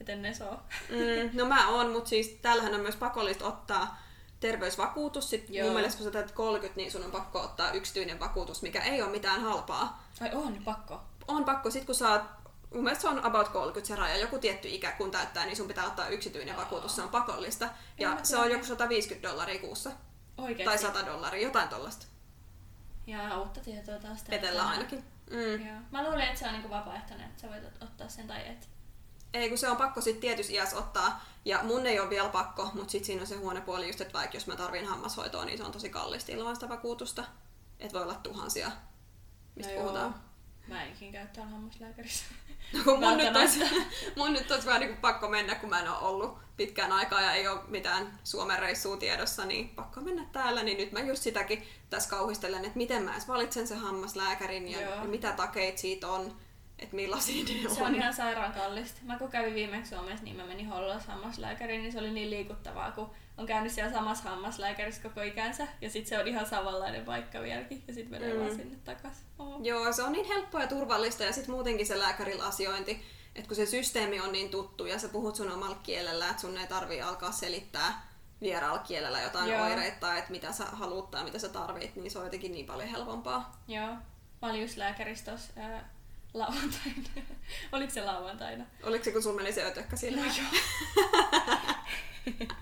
et 0.00 0.08
ennen 0.08 0.34
se 0.34 0.44
on. 0.44 0.58
Mm, 0.88 1.38
no 1.38 1.44
mä 1.44 1.68
oon, 1.68 1.90
mutta 1.90 2.10
siis 2.10 2.38
täällähän 2.42 2.74
on 2.74 2.80
myös 2.80 2.96
pakollista 2.96 3.46
ottaa 3.46 4.02
terveysvakuutus. 4.40 5.30
Sitten 5.30 5.54
Joo. 5.54 5.66
mun 5.66 5.74
mielestä 5.74 5.98
kun 5.98 6.04
sä 6.04 6.10
teet 6.10 6.32
30, 6.32 6.76
niin 6.76 6.92
sun 6.92 7.04
on 7.04 7.10
pakko 7.10 7.40
ottaa 7.40 7.72
yksityinen 7.72 8.20
vakuutus, 8.20 8.62
mikä 8.62 8.82
ei 8.82 9.02
ole 9.02 9.10
mitään 9.10 9.40
halpaa. 9.40 10.06
Ai 10.20 10.30
on, 10.34 10.58
pakko. 10.64 11.00
On 11.28 11.44
pakko, 11.44 11.70
sit 11.70 11.84
kun 11.84 11.94
sä 11.94 12.10
oot, 12.10 12.22
mun 12.74 12.84
mielestä 12.84 13.02
se 13.02 13.08
on 13.08 13.24
about 13.24 13.48
30 13.48 13.88
se 13.88 13.96
raja, 13.96 14.16
joku 14.16 14.38
tietty 14.38 14.68
ikä 14.68 14.92
kun 14.92 15.10
täyttää, 15.10 15.44
niin 15.46 15.56
sun 15.56 15.68
pitää 15.68 15.86
ottaa 15.86 16.08
yksityinen 16.08 16.54
Joo. 16.54 16.60
vakuutus, 16.64 16.96
se 16.96 17.02
on 17.02 17.08
pakollista. 17.08 17.68
Ja 17.98 18.08
mä 18.10 18.24
se 18.24 18.36
on 18.36 18.50
joku 18.50 18.64
150 18.64 19.28
dollaria 19.28 19.60
kuussa. 19.60 19.90
Oikeesti. 20.38 20.64
Tai 20.64 20.78
100 20.92 21.06
dollaria, 21.06 21.42
jotain 21.42 21.68
tollasta. 21.68 22.06
Ja 23.06 23.38
uutta 23.38 23.60
tietoa 23.60 23.98
taas. 23.98 24.22
täältä. 24.22 24.36
Etellä 24.46 24.68
ainakin. 24.68 25.04
Mm. 25.30 25.66
Joo. 25.66 25.76
Mä 25.90 26.02
luulin, 26.02 26.20
että 26.24 26.38
se 26.38 26.46
on 26.46 26.52
niinku 26.52 26.70
vapaaehtoinen, 26.70 27.26
että 27.26 27.40
sä 27.40 27.48
voit 27.48 27.62
ot- 27.64 27.84
ottaa 27.84 28.08
sen 28.08 28.26
tai 28.28 28.48
et. 28.48 28.68
Ei, 29.34 29.48
kun 29.48 29.58
se 29.58 29.68
on 29.68 29.76
pakko 29.76 30.00
sitten 30.00 30.20
tietyssä 30.20 30.52
iässä 30.52 30.76
ottaa. 30.76 31.24
Ja 31.44 31.60
mun 31.62 31.86
ei 31.86 32.00
ole 32.00 32.10
vielä 32.10 32.28
pakko, 32.28 32.70
mutta 32.74 32.90
sitten 32.90 33.06
siinä 33.06 33.20
on 33.20 33.26
se 33.26 33.36
huono 33.36 33.60
puoli 33.60 33.86
just, 33.86 34.00
että 34.00 34.12
vaikka 34.14 34.36
jos 34.36 34.46
mä 34.46 34.56
tarvin 34.56 34.86
hammashoitoa, 34.86 35.44
niin 35.44 35.58
se 35.58 35.64
on 35.64 35.72
tosi 35.72 35.90
kallista 35.90 36.32
ilman 36.32 36.54
sitä 36.56 36.68
vakuutusta. 36.68 37.24
Että 37.80 37.92
voi 37.94 38.02
olla 38.02 38.14
tuhansia, 38.14 38.70
mistä 39.56 39.72
No 39.72 39.78
joo. 39.78 39.84
puhutaan. 39.84 40.14
Mä 40.68 40.82
en 40.84 40.92
ikin 40.92 41.12
käy 41.12 41.26
täällä 41.26 41.50
hammaslääkärissä. 41.52 42.24
No, 42.72 42.80
kun 42.84 43.00
mun, 43.00 43.16
nyt 43.16 43.36
olisi, 43.36 43.60
mun 44.16 44.32
nyt 44.32 44.50
olisi 44.50 44.66
vähän 44.66 44.80
niin 44.80 44.90
kuin 44.90 45.00
pakko 45.00 45.28
mennä, 45.28 45.54
kun 45.54 45.70
mä 45.70 45.80
en 45.80 45.88
ole 45.88 45.98
ollut 45.98 46.38
pitkään 46.56 46.92
aikaa 46.92 47.20
ja 47.20 47.32
ei 47.32 47.48
ole 47.48 47.60
mitään 47.68 48.18
Suomen 48.24 48.58
reissua 48.58 48.96
tiedossa, 48.96 49.44
niin 49.44 49.68
pakko 49.68 50.00
mennä 50.00 50.26
täällä. 50.32 50.62
Niin 50.62 50.78
nyt 50.78 50.92
mä 50.92 51.00
just 51.00 51.22
sitäkin 51.22 51.62
tässä 51.90 52.10
kauhistelen, 52.10 52.64
että 52.64 52.78
miten 52.78 53.02
mä 53.02 53.12
edes 53.12 53.28
valitsen 53.28 53.66
sen 53.66 53.78
hammaslääkärin 53.78 54.68
ja, 54.68 54.80
Joo. 54.80 54.94
ja 54.94 55.04
mitä 55.04 55.32
takeit 55.32 55.78
siitä 55.78 56.08
on, 56.08 56.36
että 56.80 56.96
millaisia 56.96 57.44
ne 57.44 57.68
on. 57.68 57.74
Se 57.74 57.82
on 57.82 57.94
ihan 57.94 58.14
sairaan 58.14 58.52
kallista. 58.52 59.00
Mä 59.02 59.18
kun 59.18 59.30
kävin 59.30 59.54
viimeksi 59.54 59.94
Suomessa, 59.94 60.24
niin 60.24 60.36
mä 60.36 60.46
menin 60.46 60.68
Hollossa 60.68 61.12
hammaslääkäriin, 61.12 61.82
niin 61.82 61.92
se 61.92 61.98
oli 61.98 62.10
niin 62.10 62.30
liikuttavaa, 62.30 62.90
kun 62.92 63.10
on 63.38 63.46
käynyt 63.46 63.72
siellä 63.72 63.92
samassa 63.92 64.30
hammaslääkärissä 64.30 65.02
koko 65.02 65.22
ikänsä. 65.22 65.66
Ja 65.80 65.90
sit 65.90 66.06
se 66.06 66.18
on 66.18 66.28
ihan 66.28 66.46
samanlainen 66.46 67.04
paikka 67.04 67.40
vieläkin. 67.40 67.84
Ja 67.88 67.94
sit 67.94 68.10
menee 68.10 68.32
Mm. 68.34 68.40
vaan 68.40 68.56
sinne 68.56 68.76
takas. 68.84 69.14
Oh. 69.38 69.60
Joo, 69.62 69.92
se 69.92 70.02
on 70.02 70.12
niin 70.12 70.26
helppoa 70.26 70.60
ja 70.60 70.66
turvallista 70.66 71.24
ja 71.24 71.32
sitten 71.32 71.54
muutenkin 71.54 71.86
se 71.86 71.98
lääkärillä 71.98 72.44
asiointi, 72.44 73.04
että 73.34 73.48
kun 73.48 73.56
se 73.56 73.66
systeemi 73.66 74.20
on 74.20 74.32
niin 74.32 74.50
tuttu 74.50 74.86
ja 74.86 74.98
sä 74.98 75.08
puhut 75.08 75.36
sun 75.36 75.52
omalla 75.52 75.78
kielellä, 75.82 76.28
että 76.28 76.40
sun 76.40 76.58
ei 76.58 76.66
tarvii 76.66 77.02
alkaa 77.02 77.32
selittää 77.32 78.06
vieraalla 78.40 78.78
kielellä 78.78 79.20
jotain 79.20 79.50
Joo. 79.50 79.64
oireita 79.64 80.16
että 80.16 80.30
mitä 80.30 80.52
sä 80.52 80.64
haluut 80.64 81.10
tai 81.10 81.24
mitä 81.24 81.38
sä 81.38 81.48
tarvit, 81.48 81.96
niin 81.96 82.10
se 82.10 82.18
on 82.18 82.24
jotenkin 82.24 82.52
niin 82.52 82.66
paljon 82.66 82.88
helpompaa. 82.88 83.62
Joo. 83.68 83.88
Mä 84.42 84.48
olin 84.48 84.60
just 84.62 84.76
lääkärissä 84.76 85.30
tossa 85.32 85.52
ää, 85.56 85.88
lauantaina. 86.34 87.08
Oliko 87.72 87.92
se 87.92 88.04
lauantaina? 88.04 88.64
Oliko 88.82 89.04
se, 89.04 89.12
kun 89.12 89.22
sun 89.22 89.36
meni 89.36 89.52
se 89.52 89.64
ötökkä 89.64 89.96
sillä? 89.96 90.20
No 90.20 90.26
joo. 90.26 90.62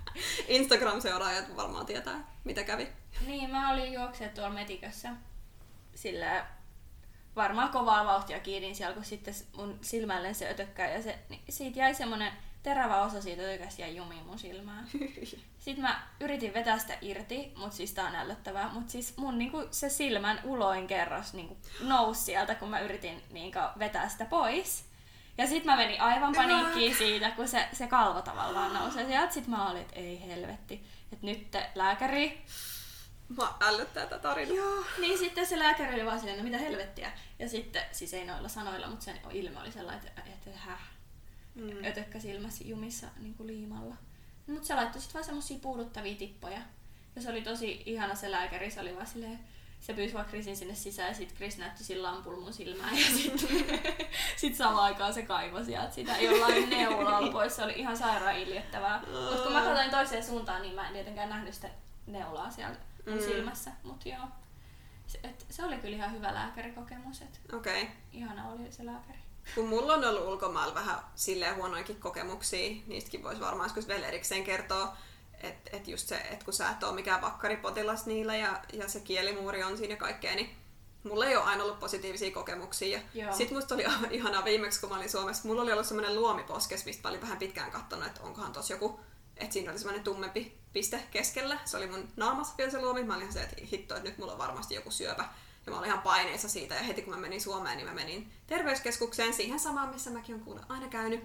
Instagram-seuraajat 0.48 1.56
varmaan 1.56 1.86
tietää, 1.86 2.24
mitä 2.44 2.64
kävi. 2.64 2.88
Niin, 3.26 3.50
mä 3.50 3.72
olin 3.72 3.92
juokseet 3.92 4.34
tuolla 4.34 4.50
metikössä. 4.50 5.10
Sillä 5.94 6.46
varmaan 7.36 7.68
kovaa 7.68 8.04
vauhtia 8.04 8.40
kiinni 8.40 8.74
siellä, 8.74 8.94
kun 8.94 9.04
sitten 9.04 9.34
mun 9.56 9.78
silmälle 9.82 10.34
se 10.34 10.48
ötökkä 10.50 10.90
ja 10.90 11.02
se, 11.02 11.18
niin 11.28 11.42
siitä 11.48 11.78
jäi 11.78 11.94
semmonen 11.94 12.32
terävä 12.68 13.02
osa 13.02 13.22
siitä 13.22 13.42
ötökästä 13.42 13.82
jäi 13.82 13.96
jumiin 13.96 14.26
mun 14.26 14.38
silmään. 14.38 14.86
Sitten 15.64 15.82
mä 15.82 16.02
yritin 16.20 16.54
vetää 16.54 16.78
sitä 16.78 16.98
irti, 17.00 17.52
mutta 17.56 17.76
siis 17.76 17.92
tää 17.92 18.08
on 18.08 18.16
ällöttävää, 18.16 18.68
mutta 18.72 18.92
siis 18.92 19.16
mun 19.16 19.38
niinku 19.38 19.68
se 19.70 19.88
silmän 19.88 20.40
uloin 20.44 20.86
kerros 20.86 21.34
niinku 21.34 21.56
nousi 21.80 22.20
sieltä, 22.20 22.54
kun 22.54 22.68
mä 22.68 22.80
yritin 22.80 23.22
niinku 23.30 23.58
vetää 23.78 24.08
sitä 24.08 24.24
pois. 24.24 24.84
Ja 25.38 25.46
sit 25.46 25.64
mä 25.64 25.76
menin 25.76 26.00
aivan 26.00 26.34
paniikkiin 26.34 26.96
siitä, 26.96 27.30
kun 27.30 27.48
se, 27.48 27.68
se 27.72 27.86
kalvo 27.86 28.22
tavallaan 28.22 28.74
nousee 28.74 29.06
sieltä. 29.06 29.34
Sit 29.34 29.46
mä 29.46 29.70
olin, 29.70 29.82
että 29.82 29.96
ei 29.96 30.26
helvetti, 30.26 30.84
että 31.12 31.26
nyt 31.26 31.50
te, 31.50 31.70
lääkäri, 31.74 32.44
Mä 33.28 33.54
ällöttää 33.60 34.06
tätä 34.06 34.18
tarinaa. 34.18 34.56
Joo. 34.56 34.84
niin 34.98 35.18
sitten 35.18 35.46
se 35.46 35.58
lääkäri 35.58 35.94
oli 35.94 36.06
vaan 36.06 36.18
silleen, 36.18 36.38
no 36.38 36.44
mitä 36.44 36.58
helvettiä. 36.58 37.12
Ja 37.38 37.48
sitten, 37.48 37.82
siis 37.92 38.14
ei 38.14 38.26
noilla 38.26 38.48
sanoilla, 38.48 38.86
mutta 38.86 39.04
sen 39.04 39.20
ilme 39.32 39.60
oli 39.60 39.72
sellainen, 39.72 40.06
että, 40.06 40.22
että 40.26 40.50
häh, 40.58 40.80
Mm. 41.58 41.84
ötökkä 41.84 42.20
silmässä 42.20 42.64
jumissa 42.66 43.06
niin 43.20 43.34
kuin 43.34 43.46
liimalla. 43.46 43.94
Mutta 44.46 44.66
se 44.66 44.74
laittoi 44.74 45.00
sitten 45.00 45.14
vaan 45.14 45.24
semmosia 45.24 45.58
puuduttavia 45.62 46.14
tippoja. 46.16 46.60
Ja 47.16 47.22
se 47.22 47.30
oli 47.30 47.42
tosi 47.42 47.82
ihana 47.86 48.14
se 48.14 48.30
lääkäri, 48.30 48.70
se 48.70 48.80
oli 48.80 48.94
vaan 48.94 49.06
silleen, 49.06 49.38
se 49.80 49.94
pyysi 49.94 50.14
vaan 50.14 50.26
Krisin 50.26 50.56
sinne 50.56 50.74
sisään 50.74 51.08
ja 51.08 51.14
sitten 51.14 51.36
Kris 51.36 51.58
näytti 51.58 51.84
sillä 51.84 52.08
lampulla 52.12 52.40
mun 52.40 52.52
silmään 52.52 52.98
ja 52.98 53.04
sitten 53.04 53.48
sit 54.36 54.54
samaan 54.56 54.84
aikaan 54.84 55.14
se 55.14 55.22
kaivoi 55.22 55.64
sieltä 55.64 55.90
sitä 55.90 56.18
jollain 56.18 56.70
neulalla 56.70 57.32
pois. 57.32 57.56
Se 57.56 57.62
oli 57.64 57.72
ihan 57.76 57.96
sairaan 57.96 58.36
iljettävää. 58.38 59.02
Mutta 59.30 59.42
kun 59.42 59.52
mä 59.52 59.62
katsoin 59.62 59.90
toiseen 59.90 60.24
suuntaan, 60.24 60.62
niin 60.62 60.74
mä 60.74 60.86
en 60.86 60.92
tietenkään 60.92 61.28
nähnyt 61.28 61.54
sitä 61.54 61.68
neulaa 62.06 62.50
siellä 62.50 62.76
mun 63.06 63.16
Mm. 63.18 63.24
silmässä. 63.24 63.70
Mutta 63.82 64.08
joo, 64.08 64.24
se, 65.06 65.20
et, 65.24 65.46
se 65.50 65.64
oli 65.64 65.76
kyllä 65.78 65.96
ihan 65.96 66.12
hyvä 66.12 66.34
lääkärikokemus. 66.34 67.22
Okei. 67.52 67.82
Okay. 67.82 67.94
ihana 68.12 68.48
oli 68.48 68.72
se 68.72 68.86
lääkäri. 68.86 69.18
Kun 69.54 69.68
mulla 69.68 69.94
on 69.94 70.04
ollut 70.04 70.28
ulkomailla 70.28 70.74
vähän 70.74 70.98
silleen 71.14 71.56
huonoinkin 71.56 72.00
kokemuksia, 72.00 72.82
niistäkin 72.86 73.22
voisi 73.22 73.40
varmaan 73.40 73.66
joskus 73.66 73.88
vielä 73.88 74.06
erikseen 74.06 74.44
kertoa, 74.44 74.96
että 75.42 75.76
et 75.76 75.88
just 75.88 76.08
se, 76.08 76.16
että 76.16 76.44
kun 76.44 76.54
sä 76.54 76.70
et 76.70 76.82
ole 76.82 76.94
mikään 76.94 77.22
vakkaripotilas 77.22 78.06
niillä 78.06 78.36
ja, 78.36 78.60
ja 78.72 78.88
se 78.88 79.00
kielimuuri 79.00 79.62
on 79.62 79.78
siinä 79.78 79.94
ja 79.94 79.98
kaikkea, 79.98 80.34
niin 80.34 80.56
mulla 81.04 81.26
ei 81.26 81.36
ole 81.36 81.44
aina 81.44 81.64
ollut 81.64 81.80
positiivisia 81.80 82.30
kokemuksia. 82.30 83.00
Joo. 83.14 83.32
Sitten 83.32 83.56
musta 83.56 83.74
oli 83.74 83.84
ihanaa 84.10 84.44
viimeksi, 84.44 84.80
kun 84.80 84.88
mä 84.88 84.96
olin 84.96 85.10
Suomessa, 85.10 85.48
mulla 85.48 85.62
oli 85.62 85.72
ollut 85.72 85.86
semmoinen 85.86 86.16
luomiposkes, 86.16 86.84
mistä 86.84 87.02
mä 87.02 87.10
olin 87.10 87.22
vähän 87.22 87.38
pitkään 87.38 87.70
katsonut, 87.70 88.06
että 88.06 88.22
onkohan 88.22 88.52
tossa 88.52 88.74
joku, 88.74 89.00
että 89.36 89.52
siinä 89.52 89.70
oli 89.70 89.78
semmoinen 89.78 90.04
tummempi 90.04 90.58
piste 90.72 91.02
keskellä. 91.10 91.58
Se 91.64 91.76
oli 91.76 91.86
mun 91.86 92.08
naamassa 92.16 92.54
vielä 92.58 92.70
se 92.70 92.80
luomi. 92.80 93.02
Mä 93.02 93.16
olin 93.16 93.32
se, 93.32 93.42
että 93.42 93.56
hitto, 93.72 93.96
että 93.96 94.08
nyt 94.08 94.18
mulla 94.18 94.32
on 94.32 94.38
varmasti 94.38 94.74
joku 94.74 94.90
syöpä. 94.90 95.28
Ja 95.68 95.72
mä 95.72 95.78
olin 95.78 95.88
ihan 95.88 96.02
paineissa 96.02 96.48
siitä. 96.48 96.74
Ja 96.74 96.82
heti 96.82 97.02
kun 97.02 97.14
mä 97.14 97.20
menin 97.20 97.40
Suomeen, 97.40 97.76
niin 97.76 97.88
mä 97.88 97.94
menin 97.94 98.32
terveyskeskukseen 98.46 99.34
siihen 99.34 99.60
samaan, 99.60 99.88
missä 99.88 100.10
mäkin 100.10 100.34
olen 100.34 100.44
kuule 100.44 100.60
aina 100.68 100.88
käynyt. 100.88 101.24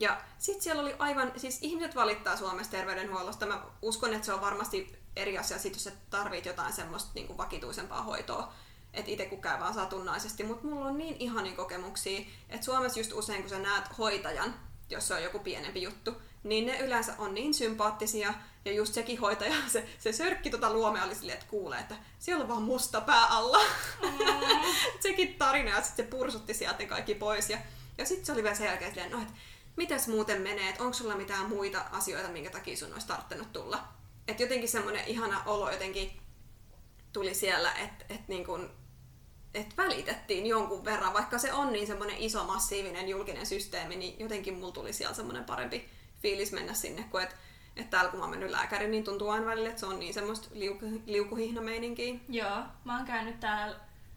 Ja 0.00 0.20
sitten 0.38 0.62
siellä 0.62 0.82
oli 0.82 0.94
aivan, 0.98 1.32
siis 1.36 1.58
ihmiset 1.60 1.94
valittaa 1.94 2.36
Suomessa 2.36 2.72
terveydenhuollosta. 2.72 3.46
Mä 3.46 3.62
uskon, 3.82 4.14
että 4.14 4.26
se 4.26 4.32
on 4.32 4.40
varmasti 4.40 4.98
eri 5.16 5.38
asia 5.38 5.58
sit, 5.58 5.72
jos 5.72 5.84
sä 5.84 5.92
tarvit 6.10 6.46
jotain 6.46 6.72
semmoista 6.72 7.10
niin 7.14 7.38
vakituisempaa 7.38 8.02
hoitoa. 8.02 8.52
Että 8.94 9.10
itse 9.10 9.26
kun 9.26 9.40
käy 9.40 9.60
vaan 9.60 9.74
satunnaisesti. 9.74 10.42
Mutta 10.42 10.66
mulla 10.66 10.86
on 10.86 10.98
niin 10.98 11.16
ihania 11.18 11.56
kokemuksia, 11.56 12.20
että 12.48 12.64
Suomessa 12.64 13.00
just 13.00 13.12
usein 13.12 13.40
kun 13.40 13.50
sä 13.50 13.58
näet 13.58 13.98
hoitajan, 13.98 14.54
jos 14.90 15.08
se 15.08 15.14
on 15.14 15.22
joku 15.22 15.38
pienempi 15.38 15.82
juttu, 15.82 16.22
niin 16.42 16.66
ne 16.66 16.78
yleensä 16.78 17.14
on 17.18 17.34
niin 17.34 17.54
sympaattisia. 17.54 18.34
Ja 18.64 18.72
just 18.72 18.94
sekin 18.94 19.20
hoitaja, 19.20 19.54
se, 19.68 19.88
se 19.98 20.12
sörkki 20.12 20.50
tota 20.50 20.72
luomea 20.72 21.04
oli 21.04 21.14
silleen, 21.14 21.38
että 21.38 21.50
kuulee, 21.50 21.80
että 21.80 21.94
siellä 22.18 22.42
on 22.42 22.48
vaan 22.48 22.62
musta 22.62 23.00
pää 23.00 23.26
alla. 23.26 23.60
sekin 25.00 25.34
tarina, 25.34 25.70
ja 25.70 25.82
sitten 25.82 26.04
se 26.04 26.10
pursutti 26.10 26.54
sieltä 26.54 26.86
kaikki 26.86 27.14
pois. 27.14 27.50
Ja, 27.50 27.58
ja 27.98 28.06
sitten 28.06 28.26
se 28.26 28.32
oli 28.32 28.42
vielä 28.42 28.56
sen 28.56 28.66
jälkeen 28.66 28.90
silleen, 28.90 29.10
no, 29.10 29.22
että 29.22 29.32
mitäs 29.76 30.08
muuten 30.08 30.42
menee, 30.42 30.68
että 30.68 30.82
onko 30.82 30.94
sulla 30.94 31.16
mitään 31.16 31.48
muita 31.48 31.84
asioita, 31.92 32.28
minkä 32.28 32.50
takia 32.50 32.76
sun 32.76 32.92
olisi 32.92 33.06
tarttunut 33.06 33.52
tulla. 33.52 33.88
Että 34.28 34.42
jotenkin 34.42 34.68
semmoinen 34.68 35.04
ihana 35.06 35.42
olo 35.46 35.70
jotenkin 35.70 36.20
tuli 37.12 37.34
siellä, 37.34 37.72
että 37.72 38.04
et 38.08 38.28
niin 38.28 38.46
kun, 38.46 38.70
et 39.54 39.76
välitettiin 39.76 40.46
jonkun 40.46 40.84
verran, 40.84 41.14
vaikka 41.14 41.38
se 41.38 41.52
on 41.52 41.72
niin 41.72 41.86
semmoinen 41.86 42.16
iso, 42.18 42.44
massiivinen 42.44 43.08
julkinen 43.08 43.46
systeemi, 43.46 43.96
niin 43.96 44.18
jotenkin 44.18 44.54
mulla 44.54 44.72
tuli 44.72 44.92
siellä 44.92 45.14
semmoinen 45.14 45.44
parempi 45.44 45.88
fiilis 46.22 46.52
mennä 46.52 46.74
sinne, 46.74 47.02
kun 47.10 47.22
et, 47.22 47.36
Että 47.80 47.90
täällä 47.90 48.10
kun 48.10 48.18
mä 48.20 48.24
oon 48.24 48.30
mennyt 48.30 48.50
lääkäriin, 48.50 48.90
niin 48.90 49.04
tuntuu 49.04 49.28
aina 49.30 49.46
välillä, 49.46 49.68
että 49.68 49.80
se 49.80 49.86
on 49.86 49.98
niin 49.98 50.14
semmoista 50.14 50.48
liuku, 50.52 50.86
liukuhihnameininkiä. 51.06 52.14
Joo, 52.28 52.62
mä 52.84 52.96
oon 52.96 53.06
käynyt 53.06 53.40
täällä 53.40 53.76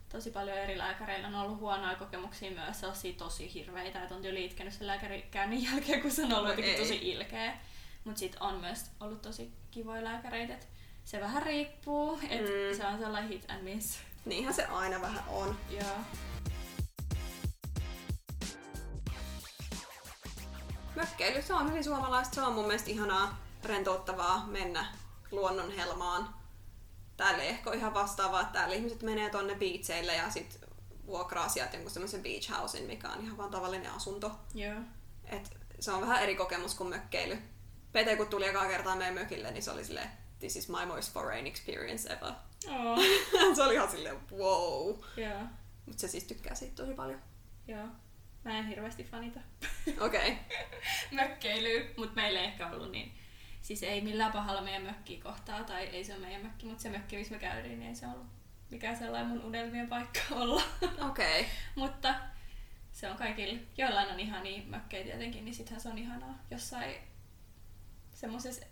tosi 0.09 0.31
paljon 0.31 0.57
eri 0.57 0.77
lääkäreillä. 0.77 1.27
On 1.27 1.35
ollut 1.35 1.59
huonoja 1.59 1.95
kokemuksia 1.95 2.51
myös, 2.51 2.79
sellaisia 2.79 3.13
tosi 3.13 3.53
hirveitä, 3.53 4.03
että 4.03 4.15
on 4.15 4.21
tyyli 4.21 4.45
itkenyt 4.45 4.73
sen 4.73 4.87
lääkärikäynnin 4.87 5.63
jälkeen, 5.71 6.01
kun 6.01 6.11
se 6.11 6.23
on 6.23 6.33
ollut 6.33 6.43
No 6.43 6.49
jotenkin 6.49 6.73
ei. 6.73 6.79
tosi 6.79 7.11
ilkeä. 7.11 7.57
Mutta 8.03 8.19
sit 8.19 8.35
on 8.39 8.55
myös 8.55 8.85
ollut 8.99 9.21
tosi 9.21 9.51
kivoja 9.71 10.03
lääkäreitä. 10.03 10.53
et 10.53 10.67
Se 11.03 11.21
vähän 11.21 11.43
riippuu, 11.43 12.19
että 12.29 12.51
mm. 12.51 12.77
se 12.77 12.85
on 12.85 12.99
sellainen 12.99 13.29
hit 13.29 13.45
and 13.51 13.61
miss. 13.61 13.99
Niinhän 14.25 14.53
se 14.53 14.65
aina 14.65 15.01
vähän 15.01 15.23
on. 15.27 15.55
Joo. 15.69 15.97
Mökkeily, 20.95 21.41
se 21.41 21.53
on 21.53 21.69
hyvin 21.69 21.83
suomalaista. 21.83 22.35
Se 22.35 22.41
on 22.41 22.53
mun 22.53 22.65
mielestä 22.67 22.89
ihanaa, 22.91 23.37
rentouttavaa 23.65 24.45
mennä 24.47 24.85
luonnon 25.31 25.71
helmaan. 25.71 26.35
Täällä 27.17 27.43
ei 27.43 27.49
ehkä 27.49 27.69
ole 27.69 27.77
ihan 27.77 27.93
vastaavaa, 27.93 28.41
että 28.41 28.53
täällä 28.53 28.75
ihmiset 28.75 29.01
menee 29.01 29.29
tonne 29.29 29.55
beacheille 29.55 30.15
ja 30.15 30.29
sit 30.29 30.59
vuokraa 31.05 31.49
sieltä 31.49 31.75
jonkun 31.75 31.91
semmoisen 31.91 32.23
beach 32.23 32.51
housein, 32.57 32.85
mikä 32.85 33.09
on 33.09 33.23
ihan 33.23 33.37
vaan 33.37 33.51
tavallinen 33.51 33.91
asunto. 33.91 34.31
Joo. 34.53 34.79
Et 35.25 35.57
se 35.79 35.91
on 35.91 36.01
vähän 36.01 36.23
eri 36.23 36.35
kokemus 36.35 36.75
kuin 36.75 36.89
mökkeily. 36.89 37.37
Pete 37.91 38.15
kun 38.15 38.27
tuli 38.27 38.47
ekaa 38.47 38.67
kertaa 38.67 38.95
meidän 38.95 39.13
mökille, 39.13 39.51
niin 39.51 39.63
se 39.63 39.71
oli 39.71 39.85
silleen, 39.85 40.09
this 40.39 40.55
is 40.55 40.69
my 40.69 40.85
most 40.85 41.13
foreign 41.13 41.47
experience 41.47 42.13
ever. 42.13 42.31
Oh. 42.67 42.99
se 43.55 43.63
oli 43.63 43.73
ihan 43.73 43.91
silleen, 43.91 44.29
wow. 44.31 44.99
Joo. 45.17 45.41
Mutta 45.85 46.01
se 46.01 46.07
siis 46.07 46.23
tykkää 46.23 46.55
siitä 46.55 46.75
tosi 46.75 46.93
paljon. 46.93 47.21
Joo. 47.67 47.87
Mä 48.45 48.59
en 48.59 48.67
hirveästi 48.67 49.03
fanita 49.03 49.39
Okei. 49.99 50.31
Okay. 50.37 50.57
mökkeilyä, 51.11 51.85
mutta 51.97 52.15
meillä 52.15 52.39
ei 52.39 52.45
ehkä 52.45 52.69
ollut 52.69 52.91
niin. 52.91 53.22
Siis 53.63 53.83
ei 53.83 54.01
millään 54.01 54.31
pahalla 54.31 54.61
meidän 54.61 54.81
mökkiä 54.81 55.23
kohtaa, 55.23 55.63
tai 55.63 55.83
ei 55.83 56.03
se 56.03 56.13
ole 56.13 56.21
meidän 56.21 56.41
mökki, 56.41 56.65
mutta 56.65 56.83
se 56.83 56.89
mökki, 56.89 57.17
missä 57.17 57.33
me 57.33 57.39
käytiin, 57.39 57.79
niin 57.79 57.89
ei 57.89 57.95
se 57.95 58.07
ollut 58.07 58.27
mikään 58.69 58.97
sellainen 58.97 59.29
mun 59.29 59.43
unelmien 59.43 59.87
paikka 59.87 60.19
olla. 60.41 60.63
Okei. 60.81 61.39
Okay. 61.39 61.51
mutta 61.75 62.15
se 62.91 63.09
on 63.09 63.17
kaikilla, 63.17 63.59
joillain 63.77 64.11
on 64.11 64.19
ihan 64.19 64.43
niin 64.43 64.69
mökkejä 64.69 65.03
tietenkin, 65.03 65.45
niin 65.45 65.55
sittenhän 65.55 65.81
se 65.81 65.89
on 65.89 65.97
ihanaa 65.97 66.39
jossain 66.51 66.95
semmoisessa 68.13 68.65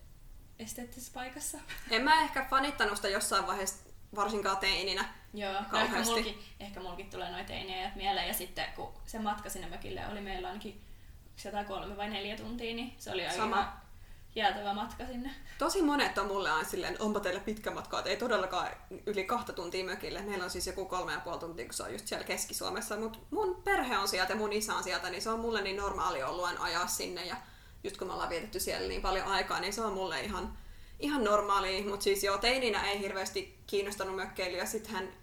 esteettisessä 0.60 1.12
paikassa. 1.14 1.58
En 1.92 2.04
mä 2.04 2.22
ehkä 2.22 2.46
fanittanut 2.50 2.96
sitä 2.96 3.10
jossain 3.10 3.48
vaiheessa, 3.48 3.90
varsinkaan 4.16 4.58
teininä. 4.58 5.06
Joo, 5.34 5.54
no 5.72 5.80
ehkä, 5.80 6.04
mulki, 6.04 6.40
ehkä 6.60 6.80
mulki 6.80 7.04
tulee 7.04 7.32
noita 7.32 7.48
teinejä 7.48 7.92
mieleen 7.96 8.28
ja 8.28 8.34
sitten 8.34 8.66
kun 8.76 8.94
se 9.06 9.20
matka 9.20 9.50
sinne 9.50 9.68
mökille 9.68 10.08
oli 10.08 10.22
meillä 10.22 10.48
ainakin 10.48 10.82
jotain 11.46 11.66
kolme 11.66 11.98
vai 11.98 12.10
neljä 12.10 12.38
tuntia, 12.38 12.74
niin 12.76 12.96
se 12.98 13.12
oli 13.12 13.26
aika 13.26 13.38
Sama. 13.38 13.81
Jäätävä 14.36 14.74
matka 14.74 15.06
sinne. 15.06 15.32
Tosi 15.58 15.82
monet 15.82 16.18
on 16.18 16.28
mulle 16.28 16.52
aina 16.52 16.70
silleen, 16.70 16.96
onpa 17.00 17.20
teillä 17.20 17.40
pitkä 17.40 17.72
matka, 17.72 18.00
että 18.00 18.10
ei 18.10 18.18
todellakaan 18.18 18.68
yli 19.06 19.24
kahta 19.24 19.54
tuntia 19.54 19.86
mökille. 19.86 20.22
Meillä 20.22 20.44
on 20.44 20.50
siis 20.50 20.68
joku 20.68 20.86
kolme 20.86 21.14
ja 21.14 21.20
puoli 21.20 21.40
tuntia, 21.40 21.66
kun 21.66 21.74
se 21.74 21.84
on 21.84 21.92
just 21.92 22.08
siellä 22.08 22.26
Keski-Suomessa. 22.26 22.98
Mutta 22.98 23.20
mun 23.32 23.62
perhe 23.64 23.98
on 23.98 24.08
sieltä 24.08 24.34
ja 24.34 24.38
mun 24.38 24.54
isä 24.54 24.76
on 24.76 24.84
sieltä, 24.84 25.10
niin 25.10 25.22
se 25.22 25.30
on 25.30 25.40
mulle 25.40 25.62
niin 25.62 25.78
normaali 25.78 26.24
ollut 26.24 26.46
aina 26.46 26.64
ajaa 26.64 26.88
sinne. 26.88 27.26
Ja 27.26 27.36
just 27.84 27.98
kun 27.98 28.08
me 28.08 28.14
ollaan 28.14 28.30
vietetty 28.30 28.60
siellä 28.60 28.88
niin 28.88 29.02
paljon 29.02 29.28
aikaa, 29.28 29.60
niin 29.60 29.74
se 29.74 29.82
on 29.82 29.94
mulle 29.94 30.22
ihan, 30.22 30.58
ihan 31.00 31.24
normaali. 31.24 31.84
Mutta 31.84 32.04
siis 32.04 32.24
joo, 32.24 32.38
teininä 32.38 32.90
ei 32.90 33.00
hirveästi 33.00 33.60
kiinnostanut 33.68 34.16
mökkeily. 34.16 34.58
Ja 34.58 34.66
sittenhän 34.66 35.14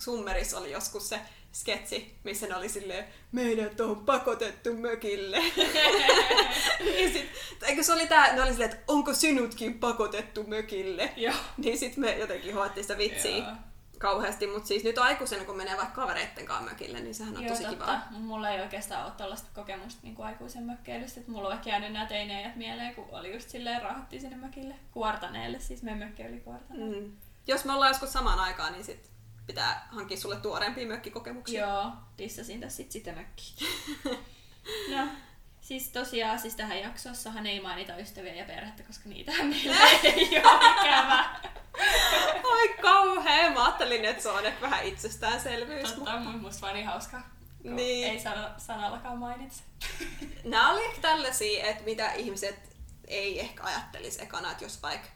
Summerissa 0.00 0.58
oli 0.58 0.70
joskus 0.72 1.08
se 1.08 1.20
sketsi, 1.52 2.18
missä 2.24 2.46
ne 2.46 2.56
oli 2.56 2.68
silleen, 2.68 3.04
meidät 3.32 3.80
on 3.80 4.04
pakotettu 4.04 4.74
mökille. 4.74 5.38
niin 6.84 7.12
sit, 7.12 7.30
eikö 7.62 7.82
se 7.82 7.92
oli 7.92 8.06
tää, 8.06 8.34
ne 8.34 8.42
oli 8.42 8.50
silleen, 8.50 8.70
että 8.70 8.92
onko 8.92 9.14
sinutkin 9.14 9.78
pakotettu 9.78 10.44
mökille? 10.46 11.12
Joo. 11.16 11.34
Niin 11.56 11.78
sit 11.78 11.96
me 11.96 12.18
jotenkin 12.18 12.54
hoettiin 12.54 12.84
sitä 12.84 12.98
vitsiä 12.98 13.36
Joo. 13.36 13.52
kauheasti, 13.98 14.46
mutta 14.46 14.68
siis 14.68 14.84
nyt 14.84 14.98
aikuisena 14.98 15.44
kun 15.44 15.56
menee 15.56 15.76
vaikka 15.76 15.94
kavereitten 16.02 16.46
kanssa 16.46 16.70
mökille, 16.70 17.00
niin 17.00 17.14
sehän 17.14 17.36
on 17.36 17.42
Joo, 17.42 17.52
tosi 17.52 17.64
totta. 17.64 17.84
kivaa. 17.84 18.06
Mulla 18.10 18.50
ei 18.50 18.60
oikeastaan 18.60 19.04
ole 19.04 19.12
tällaista 19.16 19.48
kokemusta 19.54 20.00
niin 20.02 20.14
kuin 20.14 20.26
aikuisen 20.26 20.62
mökkeilystä. 20.62 21.20
että 21.20 21.32
Mulla 21.32 21.48
on 21.48 21.58
jäänyt 21.66 21.92
nämä 21.92 22.06
teineajat 22.06 22.56
mieleen, 22.56 22.94
kun 22.94 23.08
oli 23.12 23.34
just 23.34 23.48
silleen 23.48 23.82
rahattiin 23.82 24.22
sinne 24.22 24.36
mökille. 24.36 24.74
Kuortaneelle, 24.92 25.60
siis 25.60 25.82
meidän 25.82 25.98
mökki 25.98 26.22
oli 26.22 26.40
Kuortaneelle. 26.40 27.00
Mm. 27.00 27.12
Jos 27.46 27.64
me 27.64 27.72
ollaan 27.72 27.90
joskus 27.90 28.12
samaan 28.12 28.40
aikaan, 28.40 28.72
niin 28.72 28.84
sit 28.84 29.10
pitää 29.46 29.88
hankkia 29.90 30.16
sulle 30.16 30.36
tuoreempia 30.36 30.86
mökkikokemuksia. 30.86 31.66
Joo, 31.66 31.92
dissasin 32.18 32.60
tässä 32.60 32.76
sit 32.76 32.92
sitä 32.92 33.12
mökkiä. 33.12 33.68
no, 34.96 35.08
siis 35.60 35.88
tosiaan 35.88 36.38
siis 36.38 36.54
tähän 36.54 36.80
jaksossahan 36.80 37.46
ei 37.46 37.60
mainita 37.60 37.96
ystäviä 37.96 38.34
ja 38.34 38.44
perhettä, 38.44 38.82
koska 38.82 39.08
niitähän 39.08 39.46
meillä 39.46 39.76
ei 40.02 40.28
ole 40.44 40.80
ikävä. 40.80 41.24
Ai 42.52 42.68
kauhea, 42.82 43.50
mä 43.50 43.64
ajattelin, 43.64 44.04
että 44.04 44.22
se 44.22 44.28
on 44.28 44.46
ehkä 44.46 44.60
vähän 44.60 44.84
itsestäänselvyys. 44.84 45.92
Totta, 45.92 46.14
on 46.14 46.40
musta 46.40 46.60
vaan 46.60 46.74
niin 46.74 46.86
hauska. 46.86 47.22
Niin. 47.64 48.08
Ei 48.08 48.20
sana, 48.20 48.54
sanallakaan 48.58 49.18
mainitse. 49.18 49.62
Nämä 50.44 50.72
oli 50.72 50.84
ehkä 50.84 51.00
tällaisia, 51.00 51.66
että 51.66 51.84
mitä 51.84 52.12
ihmiset 52.12 52.76
ei 53.08 53.40
ehkä 53.40 53.62
ajattelisi 53.62 54.22
ekana, 54.22 54.50
että 54.50 54.64
jos 54.64 54.82
vaikka 54.82 55.08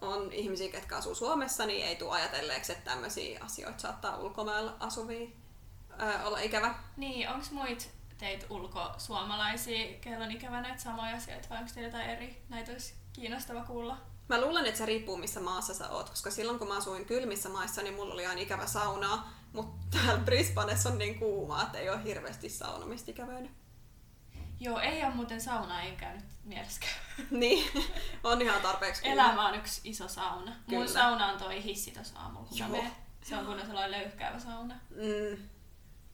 on 0.00 0.32
ihmisiä, 0.32 0.72
ketkä 0.72 0.96
asuu 0.96 1.14
Suomessa, 1.14 1.66
niin 1.66 1.86
ei 1.86 1.96
tule 1.96 2.12
ajatelleeksi, 2.12 2.72
että 2.72 2.90
tämmöisiä 2.90 3.40
asioita 3.44 3.80
saattaa 3.80 4.16
ulkomailla 4.16 4.76
asuvia 4.80 5.28
ää, 5.98 6.26
olla 6.26 6.40
ikävä. 6.40 6.74
Niin, 6.96 7.28
onko 7.28 7.46
muit 7.50 7.90
teitä 8.18 8.46
ulkosuomalaisia, 8.50 9.98
kello 10.00 10.24
on 10.24 10.30
ikävä 10.30 10.60
näitä 10.60 10.82
samoja 10.82 11.16
asioita, 11.16 11.48
vai 11.50 11.58
onko 11.58 11.70
teillä 11.74 11.88
jotain 11.88 12.10
eri? 12.10 12.42
Näitä 12.48 12.72
olisi 12.72 12.94
kiinnostava 13.12 13.64
kuulla. 13.64 13.96
Mä 14.28 14.40
luulen, 14.40 14.66
että 14.66 14.78
se 14.78 14.86
riippuu 14.86 15.16
missä 15.16 15.40
maassa 15.40 15.74
sä 15.74 15.88
oot, 15.88 16.10
koska 16.10 16.30
silloin 16.30 16.58
kun 16.58 16.68
mä 16.68 16.76
asuin 16.76 17.04
kylmissä 17.04 17.48
maissa, 17.48 17.82
niin 17.82 17.94
mulla 17.94 18.14
oli 18.14 18.26
aina 18.26 18.40
ikävä 18.40 18.66
saunaa, 18.66 19.32
mutta 19.52 19.98
täällä 19.98 20.24
Brisbanessa 20.24 20.88
on 20.88 20.98
niin 20.98 21.18
kuumaa, 21.18 21.62
että 21.62 21.78
ei 21.78 21.90
ole 21.90 22.04
hirveästi 22.04 22.48
saunomista 22.48 23.10
ikävöinyt. 23.10 23.52
Joo, 24.60 24.80
ei 24.80 25.04
ole 25.04 25.14
muuten 25.14 25.40
sauna, 25.40 25.82
ei 25.82 25.92
käynyt 25.92 26.24
mielessäkään. 26.44 26.92
Niin, 27.30 27.86
on 28.24 28.42
ihan 28.42 28.62
tarpeeksi 28.62 29.02
kuuma. 29.02 29.22
Elämä 29.22 29.48
on 29.48 29.54
yksi 29.54 29.80
iso 29.84 30.08
sauna. 30.08 30.50
Mun 30.50 30.80
Kyllä. 30.80 30.86
sauna 30.86 31.26
on 31.26 31.38
toi 31.38 31.64
hissi 31.64 31.90
tuossa 31.90 32.20
aamulla, 32.20 32.46
kun 32.48 32.58
Joo. 32.58 32.68
menen. 32.68 32.92
Se 33.22 33.36
on 33.36 33.46
kunnon 33.46 33.66
sellainen 33.66 34.00
löyhkäävä 34.00 34.38
sauna. 34.38 34.74
Mm. 34.90 35.48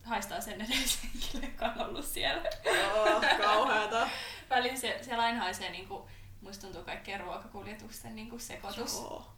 Haistaa 0.04 0.40
sen 0.40 0.60
edellisenkin, 0.60 1.42
joka 1.42 1.66
on 1.66 1.88
ollut 1.88 2.04
siellä. 2.04 2.50
Joo, 2.64 3.22
kauheata. 3.42 4.08
Välillä 4.50 4.76
se, 4.76 4.98
siellä 5.02 5.24
aina 5.24 5.38
haisee, 5.38 5.70
niin 5.70 5.88
kuin, 5.88 6.10
musta 6.40 6.62
tuntuu 6.62 6.84
kaikkien 6.84 7.20
ruokakuljetusten 7.20 8.16
niin 8.16 8.30
kuin 8.30 8.40
sekoitus. 8.40 8.94
Joo. 8.94 9.32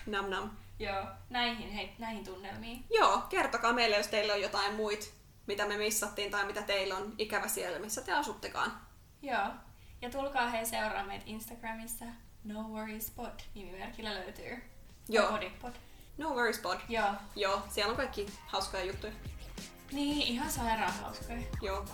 Nam 0.05 0.30
nam. 0.30 0.49
Joo, 0.80 1.05
näihin, 1.30 1.72
hei, 1.72 1.95
näihin 1.97 2.26
tunnelmiin. 2.26 2.86
Joo, 2.89 3.18
kertokaa 3.30 3.74
meille, 3.74 3.97
jos 3.97 4.07
teillä 4.07 4.34
on 4.34 4.41
jotain 4.41 4.74
muit, 4.74 5.13
mitä 5.47 5.65
me 5.67 5.77
missattiin 5.77 6.31
tai 6.31 6.45
mitä 6.45 6.61
teillä 6.61 6.95
on 6.95 7.13
ikävä 7.17 7.47
siellä, 7.47 7.79
missä 7.79 8.01
te 8.01 8.13
asuttekaan. 8.13 8.81
Joo. 9.21 9.47
Ja 10.01 10.09
tulkaa 10.09 10.49
hei 10.49 10.65
seuraa 10.65 11.03
meitä 11.03 11.23
Instagramissa. 11.27 12.05
No 12.43 12.61
Worries 12.61 13.11
Pod 13.11 13.39
nimimerkillä 13.55 14.13
löytyy. 14.13 14.63
Joo. 15.09 15.39
Pod. 15.61 15.73
No 16.17 16.29
worries 16.29 16.59
pod. 16.59 16.79
Joo. 16.89 17.13
Joo, 17.35 17.61
siellä 17.69 17.91
on 17.91 17.97
kaikki 17.97 18.25
hauskoja 18.47 18.83
juttuja. 18.83 19.13
Niin, 19.91 20.21
ihan 20.21 20.51
sairaan 20.51 20.93
hauskoja. 20.93 21.39
Joo, 21.61 21.85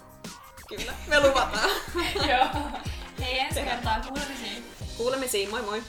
kyllä. 0.68 0.94
Me 1.08 1.20
luvataan. 1.20 1.70
Joo. 2.30 2.72
Hei 3.20 3.40
ensi 3.40 3.62
kertaa 3.62 4.02
kuulemisiin. 4.02 4.64
Kuulemisiin, 4.98 5.50
moi 5.50 5.62
moi! 5.62 5.84